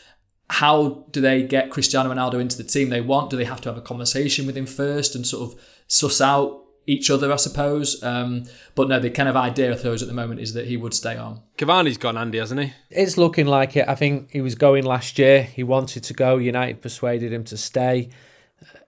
how 0.50 1.06
do 1.12 1.20
they 1.20 1.44
get 1.44 1.70
Cristiano 1.70 2.14
Ronaldo 2.14 2.40
into 2.40 2.58
the 2.58 2.64
team 2.64 2.90
they 2.90 3.02
want? 3.02 3.30
Do 3.30 3.36
they 3.36 3.44
have 3.44 3.60
to 3.62 3.70
have 3.70 3.78
a 3.78 3.82
conversation 3.82 4.46
with 4.46 4.56
him 4.56 4.66
first 4.66 5.16
and 5.16 5.28
sort 5.28 5.52
of 5.52 5.60
suss 5.88 6.22
out 6.22 6.63
each 6.86 7.10
other, 7.10 7.32
I 7.32 7.38
suppose. 7.38 8.02
Um, 8.04 8.44
but 8.76 8.90
no, 8.90 9.00
the 9.00 9.10
kind 9.10 9.30
of 9.30 9.36
idea 9.36 9.72
of 9.72 9.84
those 9.84 10.02
at 10.02 10.08
the 10.08 10.14
moment 10.14 10.40
is 10.40 10.54
that 10.54 10.68
he 10.68 10.78
would 10.78 10.94
stay 10.94 11.16
on. 11.16 11.42
Cavani's 11.58 11.98
gone, 11.98 12.18
Andy, 12.18 12.38
hasn't 12.38 12.62
he? 12.62 12.74
It's 12.90 13.18
looking 13.18 13.46
like 13.46 13.78
it. 13.78 13.88
I 13.88 13.96
think 13.96 14.32
he 14.32 14.42
was 14.42 14.56
going 14.56 14.86
last 14.86 15.18
year. 15.18 15.44
He 15.44 15.64
wanted 15.64 16.04
to 16.04 16.14
go. 16.14 16.38
United 16.38 16.82
persuaded 16.82 17.32
him 17.32 17.44
to 17.46 17.58
stay. 17.58 18.10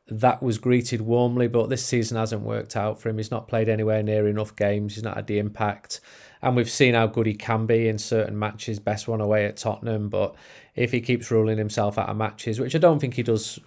That 0.07 0.43
was 0.43 0.59
greeted 0.59 1.01
warmly, 1.01 1.47
but 1.47 1.69
this 1.69 1.83
season 1.83 2.17
hasn't 2.17 2.43
worked 2.43 2.75
out 2.75 2.99
for 2.99 3.09
him. 3.09 3.17
He's 3.17 3.31
not 3.31 3.47
played 3.47 3.69
anywhere 3.69 4.03
near 4.03 4.27
enough 4.27 4.55
games. 4.55 4.95
He's 4.95 5.03
not 5.03 5.15
had 5.15 5.27
the 5.27 5.39
impact. 5.39 5.99
And 6.41 6.55
we've 6.55 6.69
seen 6.69 6.93
how 6.93 7.07
good 7.07 7.25
he 7.25 7.33
can 7.33 7.65
be 7.65 7.87
in 7.87 7.97
certain 7.97 8.37
matches. 8.37 8.79
Best 8.79 9.07
one 9.07 9.19
away 9.19 9.45
at 9.45 9.57
Tottenham, 9.57 10.09
but 10.09 10.35
if 10.75 10.91
he 10.91 10.99
keeps 10.99 11.31
ruling 11.31 11.57
himself 11.57 11.97
out 11.97 12.09
of 12.09 12.17
matches, 12.17 12.59
which 12.59 12.75
I 12.75 12.79
don't 12.79 12.99
think 12.99 13.13
he 13.13 13.23
does 13.23 13.59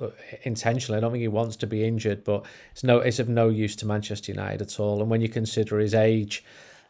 uh, 0.00 0.08
intentionally. 0.42 0.98
I 0.98 1.00
don't 1.00 1.10
think 1.10 1.22
he 1.22 1.28
wants 1.28 1.56
to 1.56 1.66
be 1.66 1.84
injured, 1.84 2.22
but 2.24 2.44
it's 2.70 2.84
no 2.84 2.98
it's 2.98 3.18
of 3.18 3.28
no 3.28 3.48
use 3.48 3.74
to 3.76 3.86
Manchester 3.86 4.32
United 4.32 4.62
at 4.62 4.78
all. 4.78 5.00
And 5.00 5.10
when 5.10 5.20
you 5.20 5.28
consider 5.28 5.78
his 5.78 5.94
age 5.94 6.44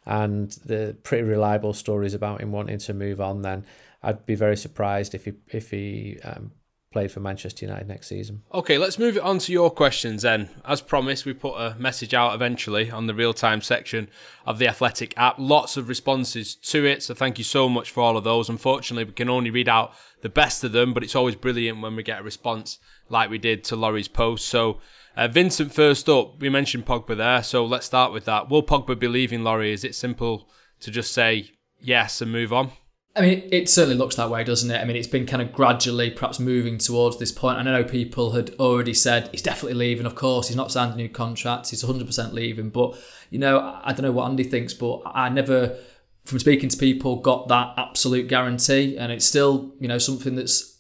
and 0.04 0.50
the 0.64 0.96
pretty 1.02 1.22
reliable 1.22 1.72
stories 1.72 2.12
about 2.12 2.40
him 2.40 2.52
wanting 2.52 2.78
to 2.78 2.94
move 2.94 3.20
on, 3.20 3.42
then 3.42 3.64
I'd 4.02 4.26
be 4.26 4.35
very 4.35 4.56
surprised 4.56 5.14
if 5.14 5.24
he 5.24 5.32
if 5.48 5.70
he 5.70 6.18
um, 6.22 6.52
played 6.92 7.11
for 7.11 7.20
Manchester 7.20 7.66
United 7.66 7.88
next 7.88 8.09
season. 8.09 8.42
Okay, 8.52 8.78
let's 8.78 8.98
move 8.98 9.16
it 9.16 9.22
on 9.22 9.38
to 9.38 9.52
your 9.52 9.70
questions 9.70 10.22
then. 10.22 10.50
As 10.64 10.81
promised, 10.81 11.24
we 11.24 11.33
put 11.33 11.55
a 11.55 11.74
message 11.78 12.14
out 12.14 12.35
eventually 12.35 12.90
on 12.90 13.07
the 13.07 13.14
real 13.14 13.33
time 13.33 13.62
section 13.62 14.09
of 14.46 14.59
the 14.59 14.68
Athletic 14.68 15.14
app. 15.16 15.37
Lots 15.38 15.76
of 15.76 15.88
responses 15.88 16.55
to 16.55 16.85
it, 16.85 17.02
so 17.02 17.14
thank 17.14 17.38
you 17.38 17.44
so 17.44 17.68
much 17.68 17.90
for 17.90 18.02
all 18.02 18.16
of 18.16 18.24
those. 18.24 18.48
Unfortunately, 18.48 19.05
we 19.05 19.12
can 19.12 19.28
only 19.31 19.50
read 19.50 19.68
out 19.68 19.92
the 20.20 20.28
best 20.28 20.62
of 20.62 20.72
them, 20.72 20.92
but 20.92 21.02
it's 21.02 21.16
always 21.16 21.35
brilliant 21.35 21.81
when 21.81 21.96
we 21.96 22.02
get 22.02 22.20
a 22.20 22.24
response 22.24 22.78
like 23.09 23.31
we 23.31 23.38
did 23.38 23.64
to 23.64 23.76
Laurie's 23.76 24.09
post. 24.09 24.46
So, 24.46 24.81
uh, 25.16 25.28
Vincent, 25.28 25.74
first 25.74 26.09
up, 26.09 26.40
we 26.40 26.48
mentioned 26.48 26.87
Pogba 26.87 27.16
there, 27.16 27.42
so 27.42 27.64
let's 27.64 27.87
start 27.87 28.12
with 28.12 28.24
that. 28.26 28.48
Will 28.48 28.62
Pogba 28.62 28.98
be 28.98 29.09
leaving 29.09 29.42
Laurie? 29.42 29.72
Is 29.72 29.85
it 29.85 29.94
simple 29.94 30.48
to 30.81 30.90
just 30.90 31.12
say 31.12 31.50
yes 31.81 32.20
and 32.20 32.31
move 32.31 32.52
on? 32.52 32.72
I 33.14 33.20
mean, 33.20 33.48
it 33.53 33.68
certainly 33.68 33.96
looks 33.96 34.16
that 34.16 34.31
way, 34.31 34.42
doesn't 34.42 34.70
it? 34.70 34.81
I 34.81 34.85
mean, 34.85 34.96
it's 34.96 35.07
been 35.07 35.27
kind 35.27 35.42
of 35.42 35.53
gradually 35.53 36.11
perhaps 36.11 36.40
moving 36.40 36.79
towards 36.79 37.18
this 37.18 37.31
point. 37.31 37.59
I 37.59 37.62
know 37.62 37.85
people 37.85 38.33
had 38.33 38.55
already 38.59 38.94
said 38.94 39.29
he's 39.33 39.42
definitely 39.42 39.75
leaving. 39.75 40.07
Of 40.07 40.14
course, 40.14 40.48
he's 40.48 40.57
not 40.57 40.72
signed 40.72 40.94
a 40.94 40.96
new 40.96 41.11
contract. 41.11 41.68
He's 41.68 41.85
100% 41.85 42.33
leaving. 42.33 42.70
But, 42.70 42.96
you 43.29 43.38
know, 43.38 43.79
I 43.85 43.92
don't 43.92 44.03
know 44.03 44.12
what 44.12 44.31
Andy 44.31 44.44
thinks, 44.44 44.72
but 44.72 45.03
I 45.05 45.29
never, 45.29 45.77
from 46.25 46.38
speaking 46.38 46.70
to 46.70 46.77
people, 46.79 47.16
got 47.16 47.48
that 47.48 47.75
absolute 47.77 48.29
guarantee. 48.29 48.96
And 48.96 49.12
it's 49.12 49.27
still, 49.27 49.75
you 49.79 49.88
know, 49.88 49.98
something 49.98 50.35
that's, 50.35 50.79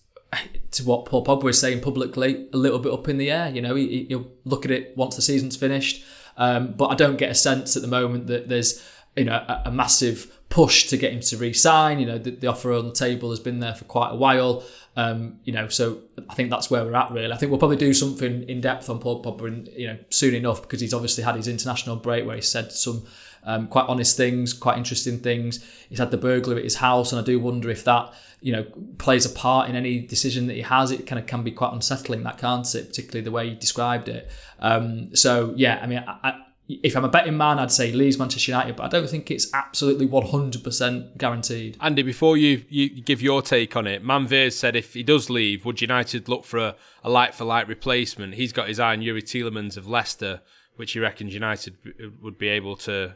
to 0.70 0.84
what 0.84 1.04
Paul 1.04 1.26
Pogba 1.26 1.50
is 1.50 1.60
saying 1.60 1.82
publicly, 1.82 2.48
a 2.54 2.56
little 2.56 2.78
bit 2.78 2.94
up 2.94 3.10
in 3.10 3.18
the 3.18 3.30
air. 3.30 3.50
You 3.50 3.60
know, 3.60 3.74
will 3.74 4.26
look 4.46 4.64
at 4.64 4.70
it 4.70 4.96
once 4.96 5.16
the 5.16 5.22
season's 5.22 5.56
finished. 5.56 6.02
Um, 6.38 6.72
but 6.72 6.86
I 6.86 6.94
don't 6.94 7.18
get 7.18 7.30
a 7.30 7.34
sense 7.34 7.76
at 7.76 7.82
the 7.82 7.88
moment 7.88 8.28
that 8.28 8.48
there's, 8.48 8.82
you 9.16 9.24
know, 9.24 9.34
a, 9.34 9.62
a 9.66 9.70
massive 9.70 10.38
push 10.48 10.86
to 10.88 10.96
get 10.98 11.12
him 11.12 11.20
to 11.20 11.36
re-sign. 11.38 11.98
You 11.98 12.06
know, 12.06 12.18
the, 12.18 12.30
the, 12.30 12.46
offer 12.46 12.72
on 12.72 12.88
the 12.88 12.94
table 12.94 13.30
has 13.30 13.40
been 13.40 13.60
there 13.60 13.74
for 13.74 13.84
quite 13.84 14.10
a 14.10 14.14
while. 14.14 14.64
Um, 14.96 15.38
you 15.44 15.52
know, 15.52 15.68
so 15.68 16.02
I 16.28 16.34
think 16.34 16.50
that's 16.50 16.70
where 16.70 16.84
we're 16.84 16.94
at. 16.94 17.10
Really, 17.10 17.32
I 17.32 17.36
think 17.36 17.50
we'll 17.50 17.58
probably 17.58 17.78
do 17.78 17.94
something 17.94 18.42
in 18.48 18.60
depth 18.60 18.90
on 18.90 18.98
Paul 18.98 19.22
Pogba, 19.22 19.76
you 19.76 19.86
know, 19.86 19.98
soon 20.10 20.34
enough 20.34 20.62
because 20.62 20.80
he's 20.80 20.92
obviously 20.92 21.24
had 21.24 21.36
his 21.36 21.48
international 21.48 21.96
break 21.96 22.26
where 22.26 22.36
he 22.36 22.42
said 22.42 22.70
some 22.72 23.06
um, 23.44 23.66
quite 23.68 23.86
honest 23.88 24.16
things, 24.16 24.52
quite 24.52 24.76
interesting 24.76 25.18
things. 25.18 25.64
He's 25.88 25.98
had 25.98 26.10
the 26.10 26.18
burglar 26.18 26.58
at 26.58 26.64
his 26.64 26.76
house, 26.76 27.12
and 27.12 27.20
I 27.20 27.24
do 27.24 27.40
wonder 27.40 27.70
if 27.70 27.84
that 27.84 28.12
you 28.42 28.52
know 28.52 28.66
plays 28.98 29.24
a 29.24 29.30
part 29.30 29.70
in 29.70 29.76
any 29.76 30.00
decision 30.00 30.46
that 30.48 30.54
he 30.54 30.62
has. 30.62 30.90
It 30.90 31.06
kind 31.06 31.18
of 31.18 31.26
can 31.26 31.42
be 31.42 31.50
quite 31.50 31.72
unsettling, 31.72 32.22
that 32.24 32.36
can't 32.38 32.74
it? 32.74 32.88
Particularly 32.88 33.24
the 33.24 33.30
way 33.30 33.48
he 33.48 33.54
described 33.54 34.08
it. 34.08 34.30
Um, 34.58 35.16
so 35.16 35.54
yeah, 35.56 35.80
I 35.82 35.86
mean, 35.86 36.04
I, 36.06 36.40
if 36.68 36.96
I'm 36.96 37.04
a 37.04 37.08
betting 37.08 37.36
man, 37.36 37.58
I'd 37.58 37.72
say 37.72 37.92
Leeds, 37.92 38.18
Manchester 38.18 38.52
United, 38.52 38.76
but 38.76 38.84
I 38.84 38.88
don't 38.88 39.08
think 39.08 39.30
it's 39.30 39.52
absolutely 39.52 40.06
100% 40.06 41.18
guaranteed. 41.18 41.76
Andy, 41.80 42.02
before 42.02 42.36
you, 42.36 42.64
you 42.68 43.02
give 43.02 43.20
your 43.20 43.42
take 43.42 43.76
on 43.76 43.86
it, 43.86 44.04
Manveers 44.04 44.52
said 44.52 44.76
if 44.76 44.94
he 44.94 45.02
does 45.02 45.28
leave, 45.28 45.64
would 45.64 45.80
United 45.80 46.28
look 46.28 46.44
for 46.44 46.58
a, 46.58 46.76
a 47.02 47.10
like 47.10 47.34
for 47.34 47.44
like 47.44 47.68
replacement? 47.68 48.34
He's 48.34 48.52
got 48.52 48.68
his 48.68 48.78
eye 48.78 48.92
on 48.92 49.00
Youri 49.00 49.22
Tielemans 49.22 49.76
of 49.76 49.88
Leicester, 49.88 50.40
which 50.76 50.92
he 50.92 51.00
reckons 51.00 51.34
United 51.34 51.76
uh, 51.86 52.08
would 52.20 52.38
be 52.38 52.48
able 52.48 52.76
to 52.76 53.14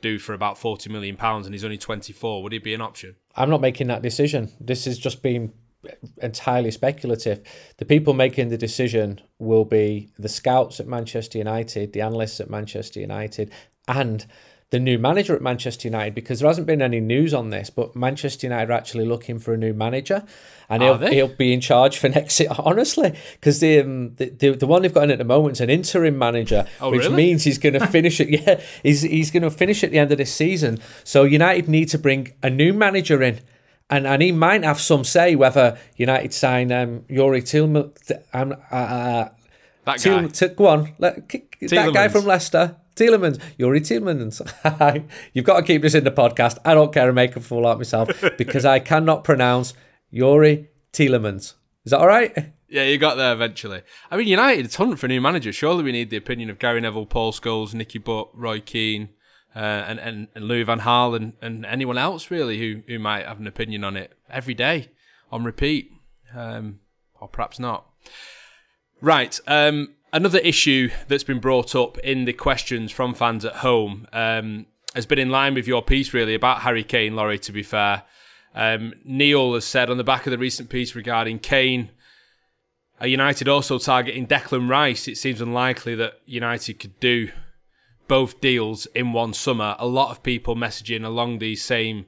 do 0.00 0.18
for 0.18 0.32
about 0.32 0.58
40 0.58 0.90
million 0.90 1.16
pounds 1.16 1.46
and 1.46 1.54
he's 1.54 1.64
only 1.64 1.78
24 1.78 2.42
would 2.44 2.52
he 2.52 2.58
be 2.58 2.72
an 2.72 2.80
option 2.80 3.16
i'm 3.34 3.50
not 3.50 3.60
making 3.60 3.88
that 3.88 4.00
decision 4.00 4.52
this 4.60 4.84
has 4.84 4.96
just 4.96 5.24
been 5.24 5.52
entirely 6.22 6.70
speculative. 6.70 7.42
The 7.78 7.84
people 7.84 8.14
making 8.14 8.48
the 8.48 8.58
decision 8.58 9.20
will 9.38 9.64
be 9.64 10.10
the 10.18 10.28
scouts 10.28 10.80
at 10.80 10.86
Manchester 10.86 11.38
United, 11.38 11.92
the 11.92 12.00
analysts 12.00 12.40
at 12.40 12.50
Manchester 12.50 13.00
United, 13.00 13.50
and 13.86 14.26
the 14.70 14.78
new 14.78 14.98
manager 14.98 15.34
at 15.34 15.40
Manchester 15.40 15.88
United 15.88 16.14
because 16.14 16.40
there 16.40 16.48
hasn't 16.48 16.66
been 16.66 16.82
any 16.82 17.00
news 17.00 17.32
on 17.32 17.48
this, 17.48 17.70
but 17.70 17.96
Manchester 17.96 18.46
United 18.46 18.70
are 18.70 18.74
actually 18.74 19.06
looking 19.06 19.38
for 19.38 19.54
a 19.54 19.56
new 19.56 19.72
manager, 19.72 20.24
and 20.68 20.82
he'll, 20.82 20.98
he'll 20.98 21.28
be 21.28 21.54
in 21.54 21.60
charge 21.60 21.96
for 21.96 22.08
next 22.10 22.34
season. 22.34 22.54
Honestly, 22.58 23.14
because 23.32 23.60
the, 23.60 23.80
um, 23.80 24.14
the, 24.16 24.28
the 24.28 24.50
the 24.50 24.66
one 24.66 24.82
they've 24.82 24.92
got 24.92 25.04
in 25.04 25.10
at 25.10 25.18
the 25.18 25.24
moment 25.24 25.56
is 25.56 25.62
an 25.62 25.70
interim 25.70 26.18
manager, 26.18 26.66
oh, 26.82 26.90
which 26.90 27.04
really? 27.04 27.16
means 27.16 27.44
he's 27.44 27.58
going 27.58 27.72
to 27.78 27.86
finish 27.86 28.20
it. 28.20 28.28
Yeah, 28.28 28.60
he's 28.82 29.02
he's 29.02 29.30
going 29.30 29.42
to 29.42 29.50
finish 29.50 29.82
at 29.82 29.90
the 29.90 29.98
end 29.98 30.12
of 30.12 30.18
this 30.18 30.34
season. 30.34 30.80
So 31.02 31.24
United 31.24 31.68
need 31.68 31.88
to 31.90 31.98
bring 31.98 32.34
a 32.42 32.50
new 32.50 32.74
manager 32.74 33.22
in 33.22 33.40
and 33.90 34.06
and 34.06 34.22
he 34.22 34.32
might 34.32 34.64
have 34.64 34.80
some 34.80 35.04
say 35.04 35.34
whether 35.34 35.78
United 35.96 36.32
sign 36.34 36.72
um, 36.72 37.00
Youri 37.08 37.46
Tillman. 37.46 37.92
Um, 38.32 38.52
uh, 38.70 38.74
uh 38.74 39.28
that 39.84 40.02
guy. 40.02 40.26
T- 40.26 40.48
go 40.48 40.66
on, 40.66 40.94
let, 40.98 41.28
that 41.28 41.90
guy 41.94 42.08
from 42.08 42.24
Leicester. 42.26 42.76
Tielemans, 42.94 43.40
Youri 43.58 43.80
Tielemans. 43.80 44.42
You've 45.32 45.44
got 45.44 45.58
to 45.58 45.62
keep 45.62 45.82
this 45.82 45.94
in 45.94 46.02
the 46.02 46.10
podcast. 46.10 46.58
I 46.64 46.74
don't 46.74 46.92
care 46.92 47.06
to 47.06 47.12
make 47.12 47.36
a 47.36 47.40
fool 47.40 47.66
out 47.66 47.78
myself 47.78 48.10
because 48.36 48.64
I 48.64 48.80
cannot 48.80 49.22
pronounce 49.22 49.72
Youri 50.12 50.66
Tielemans. 50.92 51.54
Is 51.84 51.90
that 51.92 52.00
all 52.00 52.08
right? 52.08 52.52
Yeah, 52.68 52.82
you 52.82 52.98
got 52.98 53.14
there 53.14 53.32
eventually. 53.32 53.82
I 54.10 54.16
mean, 54.16 54.26
United, 54.26 54.66
it's 54.66 54.76
hunting 54.76 54.96
for 54.96 55.06
a 55.06 55.08
new 55.08 55.20
manager. 55.20 55.52
Surely 55.52 55.84
we 55.84 55.92
need 55.92 56.10
the 56.10 56.16
opinion 56.16 56.50
of 56.50 56.58
Gary 56.58 56.80
Neville, 56.80 57.06
Paul 57.06 57.32
Scholes, 57.32 57.72
Nicky 57.72 57.98
Butt, 57.98 58.28
Roy 58.34 58.60
Keane, 58.60 59.10
uh, 59.58 59.84
and, 59.88 59.98
and, 59.98 60.28
and 60.36 60.44
Louis 60.44 60.62
Van 60.62 60.78
Gaal 60.78 61.16
and, 61.16 61.32
and 61.42 61.66
anyone 61.66 61.98
else 61.98 62.30
really 62.30 62.60
who, 62.60 62.82
who 62.86 63.00
might 63.00 63.26
have 63.26 63.40
an 63.40 63.48
opinion 63.48 63.82
on 63.82 63.96
it 63.96 64.16
every 64.30 64.54
day 64.54 64.90
on 65.32 65.42
repeat, 65.42 65.92
um, 66.32 66.78
or 67.20 67.26
perhaps 67.26 67.58
not. 67.58 67.84
Right. 69.00 69.38
Um, 69.48 69.94
another 70.12 70.38
issue 70.38 70.90
that's 71.08 71.24
been 71.24 71.40
brought 71.40 71.74
up 71.74 71.98
in 71.98 72.24
the 72.24 72.32
questions 72.32 72.92
from 72.92 73.14
fans 73.14 73.44
at 73.44 73.56
home 73.56 74.06
um, 74.12 74.66
has 74.94 75.06
been 75.06 75.18
in 75.18 75.28
line 75.28 75.54
with 75.54 75.66
your 75.66 75.82
piece, 75.82 76.14
really, 76.14 76.36
about 76.36 76.60
Harry 76.60 76.84
Kane, 76.84 77.16
Laurie, 77.16 77.40
to 77.40 77.50
be 77.50 77.64
fair. 77.64 78.04
Um, 78.54 78.94
Neil 79.04 79.54
has 79.54 79.64
said 79.64 79.90
on 79.90 79.96
the 79.96 80.04
back 80.04 80.24
of 80.26 80.30
the 80.30 80.38
recent 80.38 80.70
piece 80.70 80.94
regarding 80.94 81.40
Kane, 81.40 81.90
are 83.00 83.08
United 83.08 83.48
also 83.48 83.78
targeting 83.78 84.28
Declan 84.28 84.68
Rice? 84.70 85.08
It 85.08 85.18
seems 85.18 85.40
unlikely 85.40 85.96
that 85.96 86.20
United 86.26 86.78
could 86.78 86.98
do 87.00 87.30
both 88.08 88.40
deals 88.40 88.86
in 88.86 89.12
one 89.12 89.34
summer. 89.34 89.76
A 89.78 89.86
lot 89.86 90.10
of 90.10 90.22
people 90.22 90.56
messaging 90.56 91.04
along 91.04 91.38
these 91.38 91.62
same 91.62 92.06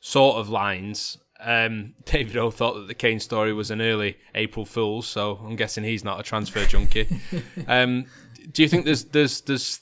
sort 0.00 0.36
of 0.36 0.48
lines. 0.48 1.18
Um, 1.40 1.94
David 2.04 2.36
O 2.36 2.50
thought 2.50 2.74
that 2.74 2.88
the 2.88 2.94
Kane 2.94 3.20
story 3.20 3.52
was 3.52 3.70
an 3.70 3.80
early 3.80 4.18
April 4.34 4.64
Fool's, 4.64 5.06
so 5.06 5.40
I'm 5.44 5.56
guessing 5.56 5.84
he's 5.84 6.04
not 6.04 6.20
a 6.20 6.22
transfer 6.22 6.64
junkie. 6.64 7.08
um, 7.66 8.06
do 8.52 8.62
you 8.62 8.68
think 8.68 8.84
there's 8.84 9.04
there's 9.04 9.40
there's 9.42 9.80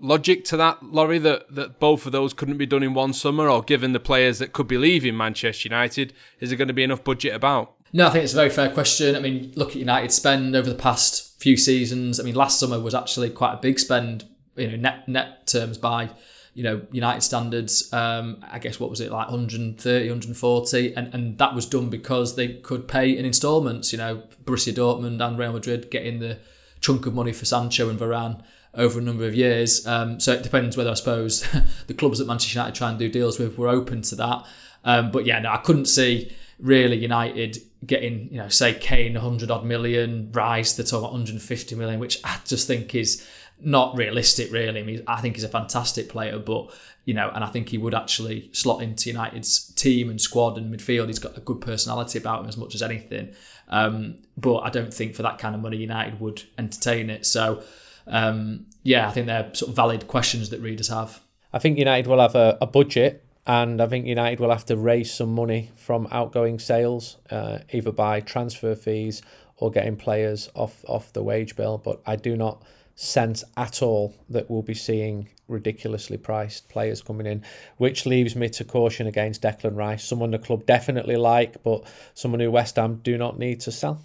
logic 0.00 0.44
to 0.44 0.56
that, 0.56 0.82
Laurie, 0.82 1.18
that, 1.18 1.52
that 1.54 1.80
both 1.80 2.06
of 2.06 2.12
those 2.12 2.32
couldn't 2.32 2.56
be 2.56 2.66
done 2.66 2.82
in 2.82 2.94
one 2.94 3.12
summer, 3.12 3.48
or 3.48 3.62
given 3.62 3.92
the 3.92 4.00
players 4.00 4.38
that 4.38 4.52
could 4.52 4.68
be 4.68 4.78
leaving 4.78 5.16
Manchester 5.16 5.68
United, 5.68 6.12
is 6.40 6.50
there 6.50 6.58
going 6.58 6.68
to 6.68 6.74
be 6.74 6.84
enough 6.84 7.04
budget 7.04 7.34
about? 7.34 7.74
No, 7.92 8.06
I 8.06 8.10
think 8.10 8.24
it's 8.24 8.34
a 8.34 8.36
very 8.36 8.50
fair 8.50 8.70
question. 8.70 9.16
I 9.16 9.20
mean, 9.20 9.52
look 9.56 9.70
at 9.70 9.76
United 9.76 10.12
spend 10.12 10.54
over 10.54 10.68
the 10.68 10.76
past 10.76 11.40
few 11.40 11.56
seasons. 11.56 12.20
I 12.20 12.22
mean, 12.22 12.34
last 12.34 12.60
summer 12.60 12.78
was 12.78 12.94
actually 12.94 13.30
quite 13.30 13.54
a 13.54 13.58
big 13.58 13.78
spend 13.78 14.26
you 14.58 14.68
know 14.68 14.76
net 14.76 15.08
net 15.08 15.46
terms 15.46 15.78
by 15.78 16.10
you 16.54 16.62
know 16.62 16.82
United 16.90 17.22
standards. 17.22 17.92
Um, 17.92 18.44
I 18.50 18.58
guess 18.58 18.80
what 18.80 18.90
was 18.90 19.00
it 19.00 19.12
like 19.12 19.28
130, 19.28 20.08
140, 20.08 20.94
and 20.94 21.14
and 21.14 21.38
that 21.38 21.54
was 21.54 21.66
done 21.66 21.88
because 21.88 22.36
they 22.36 22.48
could 22.54 22.88
pay 22.88 23.16
in 23.16 23.24
instalments. 23.24 23.92
You 23.92 23.98
know, 23.98 24.22
Borussia 24.44 24.74
Dortmund 24.74 25.24
and 25.26 25.38
Real 25.38 25.52
Madrid 25.52 25.90
getting 25.90 26.20
the 26.20 26.38
chunk 26.80 27.06
of 27.06 27.14
money 27.14 27.32
for 27.32 27.44
Sancho 27.44 27.88
and 27.88 27.98
Varane 27.98 28.42
over 28.74 28.98
a 28.98 29.02
number 29.02 29.26
of 29.26 29.34
years. 29.34 29.86
Um, 29.86 30.20
so 30.20 30.32
it 30.32 30.42
depends 30.42 30.76
whether 30.76 30.90
I 30.90 30.94
suppose 30.94 31.46
the 31.86 31.94
clubs 31.94 32.18
that 32.18 32.26
Manchester 32.26 32.58
United 32.58 32.74
try 32.74 32.90
and 32.90 32.98
do 32.98 33.08
deals 33.08 33.38
with 33.38 33.58
were 33.58 33.68
open 33.68 34.02
to 34.02 34.16
that. 34.16 34.46
Um, 34.84 35.10
but 35.10 35.26
yeah, 35.26 35.38
no, 35.40 35.50
I 35.50 35.58
couldn't 35.58 35.86
see 35.86 36.34
really 36.58 36.96
United 36.96 37.58
getting, 37.86 38.28
you 38.30 38.38
know, 38.38 38.48
say 38.48 38.74
Kane 38.74 39.14
100 39.14 39.50
odd 39.50 39.64
million, 39.64 40.30
Rice, 40.32 40.74
they're 40.74 40.86
talking 40.86 41.02
150 41.02 41.74
million, 41.76 42.00
which 42.00 42.18
I 42.24 42.38
just 42.44 42.66
think 42.66 42.94
is 42.94 43.26
not 43.60 43.96
realistic, 43.96 44.52
really. 44.52 44.80
I 44.80 44.84
mean, 44.84 45.02
I 45.06 45.20
think 45.20 45.36
he's 45.36 45.44
a 45.44 45.48
fantastic 45.48 46.08
player, 46.08 46.38
but 46.38 46.70
you 47.04 47.14
know, 47.14 47.30
and 47.34 47.42
I 47.42 47.46
think 47.46 47.70
he 47.70 47.78
would 47.78 47.94
actually 47.94 48.50
slot 48.52 48.82
into 48.82 49.08
United's 49.08 49.72
team 49.72 50.10
and 50.10 50.20
squad 50.20 50.58
and 50.58 50.72
midfield. 50.72 51.06
He's 51.06 51.18
got 51.18 51.36
a 51.38 51.40
good 51.40 51.60
personality 51.60 52.18
about 52.18 52.42
him 52.42 52.48
as 52.48 52.56
much 52.56 52.74
as 52.74 52.82
anything. 52.82 53.34
Um, 53.68 54.18
but 54.36 54.58
I 54.58 54.70
don't 54.70 54.92
think 54.92 55.14
for 55.14 55.22
that 55.22 55.38
kind 55.38 55.54
of 55.54 55.60
money, 55.60 55.78
United 55.78 56.20
would 56.20 56.42
entertain 56.58 57.08
it. 57.08 57.24
So, 57.24 57.62
um, 58.06 58.66
yeah, 58.82 59.08
I 59.08 59.12
think 59.12 59.26
they're 59.26 59.50
sort 59.54 59.70
of 59.70 59.76
valid 59.76 60.06
questions 60.06 60.50
that 60.50 60.60
readers 60.60 60.88
have. 60.88 61.20
I 61.52 61.58
think 61.58 61.78
United 61.78 62.08
will 62.08 62.20
have 62.20 62.34
a, 62.34 62.58
a 62.60 62.66
budget, 62.66 63.24
and 63.46 63.80
I 63.80 63.86
think 63.86 64.06
United 64.06 64.38
will 64.38 64.50
have 64.50 64.66
to 64.66 64.76
raise 64.76 65.12
some 65.12 65.34
money 65.34 65.70
from 65.76 66.08
outgoing 66.10 66.58
sales, 66.58 67.16
uh, 67.30 67.60
either 67.72 67.90
by 67.90 68.20
transfer 68.20 68.74
fees 68.74 69.22
or 69.56 69.70
getting 69.70 69.96
players 69.96 70.50
off 70.54 70.84
off 70.86 71.12
the 71.12 71.22
wage 71.22 71.56
bill. 71.56 71.78
But 71.78 72.00
I 72.06 72.16
do 72.16 72.36
not 72.36 72.62
sense 73.00 73.44
at 73.56 73.80
all 73.80 74.12
that 74.28 74.50
we'll 74.50 74.60
be 74.60 74.74
seeing 74.74 75.28
ridiculously 75.46 76.16
priced 76.16 76.68
players 76.68 77.00
coming 77.00 77.28
in, 77.28 77.44
which 77.76 78.04
leaves 78.04 78.34
me 78.34 78.48
to 78.48 78.64
caution 78.64 79.06
against 79.06 79.40
Declan 79.40 79.76
Rice, 79.76 80.04
someone 80.04 80.32
the 80.32 80.38
club 80.38 80.66
definitely 80.66 81.14
like, 81.14 81.62
but 81.62 81.84
someone 82.12 82.40
who 82.40 82.50
West 82.50 82.74
Ham 82.74 82.96
do 83.04 83.16
not 83.16 83.38
need 83.38 83.60
to 83.60 83.70
sell. 83.70 84.04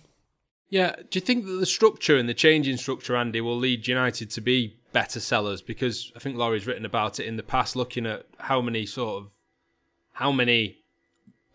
Yeah, 0.70 0.96
do 1.10 1.18
you 1.18 1.22
think 1.22 1.46
that 1.46 1.54
the 1.54 1.66
structure 1.66 2.18
and 2.18 2.30
the 2.30 2.36
change 2.36 2.68
in 2.68 2.78
structure, 2.78 3.16
Andy, 3.16 3.42
will 3.42 3.58
lead 3.58 3.88
United 3.88 4.30
to 4.30 4.42
be 4.42 4.78
better 4.92 5.20
sellers? 5.20 5.64
Because 5.64 6.12
I 6.16 6.20
think 6.20 6.38
Laurie's 6.38 6.68
written 6.68 6.86
about 6.86 7.20
it 7.20 7.26
in 7.26 7.36
the 7.36 7.44
past, 7.44 7.76
looking 7.76 8.06
at 8.06 8.28
how 8.38 8.62
many 8.62 8.86
sort 8.86 9.24
of 9.24 9.32
how 10.14 10.32
many 10.32 10.83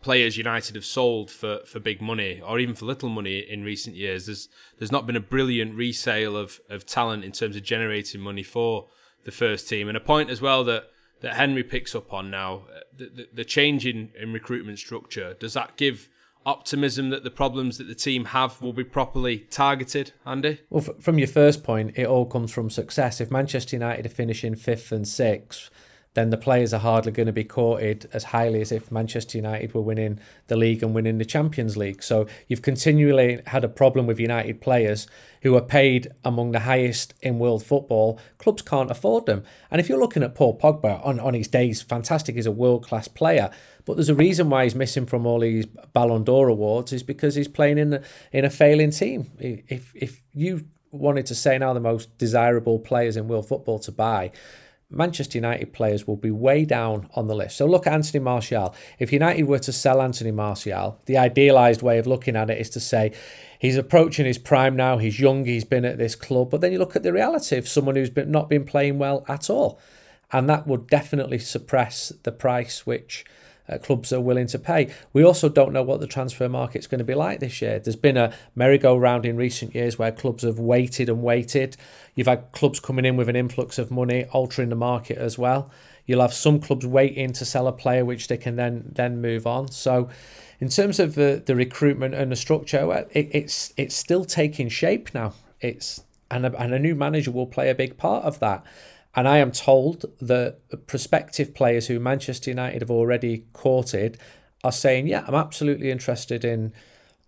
players 0.02 0.36
United 0.36 0.74
have 0.74 0.84
sold 0.84 1.30
for, 1.30 1.60
for 1.66 1.80
big 1.80 2.00
money 2.00 2.40
or 2.40 2.58
even 2.58 2.74
for 2.74 2.86
little 2.86 3.08
money 3.08 3.38
in 3.38 3.64
recent 3.64 3.96
years. 3.96 4.26
There's 4.26 4.48
there's 4.78 4.92
not 4.92 5.06
been 5.06 5.16
a 5.16 5.20
brilliant 5.20 5.74
resale 5.74 6.36
of, 6.36 6.60
of 6.68 6.86
talent 6.86 7.24
in 7.24 7.32
terms 7.32 7.56
of 7.56 7.62
generating 7.62 8.20
money 8.20 8.42
for 8.42 8.86
the 9.24 9.32
first 9.32 9.68
team. 9.68 9.88
And 9.88 9.96
a 9.96 10.00
point 10.00 10.30
as 10.30 10.40
well 10.40 10.64
that, 10.64 10.84
that 11.20 11.34
Henry 11.34 11.64
picks 11.64 11.94
up 11.94 12.12
on 12.12 12.30
now, 12.30 12.62
uh, 12.74 12.80
the, 12.96 13.06
the, 13.06 13.28
the 13.34 13.44
change 13.44 13.84
in, 13.84 14.10
in 14.18 14.32
recruitment 14.32 14.78
structure, 14.78 15.34
does 15.34 15.54
that 15.54 15.76
give 15.76 16.08
optimism 16.46 17.10
that 17.10 17.24
the 17.24 17.30
problems 17.30 17.76
that 17.76 17.88
the 17.88 17.94
team 17.94 18.26
have 18.26 18.62
will 18.62 18.72
be 18.72 18.84
properly 18.84 19.38
targeted, 19.50 20.12
Andy? 20.24 20.60
Well, 20.70 20.84
f- 20.88 21.02
from 21.02 21.18
your 21.18 21.28
first 21.28 21.62
point, 21.62 21.98
it 21.98 22.06
all 22.06 22.24
comes 22.24 22.52
from 22.52 22.70
success. 22.70 23.20
If 23.20 23.30
Manchester 23.30 23.76
United 23.76 24.06
are 24.06 24.10
finishing 24.10 24.54
fifth 24.54 24.92
and 24.92 25.06
sixth, 25.06 25.68
then 26.14 26.30
the 26.30 26.36
players 26.36 26.74
are 26.74 26.80
hardly 26.80 27.12
going 27.12 27.26
to 27.26 27.32
be 27.32 27.44
courted 27.44 28.08
as 28.12 28.24
highly 28.24 28.60
as 28.60 28.72
if 28.72 28.90
Manchester 28.90 29.38
United 29.38 29.74
were 29.74 29.80
winning 29.80 30.18
the 30.48 30.56
league 30.56 30.82
and 30.82 30.94
winning 30.94 31.18
the 31.18 31.24
Champions 31.24 31.76
League. 31.76 32.02
So 32.02 32.26
you've 32.48 32.62
continually 32.62 33.40
had 33.46 33.64
a 33.64 33.68
problem 33.68 34.06
with 34.06 34.18
United 34.18 34.60
players 34.60 35.06
who 35.42 35.54
are 35.54 35.62
paid 35.62 36.08
among 36.24 36.52
the 36.52 36.60
highest 36.60 37.14
in 37.22 37.38
world 37.38 37.62
football. 37.62 38.18
Clubs 38.38 38.62
can't 38.62 38.90
afford 38.90 39.26
them. 39.26 39.44
And 39.70 39.80
if 39.80 39.88
you're 39.88 40.00
looking 40.00 40.22
at 40.22 40.34
Paul 40.34 40.58
Pogba 40.58 41.04
on, 41.06 41.20
on 41.20 41.34
his 41.34 41.48
days, 41.48 41.82
fantastic, 41.82 42.34
he's 42.34 42.46
a 42.46 42.52
world 42.52 42.84
class 42.84 43.06
player. 43.06 43.50
But 43.84 43.94
there's 43.94 44.08
a 44.08 44.14
reason 44.14 44.50
why 44.50 44.64
he's 44.64 44.74
missing 44.74 45.06
from 45.06 45.24
all 45.24 45.40
these 45.40 45.66
Ballon 45.66 46.24
d'Or 46.24 46.48
awards 46.48 46.92
is 46.92 47.02
because 47.02 47.36
he's 47.36 47.48
playing 47.48 47.78
in 47.78 47.94
a, 47.94 48.02
in 48.32 48.44
a 48.44 48.50
failing 48.50 48.90
team. 48.90 49.30
If 49.38 49.94
if 49.94 50.22
you 50.34 50.66
wanted 50.90 51.26
to 51.26 51.34
say 51.34 51.58
now 51.58 51.72
the 51.72 51.80
most 51.80 52.16
desirable 52.18 52.78
players 52.78 53.16
in 53.16 53.28
world 53.28 53.46
football 53.48 53.78
to 53.78 53.92
buy, 53.92 54.32
Manchester 54.90 55.36
United 55.36 55.74
players 55.74 56.06
will 56.06 56.16
be 56.16 56.30
way 56.30 56.64
down 56.64 57.10
on 57.14 57.26
the 57.26 57.34
list. 57.34 57.58
So 57.58 57.66
look 57.66 57.86
at 57.86 57.92
Anthony 57.92 58.20
Martial. 58.20 58.74
If 58.98 59.12
United 59.12 59.44
were 59.44 59.58
to 59.58 59.72
sell 59.72 60.00
Anthony 60.00 60.30
Martial, 60.30 60.98
the 61.04 61.18
idealised 61.18 61.82
way 61.82 61.98
of 61.98 62.06
looking 62.06 62.36
at 62.36 62.48
it 62.48 62.58
is 62.58 62.70
to 62.70 62.80
say 62.80 63.12
he's 63.58 63.76
approaching 63.76 64.24
his 64.24 64.38
prime 64.38 64.76
now, 64.76 64.96
he's 64.96 65.20
young, 65.20 65.44
he's 65.44 65.64
been 65.64 65.84
at 65.84 65.98
this 65.98 66.14
club. 66.14 66.50
But 66.50 66.62
then 66.62 66.72
you 66.72 66.78
look 66.78 66.96
at 66.96 67.02
the 67.02 67.12
reality 67.12 67.56
of 67.56 67.68
someone 67.68 67.96
who's 67.96 68.08
been, 68.08 68.30
not 68.30 68.48
been 68.48 68.64
playing 68.64 68.98
well 68.98 69.26
at 69.28 69.50
all. 69.50 69.78
And 70.32 70.48
that 70.48 70.66
would 70.66 70.86
definitely 70.86 71.38
suppress 71.38 72.12
the 72.22 72.32
price 72.32 72.86
which 72.86 73.26
uh, 73.68 73.78
clubs 73.78 74.12
are 74.12 74.20
willing 74.20 74.46
to 74.48 74.58
pay. 74.58 74.92
We 75.12 75.24
also 75.24 75.48
don't 75.48 75.72
know 75.72 75.82
what 75.82 76.00
the 76.00 76.06
transfer 76.06 76.48
market's 76.48 76.86
going 76.86 76.98
to 76.98 77.04
be 77.04 77.14
like 77.14 77.40
this 77.40 77.60
year. 77.60 77.78
There's 77.78 77.96
been 77.96 78.16
a 78.16 78.32
merry-go-round 78.54 79.26
in 79.26 79.36
recent 79.36 79.74
years 79.74 79.98
where 79.98 80.12
clubs 80.12 80.42
have 80.42 80.58
waited 80.58 81.08
and 81.08 81.22
waited. 81.22 81.76
You've 82.14 82.26
had 82.26 82.52
clubs 82.52 82.80
coming 82.80 83.04
in 83.04 83.16
with 83.16 83.28
an 83.28 83.36
influx 83.36 83.78
of 83.78 83.90
money, 83.90 84.24
altering 84.32 84.70
the 84.70 84.76
market 84.76 85.18
as 85.18 85.38
well. 85.38 85.70
You'll 86.06 86.22
have 86.22 86.32
some 86.34 86.58
clubs 86.58 86.86
waiting 86.86 87.32
to 87.34 87.44
sell 87.44 87.68
a 87.68 87.72
player 87.72 88.04
which 88.04 88.28
they 88.28 88.38
can 88.38 88.56
then 88.56 88.84
then 88.86 89.20
move 89.20 89.46
on. 89.46 89.70
So, 89.70 90.08
in 90.58 90.70
terms 90.70 90.98
of 90.98 91.14
the, 91.14 91.42
the 91.44 91.54
recruitment 91.54 92.14
and 92.14 92.32
the 92.32 92.36
structure, 92.36 93.06
it, 93.12 93.28
it's 93.32 93.74
it's 93.76 93.94
still 93.94 94.24
taking 94.24 94.70
shape 94.70 95.12
now. 95.12 95.34
It's 95.60 96.02
and 96.30 96.46
a, 96.46 96.60
and 96.60 96.72
a 96.72 96.78
new 96.78 96.94
manager 96.94 97.30
will 97.30 97.46
play 97.46 97.68
a 97.68 97.74
big 97.74 97.98
part 97.98 98.24
of 98.24 98.38
that. 98.40 98.64
And 99.18 99.26
I 99.26 99.38
am 99.38 99.50
told 99.50 100.04
that 100.20 100.86
prospective 100.86 101.52
players 101.52 101.88
who 101.88 101.98
Manchester 101.98 102.52
United 102.52 102.82
have 102.82 102.90
already 102.90 103.46
courted 103.52 104.16
are 104.62 104.70
saying, 104.70 105.08
"Yeah, 105.08 105.24
I'm 105.26 105.34
absolutely 105.34 105.90
interested 105.90 106.44
in 106.44 106.72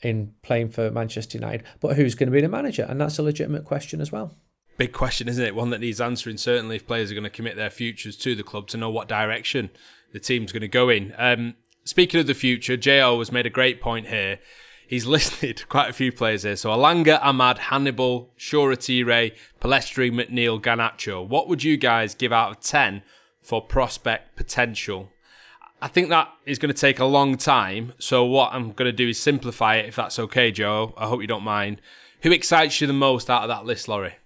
in 0.00 0.32
playing 0.42 0.68
for 0.68 0.92
Manchester 0.92 1.36
United, 1.36 1.64
but 1.80 1.96
who's 1.96 2.14
going 2.14 2.28
to 2.28 2.32
be 2.32 2.42
the 2.42 2.48
manager?" 2.48 2.86
And 2.88 3.00
that's 3.00 3.18
a 3.18 3.24
legitimate 3.24 3.64
question 3.64 4.00
as 4.00 4.12
well. 4.12 4.36
Big 4.78 4.92
question, 4.92 5.28
isn't 5.28 5.44
it? 5.44 5.56
One 5.56 5.70
that 5.70 5.80
needs 5.80 6.00
answering. 6.00 6.36
Certainly, 6.36 6.76
if 6.76 6.86
players 6.86 7.10
are 7.10 7.14
going 7.14 7.24
to 7.24 7.28
commit 7.28 7.56
their 7.56 7.70
futures 7.70 8.16
to 8.18 8.36
the 8.36 8.44
club, 8.44 8.68
to 8.68 8.76
know 8.76 8.88
what 8.88 9.08
direction 9.08 9.70
the 10.12 10.20
team's 10.20 10.52
going 10.52 10.60
to 10.60 10.68
go 10.68 10.90
in. 10.90 11.12
Um, 11.18 11.56
speaking 11.82 12.20
of 12.20 12.28
the 12.28 12.34
future, 12.34 12.76
Jo 12.76 13.18
has 13.18 13.32
made 13.32 13.46
a 13.46 13.50
great 13.50 13.80
point 13.80 14.06
here 14.06 14.38
he's 14.90 15.06
listed 15.06 15.62
quite 15.68 15.88
a 15.88 15.92
few 15.92 16.10
players 16.10 16.42
here. 16.42 16.56
So 16.56 16.70
Elanga, 16.70 17.22
Amad, 17.22 17.58
Hannibal, 17.58 18.30
Shoretire, 18.36 19.06
Tire, 19.06 19.36
Pellistri, 19.60 20.10
McNeill, 20.10 20.60
Garnacho. 20.60 21.26
What 21.26 21.48
would 21.48 21.62
you 21.62 21.76
guys 21.76 22.14
give 22.14 22.32
out 22.32 22.50
of 22.50 22.60
10 22.60 23.02
for 23.40 23.62
prospect 23.62 24.36
potential? 24.36 25.08
I 25.80 25.88
think 25.88 26.08
that 26.10 26.28
is 26.44 26.58
going 26.58 26.74
to 26.74 26.78
take 26.78 26.98
a 26.98 27.04
long 27.04 27.38
time. 27.38 27.94
So 27.98 28.24
what 28.24 28.52
I'm 28.52 28.72
going 28.72 28.90
to 28.90 28.92
do 28.92 29.08
is 29.08 29.18
simplify 29.18 29.76
it, 29.76 29.86
if 29.86 29.96
that's 29.96 30.18
okay, 30.18 30.50
Joe. 30.50 30.92
I 30.98 31.06
hope 31.06 31.20
you 31.20 31.28
don't 31.28 31.44
mind. 31.44 31.80
Who 32.22 32.32
excites 32.32 32.80
you 32.80 32.86
the 32.86 32.92
most 32.92 33.30
out 33.30 33.42
of 33.42 33.48
that 33.48 33.64
list, 33.64 33.88
Laurie? 33.88 34.16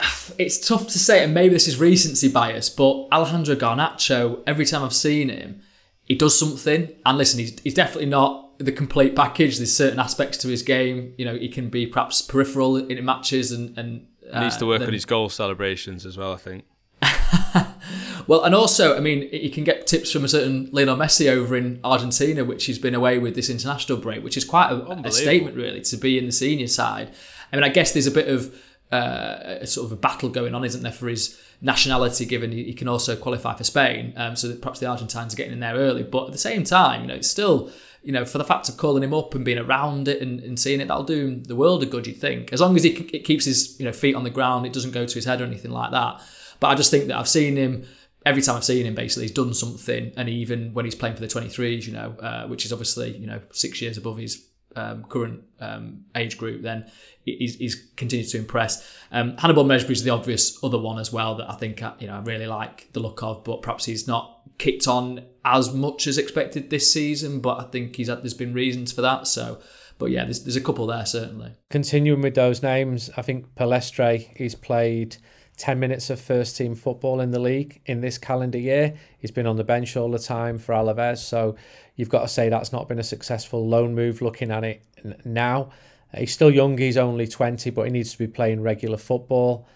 It's 0.38 0.68
tough 0.68 0.88
to 0.88 0.98
say, 0.98 1.24
and 1.24 1.32
maybe 1.32 1.54
this 1.54 1.66
is 1.66 1.80
recency 1.80 2.28
bias, 2.28 2.68
but 2.68 3.08
Alejandro 3.10 3.56
Garnacho, 3.56 4.42
every 4.46 4.66
time 4.66 4.84
I've 4.84 4.92
seen 4.92 5.30
him, 5.30 5.62
he 6.04 6.14
does 6.14 6.38
something. 6.38 6.90
And 7.04 7.18
listen, 7.18 7.40
he's, 7.40 7.58
he's 7.60 7.74
definitely 7.74 8.10
not 8.10 8.47
the 8.58 8.72
complete 8.72 9.16
package. 9.16 9.56
There's 9.56 9.74
certain 9.74 9.98
aspects 9.98 10.36
to 10.38 10.48
his 10.48 10.62
game. 10.62 11.14
You 11.16 11.24
know, 11.24 11.36
he 11.36 11.48
can 11.48 11.68
be 11.68 11.86
perhaps 11.86 12.22
peripheral 12.22 12.76
in 12.76 13.04
matches 13.04 13.52
and 13.52 13.76
and 13.78 14.06
uh, 14.30 14.40
needs 14.40 14.56
to 14.58 14.66
work 14.66 14.80
then, 14.80 14.88
on 14.88 14.94
his 14.94 15.04
goal 15.04 15.28
celebrations 15.28 16.04
as 16.04 16.16
well. 16.16 16.32
I 16.32 16.36
think. 16.36 16.64
well, 18.26 18.42
and 18.44 18.54
also, 18.54 18.96
I 18.96 19.00
mean, 19.00 19.28
he 19.30 19.50
can 19.50 19.64
get 19.64 19.86
tips 19.86 20.10
from 20.10 20.24
a 20.24 20.28
certain 20.28 20.68
Lionel 20.72 20.96
Messi 20.96 21.30
over 21.30 21.56
in 21.56 21.80
Argentina, 21.84 22.44
which 22.44 22.64
he's 22.64 22.78
been 22.78 22.94
away 22.94 23.18
with 23.18 23.34
this 23.34 23.48
international 23.48 23.98
break, 23.98 24.24
which 24.24 24.36
is 24.36 24.44
quite 24.44 24.70
a, 24.72 25.06
a 25.06 25.12
statement, 25.12 25.56
really, 25.56 25.80
to 25.82 25.96
be 25.96 26.18
in 26.18 26.26
the 26.26 26.32
senior 26.32 26.66
side. 26.66 27.12
I 27.52 27.56
mean, 27.56 27.64
I 27.64 27.68
guess 27.68 27.92
there's 27.92 28.08
a 28.08 28.12
bit 28.12 28.28
of 28.28 28.54
uh, 28.90 29.58
a 29.60 29.66
sort 29.66 29.86
of 29.86 29.92
a 29.92 29.96
battle 29.96 30.28
going 30.28 30.54
on, 30.54 30.64
isn't 30.64 30.82
there, 30.82 30.92
for 30.92 31.08
his 31.08 31.40
nationality, 31.60 32.24
given 32.24 32.52
he, 32.52 32.64
he 32.64 32.74
can 32.74 32.88
also 32.88 33.16
qualify 33.16 33.54
for 33.54 33.64
Spain. 33.64 34.12
Um, 34.16 34.36
so 34.36 34.54
perhaps 34.56 34.80
the 34.80 34.86
Argentines 34.86 35.34
are 35.34 35.36
getting 35.36 35.52
in 35.52 35.60
there 35.60 35.74
early, 35.74 36.02
but 36.02 36.26
at 36.26 36.32
the 36.32 36.38
same 36.38 36.64
time, 36.64 37.02
you 37.02 37.06
know, 37.06 37.14
it's 37.14 37.30
still 37.30 37.70
you 38.08 38.14
know, 38.14 38.24
for 38.24 38.38
the 38.38 38.44
fact 38.44 38.70
of 38.70 38.78
calling 38.78 39.02
him 39.02 39.12
up 39.12 39.34
and 39.34 39.44
being 39.44 39.58
around 39.58 40.08
it 40.08 40.22
and, 40.22 40.40
and 40.40 40.58
seeing 40.58 40.80
it, 40.80 40.88
that'll 40.88 41.04
do 41.04 41.26
him 41.26 41.44
the 41.44 41.54
world 41.54 41.82
a 41.82 41.86
good, 41.86 42.06
you'd 42.06 42.16
think. 42.16 42.54
As 42.54 42.60
long 42.62 42.74
as 42.74 42.82
he 42.82 42.92
it 43.12 43.22
keeps 43.22 43.44
his 43.44 43.78
you 43.78 43.84
know 43.84 43.92
feet 43.92 44.14
on 44.14 44.24
the 44.24 44.30
ground, 44.30 44.64
it 44.64 44.72
doesn't 44.72 44.92
go 44.92 45.04
to 45.04 45.14
his 45.14 45.26
head 45.26 45.42
or 45.42 45.44
anything 45.44 45.72
like 45.72 45.90
that. 45.90 46.22
But 46.58 46.68
I 46.68 46.74
just 46.74 46.90
think 46.90 47.08
that 47.08 47.18
I've 47.18 47.28
seen 47.28 47.56
him 47.56 47.84
every 48.24 48.40
time 48.40 48.56
I've 48.56 48.64
seen 48.64 48.86
him, 48.86 48.94
basically, 48.94 49.24
he's 49.24 49.32
done 49.32 49.52
something. 49.52 50.14
And 50.16 50.26
even 50.26 50.72
when 50.72 50.86
he's 50.86 50.94
playing 50.94 51.16
for 51.16 51.20
the 51.20 51.26
23s, 51.26 51.86
you 51.86 51.92
know, 51.92 52.16
uh, 52.20 52.46
which 52.46 52.64
is 52.64 52.72
obviously 52.72 53.14
you 53.14 53.26
know 53.26 53.42
six 53.52 53.82
years 53.82 53.98
above 53.98 54.16
his 54.16 54.42
um, 54.78 55.04
current 55.04 55.42
um, 55.60 56.04
age 56.14 56.38
group, 56.38 56.62
then 56.62 56.90
he's, 57.24 57.56
he's 57.56 57.90
continued 57.96 58.28
to 58.28 58.38
impress. 58.38 58.88
Um, 59.10 59.36
Hannibal 59.36 59.64
Mejbri 59.64 59.90
is 59.90 60.04
the 60.04 60.10
obvious 60.10 60.62
other 60.62 60.78
one 60.78 60.98
as 60.98 61.12
well 61.12 61.34
that 61.36 61.50
I 61.50 61.54
think 61.54 61.82
uh, 61.82 61.94
you 61.98 62.06
know 62.06 62.16
I 62.16 62.20
really 62.20 62.46
like 62.46 62.92
the 62.92 63.00
look 63.00 63.22
of, 63.22 63.44
but 63.44 63.62
perhaps 63.62 63.84
he's 63.86 64.06
not 64.06 64.40
kicked 64.58 64.86
on 64.86 65.24
as 65.44 65.72
much 65.72 66.06
as 66.06 66.18
expected 66.18 66.70
this 66.70 66.92
season. 66.92 67.40
But 67.40 67.60
I 67.60 67.64
think 67.64 67.96
he's 67.96 68.08
had, 68.08 68.22
there's 68.22 68.34
been 68.34 68.54
reasons 68.54 68.92
for 68.92 69.02
that. 69.02 69.26
So, 69.26 69.60
but 69.98 70.10
yeah, 70.10 70.24
there's, 70.24 70.44
there's 70.44 70.56
a 70.56 70.60
couple 70.60 70.86
there 70.86 71.06
certainly. 71.06 71.52
Continuing 71.70 72.22
with 72.22 72.34
those 72.34 72.62
names, 72.62 73.10
I 73.16 73.22
think 73.22 73.54
Pellistri 73.54 74.36
he's 74.36 74.54
played. 74.54 75.16
10 75.58 75.80
minutes 75.80 76.08
of 76.08 76.20
first 76.20 76.56
team 76.56 76.76
football 76.76 77.20
in 77.20 77.32
the 77.32 77.40
league 77.40 77.80
in 77.84 78.00
this 78.00 78.16
calendar 78.16 78.58
year. 78.58 78.94
He's 79.18 79.32
been 79.32 79.44
on 79.44 79.56
the 79.56 79.64
bench 79.64 79.96
all 79.96 80.08
the 80.08 80.18
time 80.20 80.56
for 80.56 80.72
Alaves. 80.72 81.18
So 81.18 81.56
you've 81.98 82.08
got 82.08 82.22
to 82.22 82.28
say 82.28 82.48
that's 82.48 82.72
not 82.72 82.88
been 82.88 82.98
a 82.98 83.04
successful 83.04 83.66
loan 83.66 83.94
move 83.94 84.22
looking 84.22 84.50
at 84.50 84.64
it 84.64 84.82
now. 85.26 85.70
He's 86.16 86.32
still 86.32 86.50
young, 86.50 86.78
he's 86.78 86.96
only 86.96 87.26
20, 87.26 87.68
but 87.70 87.82
he 87.82 87.90
needs 87.90 88.12
to 88.12 88.18
be 88.18 88.28
playing 88.28 88.62
regular 88.62 88.96
football, 88.96 89.66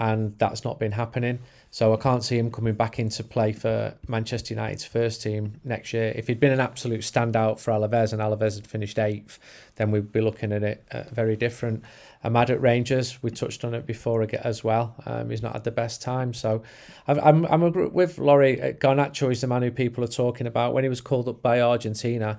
and 0.00 0.36
that's 0.38 0.64
not 0.64 0.80
been 0.80 0.92
happening. 0.92 1.38
So 1.70 1.92
I 1.92 1.98
can't 1.98 2.24
see 2.24 2.38
him 2.38 2.50
coming 2.50 2.74
back 2.74 2.98
into 2.98 3.22
play 3.22 3.52
for 3.52 3.94
Manchester 4.08 4.54
United's 4.54 4.84
first 4.84 5.22
team 5.22 5.60
next 5.62 5.92
year. 5.92 6.12
If 6.16 6.26
he'd 6.26 6.40
been 6.40 6.52
an 6.52 6.60
absolute 6.60 7.00
standout 7.00 7.60
for 7.60 7.72
Alaves 7.72 8.14
and 8.14 8.22
Alaves 8.22 8.54
had 8.54 8.66
finished 8.66 8.98
eighth, 8.98 9.38
then 9.74 9.90
we'd 9.90 10.10
be 10.10 10.22
looking 10.22 10.52
at 10.52 10.62
it 10.62 10.84
uh, 10.90 11.02
very 11.12 11.36
different. 11.36 11.84
Amad 12.24 12.50
at 12.50 12.60
Rangers, 12.60 13.22
we 13.22 13.30
touched 13.30 13.64
on 13.64 13.74
it 13.74 13.86
before 13.86 14.22
as 14.22 14.64
well. 14.64 14.96
Um, 15.06 15.30
he's 15.30 15.42
not 15.42 15.52
had 15.52 15.64
the 15.64 15.70
best 15.70 16.02
time. 16.02 16.34
So 16.34 16.62
I'm, 17.06 17.18
I'm, 17.20 17.44
I'm 17.46 17.92
with 17.92 18.18
Laurie. 18.18 18.60
Uh, 18.60 18.72
Garnacho 18.72 19.30
is 19.30 19.40
the 19.40 19.46
man 19.46 19.62
who 19.62 19.70
people 19.70 20.02
are 20.02 20.08
talking 20.08 20.46
about. 20.46 20.74
When 20.74 20.84
he 20.84 20.88
was 20.88 21.00
called 21.00 21.28
up 21.28 21.42
by 21.42 21.60
Argentina, 21.60 22.38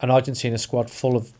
an 0.00 0.10
Argentina 0.10 0.58
squad 0.58 0.90
full 0.90 1.16
of 1.16 1.32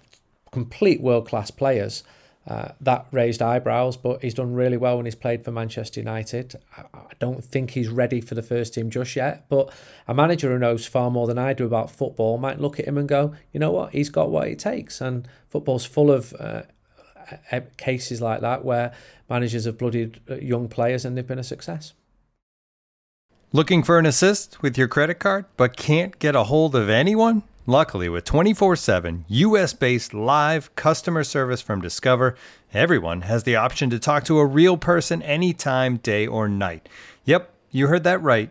complete 0.51 1.01
world 1.01 1.29
class 1.29 1.51
players. 1.51 2.03
Uh, 2.49 2.71
that 2.81 3.07
raised 3.11 3.43
eyebrows, 3.43 3.97
but 3.97 4.23
he's 4.23 4.35
done 4.35 4.55
really 4.55 4.77
well 4.77 4.97
when 4.97 5.05
he's 5.05 5.17
played 5.17 5.45
for 5.45 5.51
Manchester 5.51 5.99
United. 5.99 6.55
I, 6.77 6.83
I 6.97 7.13
don't 7.19 7.45
think 7.45 7.73
he's 7.73 7.89
ready 7.89 8.21
for 8.21 8.37
the 8.37 8.43
first 8.43 8.75
team 8.75 8.89
just 8.89 9.17
yet, 9.17 9.47
but 9.49 9.73
a 10.07 10.15
manager 10.15 10.53
who 10.53 10.59
knows 10.59 10.87
far 10.87 11.11
more 11.11 11.27
than 11.27 11.39
I 11.39 11.55
do 11.55 11.67
about 11.67 11.91
football 11.91 12.39
might 12.39 12.61
look 12.61 12.79
at 12.79 12.87
him 12.87 12.99
and 12.99 13.09
go, 13.09 13.35
you 13.53 13.59
know 13.59 13.73
what, 13.73 13.93
he's 13.93 14.11
got 14.11 14.31
what 14.31 14.47
it 14.47 14.61
takes. 14.61 15.01
And 15.01 15.27
football's 15.51 15.85
full 15.85 16.13
of 16.13 16.35
uh, 16.39 16.63
cases 17.77 18.21
like 18.21 18.41
that 18.41 18.65
where 18.65 18.93
managers 19.29 19.65
have 19.65 19.79
bloodied 19.79 20.21
uh, 20.31 20.37
young 20.37 20.69
players 20.69 21.05
and 21.05 21.17
they've 21.17 21.27
been 21.27 21.39
a 21.39 21.45
success. 21.45 21.93
Looking 23.53 23.83
for 23.83 23.99
an 23.99 24.07
assist 24.07 24.61
with 24.63 24.77
your 24.77 24.89
credit 24.89 25.19
card, 25.19 25.47
but 25.57 25.77
can't 25.77 26.19
get 26.19 26.37
a 26.37 26.45
hold 26.45 26.75
of 26.75 26.89
anyone? 26.89 27.43
Luckily, 27.69 28.09
with 28.09 28.25
24 28.25 28.77
7 28.77 29.25
US 29.29 29.73
based 29.73 30.15
live 30.15 30.75
customer 30.77 31.25
service 31.25 31.61
from 31.61 31.81
Discover, 31.81 32.37
everyone 32.73 33.23
has 33.23 33.43
the 33.43 33.57
option 33.57 33.91
to 33.91 33.99
talk 33.99 34.25
to 34.25 34.39
a 34.39 34.47
real 34.47 34.77
person 34.77 35.23
anytime, 35.23 35.97
day 35.97 36.27
or 36.27 36.49
night. 36.49 36.89
Yep, 37.25 37.53
you 37.71 37.89
heard 37.89 38.05
that 38.05 38.23
right. 38.23 38.51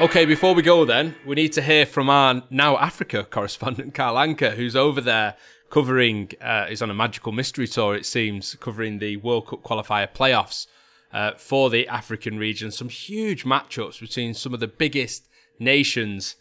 Okay, 0.00 0.24
before 0.24 0.54
we 0.54 0.62
go, 0.62 0.84
then 0.84 1.14
we 1.24 1.36
need 1.36 1.52
to 1.52 1.62
hear 1.62 1.86
from 1.86 2.10
our 2.10 2.42
now 2.50 2.76
Africa 2.78 3.22
correspondent 3.22 3.94
Carl 3.94 4.16
Anka, 4.16 4.54
who's 4.54 4.74
over 4.74 5.00
there 5.00 5.36
covering. 5.70 6.32
Uh, 6.40 6.66
is 6.68 6.82
on 6.82 6.90
a 6.90 6.94
magical 6.94 7.32
mystery 7.32 7.68
tour, 7.68 7.94
it 7.94 8.06
seems, 8.06 8.56
covering 8.56 8.98
the 8.98 9.18
World 9.18 9.46
Cup 9.46 9.62
qualifier 9.62 10.08
playoffs 10.12 10.66
uh, 11.12 11.32
for 11.36 11.70
the 11.70 11.86
African 11.86 12.38
region. 12.38 12.70
Some 12.70 12.88
huge 12.88 13.44
matchups 13.44 14.00
between 14.00 14.34
some 14.34 14.52
of 14.52 14.60
the 14.60 14.66
biggest 14.66 15.28
nations 15.58 16.34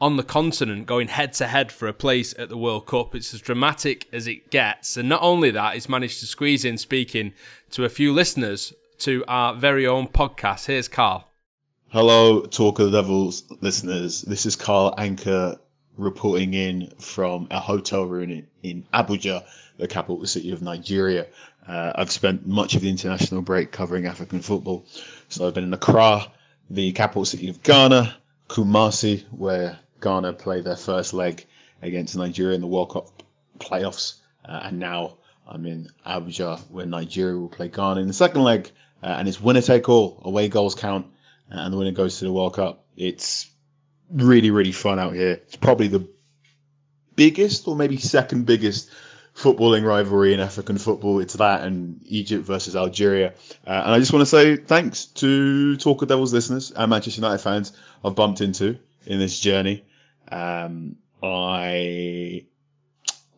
on 0.00 0.16
the 0.16 0.22
continent 0.22 0.86
going 0.86 1.08
head 1.08 1.32
to 1.34 1.46
head 1.46 1.72
for 1.72 1.88
a 1.88 1.92
place 1.92 2.34
at 2.38 2.48
the 2.48 2.56
World 2.56 2.86
Cup. 2.86 3.14
It's 3.14 3.32
as 3.32 3.40
dramatic 3.40 4.06
as 4.12 4.26
it 4.26 4.50
gets. 4.50 4.96
And 4.96 5.08
not 5.08 5.22
only 5.22 5.50
that, 5.50 5.74
he's 5.74 5.88
managed 5.88 6.20
to 6.20 6.26
squeeze 6.26 6.64
in 6.64 6.76
speaking 6.78 7.32
to 7.70 7.84
a 7.84 7.88
few 7.88 8.12
listeners 8.12 8.74
to 8.98 9.24
our 9.28 9.54
very 9.54 9.86
own 9.86 10.08
podcast. 10.08 10.66
Here's 10.66 10.88
Carl. 10.88 11.28
Hello, 11.88 12.42
Talk 12.42 12.78
of 12.78 12.90
the 12.90 13.02
Devils 13.02 13.44
listeners. 13.60 14.22
This 14.22 14.44
is 14.44 14.56
Carl 14.56 14.94
Anka 14.98 15.58
reporting 15.96 16.52
in 16.52 16.92
from 16.98 17.46
a 17.50 17.58
hotel 17.58 18.04
room 18.04 18.30
in, 18.30 18.46
in 18.62 18.86
Abuja, 18.92 19.44
the 19.78 19.88
capital 19.88 20.24
city 20.26 20.50
of 20.50 20.60
Nigeria. 20.60 21.26
Uh, 21.66 21.92
I've 21.94 22.10
spent 22.10 22.46
much 22.46 22.74
of 22.74 22.82
the 22.82 22.90
international 22.90 23.40
break 23.40 23.72
covering 23.72 24.06
African 24.06 24.40
football. 24.40 24.84
So 25.28 25.46
I've 25.46 25.54
been 25.54 25.64
in 25.64 25.72
Accra, 25.72 26.30
the 26.68 26.92
capital 26.92 27.24
city 27.24 27.48
of 27.48 27.62
Ghana, 27.62 28.16
Kumasi, 28.48 29.24
where 29.30 29.78
Ghana 30.00 30.34
play 30.34 30.60
their 30.60 30.76
first 30.76 31.12
leg 31.12 31.46
against 31.82 32.16
Nigeria 32.16 32.54
in 32.54 32.60
the 32.60 32.66
World 32.66 32.90
Cup 32.90 33.22
playoffs. 33.58 34.20
Uh, 34.44 34.60
and 34.64 34.78
now 34.78 35.18
I'm 35.46 35.66
in 35.66 35.88
Abuja, 36.06 36.60
where 36.70 36.86
Nigeria 36.86 37.36
will 37.36 37.48
play 37.48 37.68
Ghana 37.68 38.00
in 38.00 38.06
the 38.06 38.12
second 38.12 38.42
leg. 38.42 38.70
Uh, 39.02 39.16
and 39.18 39.28
it's 39.28 39.40
winner 39.40 39.60
take 39.60 39.88
all. 39.88 40.20
Away 40.24 40.48
goals 40.48 40.74
count 40.74 41.06
and 41.50 41.72
the 41.72 41.76
winner 41.76 41.92
goes 41.92 42.18
to 42.18 42.24
the 42.24 42.32
World 42.32 42.54
Cup. 42.54 42.84
It's 42.96 43.50
really, 44.10 44.50
really 44.50 44.72
fun 44.72 44.98
out 44.98 45.14
here. 45.14 45.32
It's 45.32 45.56
probably 45.56 45.88
the 45.88 46.06
biggest 47.14 47.66
or 47.66 47.76
maybe 47.76 47.96
second 47.96 48.46
biggest 48.46 48.90
footballing 49.34 49.84
rivalry 49.84 50.32
in 50.32 50.40
African 50.40 50.78
football. 50.78 51.20
It's 51.20 51.34
that 51.34 51.62
and 51.62 52.00
Egypt 52.06 52.44
versus 52.44 52.74
Algeria. 52.74 53.34
Uh, 53.66 53.82
and 53.84 53.94
I 53.94 53.98
just 53.98 54.12
want 54.12 54.22
to 54.22 54.26
say 54.26 54.56
thanks 54.56 55.04
to 55.06 55.76
Talk 55.76 56.02
of 56.02 56.08
Devils 56.08 56.32
listeners 56.32 56.72
and 56.72 56.90
Manchester 56.90 57.20
United 57.20 57.42
fans 57.42 57.72
I've 58.04 58.14
bumped 58.14 58.40
into 58.40 58.78
in 59.06 59.18
this 59.18 59.38
journey. 59.40 59.84
Um, 60.30 60.96
I 61.22 62.44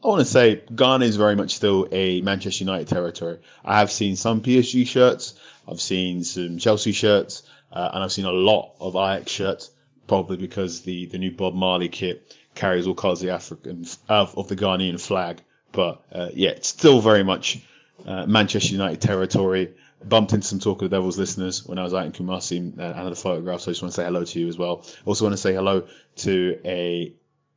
I 0.02 0.06
want 0.06 0.20
to 0.20 0.24
say 0.24 0.62
Ghana 0.74 1.04
is 1.04 1.16
very 1.16 1.34
much 1.34 1.54
still 1.56 1.88
a 1.90 2.20
Manchester 2.22 2.62
United 2.64 2.86
territory. 2.88 3.38
I 3.64 3.78
have 3.78 3.90
seen 3.90 4.14
some 4.14 4.40
PSG 4.40 4.86
shirts, 4.86 5.34
I've 5.66 5.80
seen 5.80 6.22
some 6.22 6.56
Chelsea 6.58 6.92
shirts, 6.92 7.42
uh, 7.72 7.90
and 7.92 8.04
I've 8.04 8.12
seen 8.12 8.24
a 8.24 8.32
lot 8.32 8.74
of 8.80 8.94
Ajax 8.94 9.30
shirts, 9.32 9.70
probably 10.06 10.36
because 10.36 10.82
the, 10.82 11.06
the 11.06 11.18
new 11.18 11.32
Bob 11.32 11.54
Marley 11.54 11.88
kit 11.88 12.36
carries 12.54 12.86
all 12.86 12.94
colours 12.94 13.20
of 13.22 13.26
the 13.26 13.32
African 13.34 13.84
of, 14.08 14.36
of 14.38 14.48
the 14.48 14.56
Ghanaian 14.56 15.00
flag. 15.00 15.42
But 15.72 16.02
uh, 16.12 16.28
yeah, 16.32 16.50
it's 16.50 16.68
still 16.68 17.00
very 17.00 17.24
much 17.24 17.58
uh, 18.06 18.24
Manchester 18.26 18.72
United 18.72 19.00
territory. 19.00 19.74
Bumped 20.04 20.32
into 20.32 20.46
some 20.46 20.60
Talk 20.60 20.80
of 20.82 20.90
the 20.90 20.96
Devils 20.96 21.18
listeners 21.18 21.66
when 21.66 21.78
I 21.78 21.82
was 21.82 21.92
out 21.92 22.06
in 22.06 22.12
Kumasi 22.12 22.58
and 22.58 22.80
uh, 22.80 22.94
had 22.94 23.06
a 23.06 23.14
photograph, 23.14 23.60
so 23.60 23.70
I 23.70 23.72
just 23.72 23.82
want 23.82 23.92
to 23.92 24.00
say 24.00 24.04
hello 24.04 24.24
to 24.24 24.40
you 24.40 24.48
as 24.48 24.56
well. 24.56 24.84
Also 25.04 25.24
want 25.24 25.32
to 25.32 25.36
say 25.36 25.54
hello 25.54 25.86
to 26.16 26.58
a 26.64 27.12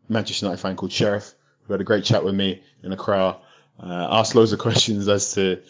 Manchester 0.10 0.46
United 0.46 0.62
fan 0.62 0.76
called 0.76 0.92
Sheriff, 0.92 1.36
who 1.64 1.74
had 1.74 1.82
a 1.82 1.86
great 1.86 2.04
chat 2.04 2.24
with 2.24 2.36
me 2.36 2.62
in 2.84 2.92
Accra. 2.92 3.38
Uh, 3.80 4.08
asked 4.12 4.36
loads 4.36 4.52
of 4.52 4.60
questions 4.68 5.08
as 5.08 5.34
to 5.34 5.62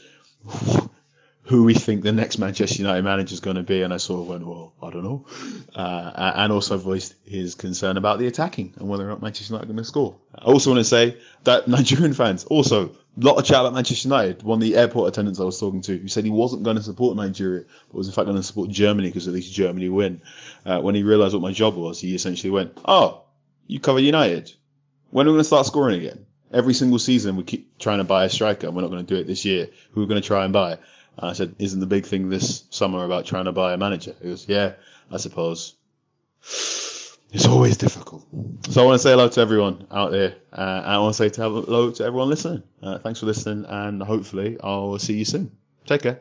who 1.52 1.66
we 1.66 1.74
think 1.74 2.02
the 2.02 2.14
next 2.14 2.38
Manchester 2.38 2.82
United 2.82 3.04
manager 3.04 3.34
is 3.34 3.42
going 3.42 3.58
to 3.58 3.62
be, 3.62 3.82
and 3.82 3.94
I 3.94 3.98
sort 3.98 4.22
of 4.22 4.28
went, 4.28 4.48
well, 4.48 4.74
I 4.82 4.90
don't 4.90 5.04
know, 5.04 5.26
uh, 5.76 6.32
and 6.38 6.54
also 6.54 6.78
voiced 6.78 7.16
his 7.26 7.56
concern 7.56 7.98
about 7.98 8.20
the 8.20 8.28
attacking 8.28 8.74
and 8.78 8.88
whether 8.88 9.06
or 9.06 9.10
not 9.10 9.22
Manchester 9.22 9.54
United 9.54 9.66
are 9.66 9.74
going 9.74 9.84
to 9.84 9.84
score. 9.84 10.16
I 10.34 10.46
also 10.46 10.70
want 10.70 10.80
to 10.80 10.86
say 10.86 11.18
that 11.44 11.68
Nigerian 11.68 12.14
fans 12.14 12.46
also 12.46 12.88
a 12.88 12.94
lot 13.18 13.38
of 13.38 13.44
chat 13.44 13.60
about 13.60 13.74
Manchester 13.74 14.08
United. 14.08 14.44
One 14.44 14.60
of 14.60 14.62
the 14.62 14.78
airport 14.78 15.10
attendants 15.10 15.42
I 15.42 15.44
was 15.44 15.60
talking 15.60 15.82
to, 15.82 15.98
who 15.98 16.08
said 16.08 16.24
he 16.24 16.30
wasn't 16.30 16.64
going 16.64 16.78
to 16.78 16.84
support 16.84 17.18
Nigeria, 17.18 17.66
but 17.90 17.98
was 17.98 18.08
in 18.08 18.14
fact 18.14 18.28
going 18.28 18.38
to 18.38 18.44
support 18.44 18.70
Germany 18.70 19.10
because 19.10 19.28
at 19.28 19.34
least 19.34 19.54
Germany 19.54 19.90
win. 19.90 20.22
Uh, 20.66 20.80
when 20.80 20.96
he 20.96 21.04
realised 21.04 21.34
what 21.34 21.44
my 21.44 21.52
job 21.52 21.76
was, 21.76 22.00
he 22.00 22.16
essentially 22.16 22.50
went, 22.50 22.78
"Oh, 22.86 23.24
you 23.68 23.82
cover 23.82 24.00
United. 24.00 24.54
When 25.10 25.28
are 25.28 25.32
we 25.32 25.34
going 25.34 25.42
to 25.42 25.48
start 25.48 25.66
scoring 25.66 26.00
again?" 26.00 26.26
Every 26.54 26.74
single 26.74 27.00
season, 27.00 27.36
we 27.36 27.44
keep 27.44 27.78
trying 27.78 27.98
to 27.98 28.06
buy 28.06 28.24
a 28.24 28.30
striker, 28.30 28.68
and 28.68 28.76
we're 28.76 28.84
not 28.84 28.92
going 28.92 29.06
to 29.06 29.14
do 29.16 29.20
it 29.20 29.28
this 29.28 29.44
year. 29.44 29.68
Who 29.92 30.02
are 30.02 30.04
we 30.06 30.08
going 30.08 30.22
to 30.22 30.28
try 30.28 30.46
and 30.46 30.54
buy? 30.54 30.78
I 31.20 31.34
said, 31.34 31.56
"Isn't 31.60 31.80
the 31.80 31.86
big 31.86 32.06
thing 32.06 32.30
this 32.30 32.64
summer 32.70 33.04
about 33.04 33.26
trying 33.26 33.46
to 33.46 33.52
buy 33.52 33.74
a 33.74 33.78
manager?" 33.78 34.16
He 34.22 34.30
goes, 34.30 34.48
"Yeah, 34.48 34.74
I 35.12 35.18
suppose." 35.18 35.76
It's 37.34 37.48
always 37.48 37.78
difficult. 37.78 38.26
So 38.70 38.82
I 38.82 38.86
want 38.86 38.96
to 38.96 39.04
say 39.04 39.12
hello 39.12 39.30
to 39.30 39.40
everyone 39.40 39.88
out 39.92 40.12
there. 40.12 40.36
Uh, 40.52 40.82
I 40.84 40.98
want 40.98 41.16
to 41.16 41.30
say 41.30 41.42
hello 41.42 41.92
to 41.92 42.04
everyone 42.04 42.30
listening. 42.30 42.64
Uh, 42.84 42.98
thanks 43.00 43.22
for 43.22 43.26
listening, 43.26 43.66
and 43.70 44.04
hopefully 44.04 44.58
I'll 44.62 45.00
see 45.00 45.14
you 45.14 45.26
soon. 45.26 45.52
Take 45.86 46.02
care. 46.02 46.20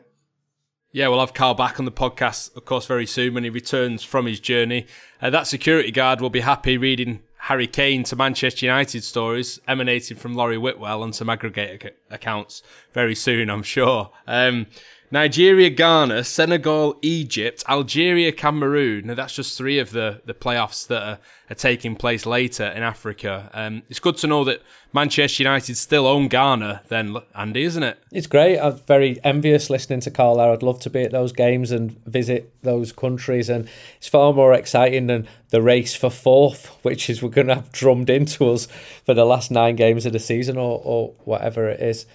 Yeah, 0.93 1.07
we'll 1.07 1.19
have 1.19 1.33
Carl 1.33 1.53
back 1.53 1.79
on 1.79 1.85
the 1.85 1.91
podcast, 1.91 2.55
of 2.55 2.65
course, 2.65 2.85
very 2.85 3.05
soon 3.05 3.33
when 3.33 3.43
he 3.43 3.49
returns 3.49 4.03
from 4.03 4.25
his 4.25 4.39
journey. 4.39 4.87
Uh, 5.21 5.29
that 5.29 5.47
security 5.47 5.91
guard 5.91 6.19
will 6.19 6.29
be 6.29 6.41
happy 6.41 6.77
reading 6.77 7.21
Harry 7.51 7.67
Kane 7.67 8.01
to 8.03 8.15
Manchester 8.15 8.65
United 8.65 9.03
stories 9.03 9.59
emanating 9.67 10.15
from 10.15 10.35
Laurie 10.35 10.57
Whitwell 10.57 11.03
on 11.03 11.11
some 11.11 11.29
aggregate 11.29 11.99
accounts 12.09 12.63
very 12.93 13.13
soon, 13.13 13.49
I'm 13.49 13.61
sure. 13.61 14.09
Um, 14.25 14.67
Nigeria, 15.13 15.69
Ghana, 15.69 16.23
Senegal, 16.23 16.97
Egypt, 17.01 17.65
Algeria, 17.67 18.31
Cameroon. 18.31 19.07
Now, 19.07 19.15
that's 19.15 19.35
just 19.35 19.57
three 19.57 19.77
of 19.77 19.91
the, 19.91 20.21
the 20.25 20.33
playoffs 20.33 20.87
that 20.87 21.03
are, 21.03 21.19
are 21.49 21.55
taking 21.55 21.97
place 21.97 22.25
later 22.25 22.67
in 22.67 22.81
Africa. 22.81 23.49
Um, 23.53 23.83
it's 23.89 23.99
good 23.99 24.15
to 24.17 24.27
know 24.27 24.45
that 24.45 24.61
Manchester 24.93 25.43
United 25.43 25.75
still 25.75 26.07
own 26.07 26.29
Ghana, 26.29 26.83
then, 26.87 27.17
Andy, 27.35 27.63
isn't 27.63 27.83
it? 27.83 28.01
It's 28.13 28.25
great. 28.25 28.57
I'm 28.57 28.77
very 28.77 29.19
envious 29.21 29.69
listening 29.69 29.99
to 30.01 30.11
Carl. 30.11 30.39
I'd 30.39 30.63
love 30.63 30.79
to 30.81 30.89
be 30.89 31.03
at 31.03 31.11
those 31.11 31.33
games 31.33 31.71
and 31.71 32.01
visit 32.05 32.53
those 32.61 32.93
countries. 32.93 33.49
And 33.49 33.67
it's 33.97 34.07
far 34.07 34.31
more 34.31 34.53
exciting 34.53 35.07
than 35.07 35.27
the 35.49 35.61
race 35.61 35.93
for 35.93 36.09
fourth, 36.09 36.67
which 36.83 37.09
is 37.09 37.21
we're 37.21 37.29
going 37.29 37.47
to 37.47 37.55
have 37.55 37.71
drummed 37.73 38.09
into 38.09 38.49
us 38.49 38.69
for 39.05 39.13
the 39.13 39.25
last 39.25 39.51
nine 39.51 39.75
games 39.75 40.05
of 40.05 40.13
the 40.13 40.19
season 40.19 40.55
or, 40.55 40.79
or 40.81 41.13
whatever 41.25 41.67
it 41.67 41.81
is. 41.81 42.05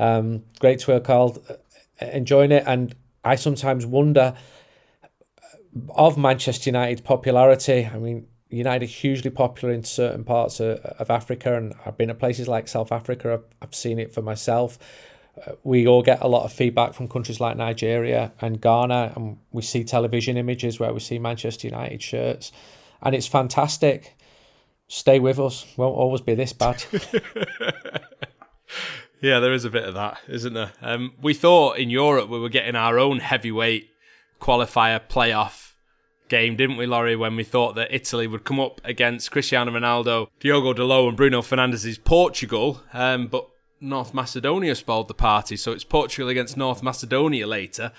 Um, 0.00 0.42
great 0.58 0.80
to 0.80 0.92
hear 0.92 1.00
Carl 1.00 1.40
enjoying 2.00 2.52
it. 2.52 2.64
And 2.66 2.94
I 3.24 3.36
sometimes 3.36 3.86
wonder 3.86 4.34
of 5.90 6.18
Manchester 6.18 6.70
United's 6.70 7.00
popularity. 7.00 7.86
I 7.86 7.98
mean, 7.98 8.26
United 8.48 8.84
are 8.84 8.88
hugely 8.88 9.30
popular 9.30 9.72
in 9.72 9.84
certain 9.84 10.24
parts 10.24 10.58
of, 10.60 10.78
of 10.78 11.10
Africa, 11.10 11.56
and 11.56 11.74
I've 11.86 11.96
been 11.96 12.10
at 12.10 12.18
places 12.18 12.48
like 12.48 12.66
South 12.66 12.90
Africa. 12.90 13.34
I've, 13.34 13.44
I've 13.62 13.74
seen 13.74 13.98
it 13.98 14.12
for 14.12 14.22
myself. 14.22 14.78
Uh, 15.46 15.52
we 15.62 15.86
all 15.86 16.02
get 16.02 16.20
a 16.20 16.26
lot 16.28 16.44
of 16.44 16.52
feedback 16.52 16.92
from 16.92 17.08
countries 17.08 17.38
like 17.40 17.56
Nigeria 17.56 18.32
and 18.40 18.60
Ghana, 18.60 19.12
and 19.14 19.38
we 19.52 19.62
see 19.62 19.84
television 19.84 20.36
images 20.36 20.80
where 20.80 20.92
we 20.92 20.98
see 21.00 21.18
Manchester 21.18 21.68
United 21.68 22.02
shirts, 22.02 22.50
and 23.02 23.14
it's 23.14 23.28
fantastic. 23.28 24.16
Stay 24.88 25.20
with 25.20 25.38
us. 25.38 25.64
Won't 25.76 25.94
always 25.94 26.20
be 26.20 26.34
this 26.34 26.52
bad. 26.52 26.82
Yeah, 29.20 29.40
there 29.40 29.52
is 29.52 29.64
a 29.64 29.70
bit 29.70 29.84
of 29.84 29.94
that, 29.94 30.18
isn't 30.28 30.54
there? 30.54 30.72
Um, 30.80 31.12
we 31.20 31.34
thought 31.34 31.78
in 31.78 31.90
Europe 31.90 32.28
we 32.28 32.40
were 32.40 32.48
getting 32.48 32.74
our 32.74 32.98
own 32.98 33.18
heavyweight 33.18 33.90
qualifier 34.40 35.00
playoff 35.00 35.72
game, 36.28 36.56
didn't 36.56 36.78
we, 36.78 36.86
Laurie? 36.86 37.16
When 37.16 37.36
we 37.36 37.44
thought 37.44 37.74
that 37.74 37.94
Italy 37.94 38.26
would 38.26 38.44
come 38.44 38.58
up 38.58 38.80
against 38.82 39.30
Cristiano 39.30 39.72
Ronaldo, 39.72 40.28
Diogo 40.40 40.72
Dalot, 40.72 41.08
and 41.08 41.16
Bruno 41.16 41.42
Fernandes's 41.42 41.98
Portugal, 41.98 42.82
um, 42.94 43.26
but 43.26 43.46
North 43.80 44.14
Macedonia 44.14 44.74
spoiled 44.74 45.08
the 45.08 45.14
party, 45.14 45.56
so 45.56 45.72
it's 45.72 45.84
Portugal 45.84 46.30
against 46.30 46.56
North 46.56 46.82
Macedonia 46.82 47.46
later. 47.46 47.92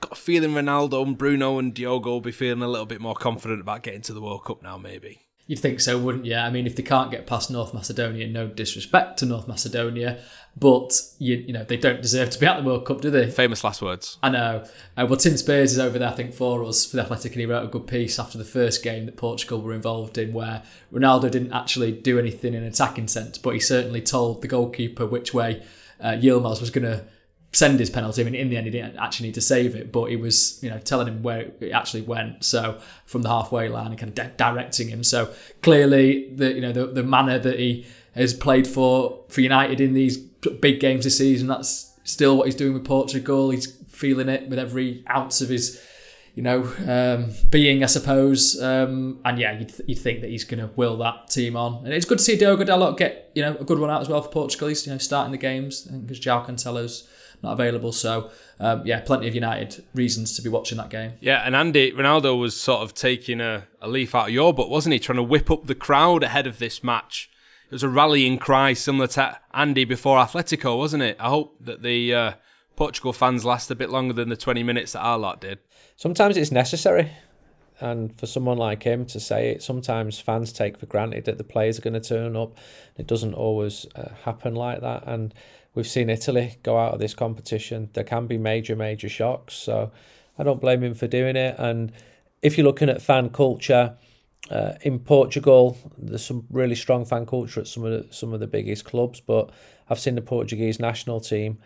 Got 0.00 0.12
a 0.12 0.16
feeling 0.16 0.50
Ronaldo 0.50 1.06
and 1.06 1.16
Bruno 1.16 1.58
and 1.58 1.72
Diogo 1.72 2.10
will 2.10 2.20
be 2.20 2.32
feeling 2.32 2.62
a 2.62 2.68
little 2.68 2.86
bit 2.86 3.00
more 3.00 3.14
confident 3.14 3.62
about 3.62 3.82
getting 3.82 4.02
to 4.02 4.12
the 4.12 4.20
World 4.20 4.44
Cup 4.44 4.62
now, 4.62 4.76
maybe. 4.76 5.25
You'd 5.46 5.60
think 5.60 5.80
so, 5.80 5.96
wouldn't 5.96 6.24
you? 6.24 6.34
I 6.34 6.50
mean, 6.50 6.66
if 6.66 6.74
they 6.74 6.82
can't 6.82 7.10
get 7.10 7.24
past 7.26 7.52
North 7.52 7.72
Macedonia, 7.72 8.26
no 8.26 8.48
disrespect 8.48 9.18
to 9.18 9.26
North 9.26 9.46
Macedonia, 9.46 10.18
but 10.56 11.00
you, 11.18 11.36
you 11.36 11.52
know 11.52 11.62
they 11.62 11.76
don't 11.76 12.02
deserve 12.02 12.30
to 12.30 12.40
be 12.40 12.46
at 12.46 12.56
the 12.56 12.64
World 12.64 12.84
Cup, 12.84 13.00
do 13.00 13.10
they? 13.10 13.30
Famous 13.30 13.62
last 13.62 13.80
words. 13.80 14.18
I 14.24 14.30
know. 14.30 14.64
Uh, 14.96 15.06
well, 15.08 15.16
Tim 15.16 15.36
Spiers 15.36 15.72
is 15.72 15.78
over 15.78 16.00
there, 16.00 16.08
I 16.08 16.14
think, 16.14 16.34
for 16.34 16.64
us 16.64 16.84
for 16.84 16.96
the 16.96 17.02
Athletic, 17.02 17.32
and 17.32 17.40
he 17.40 17.46
wrote 17.46 17.62
a 17.62 17.68
good 17.68 17.86
piece 17.86 18.18
after 18.18 18.38
the 18.38 18.44
first 18.44 18.82
game 18.82 19.06
that 19.06 19.16
Portugal 19.16 19.60
were 19.60 19.72
involved 19.72 20.18
in, 20.18 20.32
where 20.32 20.64
Ronaldo 20.92 21.30
didn't 21.30 21.52
actually 21.52 21.92
do 21.92 22.18
anything 22.18 22.54
in 22.54 22.62
an 22.62 22.68
attacking 22.68 23.06
sense, 23.06 23.38
but 23.38 23.50
he 23.50 23.60
certainly 23.60 24.02
told 24.02 24.42
the 24.42 24.48
goalkeeper 24.48 25.06
which 25.06 25.32
way 25.32 25.62
uh, 26.00 26.10
Yilmaz 26.10 26.60
was 26.60 26.70
going 26.70 26.84
to 26.84 27.04
send 27.56 27.80
his 27.80 27.88
penalty. 27.88 28.20
I 28.20 28.24
mean, 28.24 28.34
in 28.34 28.50
the 28.50 28.56
end, 28.56 28.66
he 28.66 28.70
didn't 28.70 28.98
actually 28.98 29.28
need 29.28 29.34
to 29.34 29.40
save 29.40 29.74
it, 29.74 29.90
but 29.90 30.10
he 30.10 30.16
was, 30.16 30.62
you 30.62 30.68
know, 30.68 30.78
telling 30.78 31.08
him 31.08 31.22
where 31.22 31.52
it 31.60 31.70
actually 31.70 32.02
went. 32.02 32.44
So 32.44 32.78
from 33.06 33.22
the 33.22 33.30
halfway 33.30 33.68
line 33.68 33.88
and 33.88 33.98
kind 33.98 34.10
of 34.10 34.14
di- 34.14 34.32
directing 34.36 34.88
him. 34.88 35.02
So 35.02 35.32
clearly, 35.62 36.30
the 36.34 36.52
you 36.52 36.60
know 36.60 36.72
the, 36.72 36.86
the 36.86 37.02
manner 37.02 37.38
that 37.38 37.58
he 37.58 37.86
has 38.14 38.34
played 38.34 38.66
for 38.66 39.24
for 39.28 39.40
United 39.40 39.80
in 39.80 39.94
these 39.94 40.18
big 40.18 40.80
games 40.80 41.04
this 41.04 41.16
season, 41.16 41.48
that's 41.48 41.92
still 42.04 42.36
what 42.36 42.46
he's 42.46 42.54
doing 42.54 42.74
with 42.74 42.84
Portugal. 42.84 43.50
He's 43.50 43.74
feeling 43.88 44.28
it 44.28 44.48
with 44.48 44.58
every 44.58 45.04
ounce 45.10 45.40
of 45.40 45.48
his. 45.48 45.82
You 46.34 46.42
know, 46.42 46.70
um, 46.86 47.32
being, 47.48 47.82
I 47.82 47.86
suppose, 47.86 48.62
um, 48.62 49.20
and 49.24 49.38
yeah, 49.38 49.58
you'd, 49.58 49.72
you'd 49.86 49.98
think 49.98 50.20
that 50.20 50.28
he's 50.28 50.44
going 50.44 50.60
to 50.60 50.68
will 50.76 50.98
that 50.98 51.30
team 51.30 51.56
on, 51.56 51.82
and 51.86 51.94
it's 51.94 52.04
good 52.04 52.18
to 52.18 52.24
see 52.24 52.36
Diogo 52.36 52.62
Dalot 52.62 52.98
get 52.98 53.30
you 53.34 53.40
know 53.40 53.56
a 53.58 53.64
good 53.64 53.78
one 53.78 53.88
out 53.88 54.02
as 54.02 54.10
well 54.10 54.20
for 54.20 54.28
Portugal. 54.28 54.68
He's 54.68 54.86
you 54.86 54.92
know 54.92 54.98
starting 54.98 55.32
the 55.32 55.38
games 55.38 55.84
because 55.84 56.20
João 56.20 56.46
Cancelo's 56.46 57.08
not 57.46 57.52
available. 57.52 57.92
So 57.92 58.30
um, 58.60 58.82
yeah, 58.84 59.00
plenty 59.00 59.28
of 59.28 59.34
United 59.34 59.84
reasons 59.94 60.36
to 60.36 60.42
be 60.42 60.48
watching 60.48 60.78
that 60.78 60.90
game. 60.90 61.12
Yeah, 61.20 61.42
and 61.46 61.56
Andy 61.56 61.92
Ronaldo 61.92 62.38
was 62.38 62.58
sort 62.58 62.82
of 62.82 62.94
taking 62.94 63.40
a, 63.40 63.66
a 63.80 63.88
leaf 63.88 64.14
out 64.14 64.28
of 64.28 64.34
your 64.34 64.52
book, 64.52 64.68
wasn't 64.68 64.92
he? 64.92 64.98
Trying 64.98 65.16
to 65.16 65.22
whip 65.22 65.50
up 65.50 65.66
the 65.66 65.74
crowd 65.74 66.22
ahead 66.22 66.46
of 66.46 66.58
this 66.58 66.82
match. 66.82 67.30
It 67.66 67.72
was 67.72 67.82
a 67.82 67.88
rallying 67.88 68.38
cry 68.38 68.74
similar 68.74 69.08
to 69.08 69.40
Andy 69.52 69.84
before 69.84 70.18
Atletico, 70.18 70.78
wasn't 70.78 71.02
it? 71.02 71.16
I 71.18 71.28
hope 71.28 71.56
that 71.60 71.82
the 71.82 72.14
uh, 72.14 72.32
Portugal 72.76 73.12
fans 73.12 73.44
last 73.44 73.70
a 73.70 73.74
bit 73.74 73.90
longer 73.90 74.14
than 74.14 74.28
the 74.28 74.36
20 74.36 74.62
minutes 74.62 74.92
that 74.92 75.00
our 75.00 75.18
lot 75.18 75.40
did. 75.40 75.58
Sometimes 75.96 76.36
it's 76.36 76.52
necessary. 76.52 77.10
And 77.78 78.18
for 78.18 78.26
someone 78.26 78.56
like 78.56 78.84
him 78.84 79.04
to 79.06 79.20
say 79.20 79.50
it, 79.50 79.62
sometimes 79.62 80.18
fans 80.18 80.52
take 80.52 80.78
for 80.78 80.86
granted 80.86 81.26
that 81.26 81.36
the 81.36 81.44
players 81.44 81.78
are 81.78 81.82
going 81.82 82.00
to 82.00 82.00
turn 82.00 82.34
up. 82.36 82.56
It 82.96 83.06
doesn't 83.06 83.34
always 83.34 83.84
uh, 83.94 84.14
happen 84.24 84.54
like 84.54 84.80
that. 84.80 85.02
And 85.06 85.34
we've 85.76 85.86
seen 85.86 86.10
Italy 86.10 86.56
go 86.64 86.76
out 86.76 86.94
of 86.94 86.98
this 86.98 87.14
competition. 87.14 87.90
There 87.92 88.02
can 88.02 88.26
be 88.26 88.38
major, 88.38 88.74
major 88.74 89.08
shocks. 89.08 89.54
So 89.54 89.92
I 90.36 90.42
don't 90.42 90.60
blame 90.60 90.82
him 90.82 90.94
for 90.94 91.06
doing 91.06 91.36
it. 91.36 91.54
And 91.58 91.92
if 92.42 92.58
you're 92.58 92.66
looking 92.66 92.88
at 92.88 93.00
fan 93.00 93.30
culture, 93.30 93.96
uh, 94.50 94.74
in 94.82 94.98
Portugal, 94.98 95.76
there's 95.98 96.24
some 96.24 96.46
really 96.50 96.74
strong 96.74 97.04
fan 97.04 97.26
culture 97.26 97.60
at 97.60 97.66
some 97.66 97.84
of 97.84 98.08
the, 98.08 98.14
some 98.14 98.32
of 98.32 98.40
the 98.40 98.46
biggest 98.46 98.84
clubs, 98.84 99.20
but 99.20 99.50
I've 99.88 99.98
seen 99.98 100.14
the 100.14 100.22
Portuguese 100.22 100.78
national 100.78 101.20
team, 101.20 101.58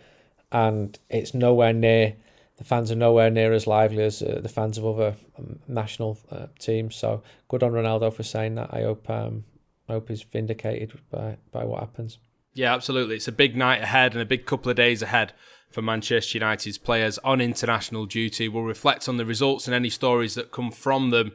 and 0.50 0.98
it's 1.08 1.34
nowhere 1.34 1.72
near. 1.72 2.16
The 2.56 2.64
fans 2.64 2.90
are 2.90 2.96
nowhere 2.96 3.30
near 3.30 3.52
as 3.52 3.66
lively 3.66 4.02
as 4.02 4.22
uh, 4.22 4.40
the 4.42 4.48
fans 4.48 4.76
of 4.78 4.86
other 4.86 5.16
um, 5.38 5.58
national 5.66 6.18
uh, 6.30 6.46
teams. 6.58 6.96
So 6.96 7.22
good 7.48 7.62
on 7.62 7.72
Ronaldo 7.72 8.12
for 8.12 8.22
saying 8.22 8.54
that. 8.56 8.72
I 8.72 8.82
hope 8.82 9.08
um, 9.08 9.44
I 9.88 9.92
hope 9.92 10.08
he's 10.08 10.22
vindicated 10.22 10.92
by 11.10 11.36
by 11.52 11.64
what 11.64 11.80
happens. 11.80 12.18
Yeah, 12.52 12.74
absolutely. 12.74 13.16
It's 13.16 13.28
a 13.28 13.32
big 13.32 13.56
night 13.56 13.82
ahead 13.82 14.12
and 14.12 14.20
a 14.20 14.26
big 14.26 14.44
couple 14.44 14.70
of 14.70 14.76
days 14.76 15.02
ahead 15.02 15.32
for 15.70 15.82
Manchester 15.82 16.38
United's 16.38 16.78
players 16.78 17.18
on 17.18 17.40
international 17.40 18.06
duty. 18.06 18.48
We'll 18.48 18.64
reflect 18.64 19.08
on 19.08 19.16
the 19.16 19.24
results 19.24 19.66
and 19.66 19.74
any 19.74 19.90
stories 19.90 20.34
that 20.34 20.50
come 20.50 20.72
from 20.72 21.10
them 21.10 21.32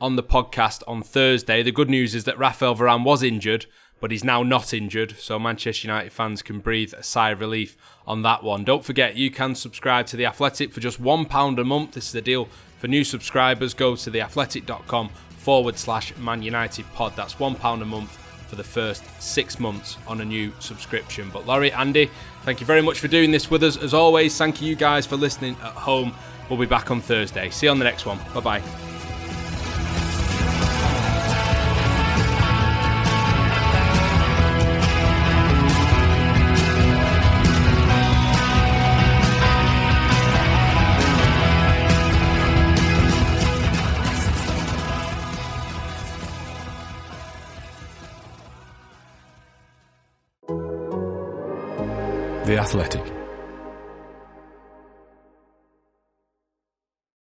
on 0.00 0.16
the 0.16 0.24
podcast 0.24 0.82
on 0.88 1.02
Thursday. 1.02 1.62
The 1.62 1.70
good 1.70 1.88
news 1.88 2.14
is 2.14 2.24
that 2.24 2.38
Rafael 2.38 2.74
Varane 2.74 3.04
was 3.04 3.22
injured, 3.22 3.66
but 4.00 4.10
he's 4.10 4.24
now 4.24 4.42
not 4.42 4.74
injured, 4.74 5.16
so 5.18 5.38
Manchester 5.38 5.86
United 5.86 6.12
fans 6.12 6.42
can 6.42 6.58
breathe 6.58 6.92
a 6.94 7.02
sigh 7.02 7.30
of 7.30 7.40
relief 7.40 7.76
on 8.06 8.22
that 8.22 8.42
one. 8.42 8.64
Don't 8.64 8.84
forget, 8.84 9.16
you 9.16 9.30
can 9.30 9.54
subscribe 9.54 10.06
to 10.08 10.16
The 10.16 10.26
Athletic 10.26 10.72
for 10.72 10.80
just 10.80 11.00
£1 11.00 11.60
a 11.60 11.64
month. 11.64 11.92
This 11.92 12.06
is 12.06 12.12
the 12.12 12.20
deal 12.20 12.48
for 12.78 12.88
new 12.88 13.04
subscribers. 13.04 13.72
Go 13.72 13.94
to 13.96 14.10
theathletic.com 14.10 15.08
forward 15.38 15.78
slash 15.78 16.14
Man 16.16 16.42
United 16.42 16.92
pod. 16.92 17.14
That's 17.14 17.36
£1 17.36 17.82
a 17.82 17.84
month 17.84 18.25
for 18.46 18.56
the 18.56 18.64
first 18.64 19.04
six 19.20 19.58
months 19.58 19.98
on 20.06 20.20
a 20.20 20.24
new 20.24 20.52
subscription. 20.60 21.30
But 21.32 21.46
Laurie, 21.46 21.72
Andy, 21.72 22.10
thank 22.44 22.60
you 22.60 22.66
very 22.66 22.82
much 22.82 23.00
for 23.00 23.08
doing 23.08 23.30
this 23.30 23.50
with 23.50 23.62
us. 23.62 23.76
As 23.76 23.94
always, 23.94 24.36
thank 24.36 24.62
you 24.62 24.76
guys 24.76 25.06
for 25.06 25.16
listening 25.16 25.56
at 25.62 25.72
home. 25.72 26.14
We'll 26.48 26.58
be 26.58 26.66
back 26.66 26.90
on 26.90 27.00
Thursday. 27.00 27.50
See 27.50 27.66
you 27.66 27.70
on 27.70 27.78
the 27.78 27.84
next 27.84 28.06
one. 28.06 28.18
Bye 28.34 28.40
bye. 28.40 28.95
The 52.46 52.58
Athletic. 52.58 53.15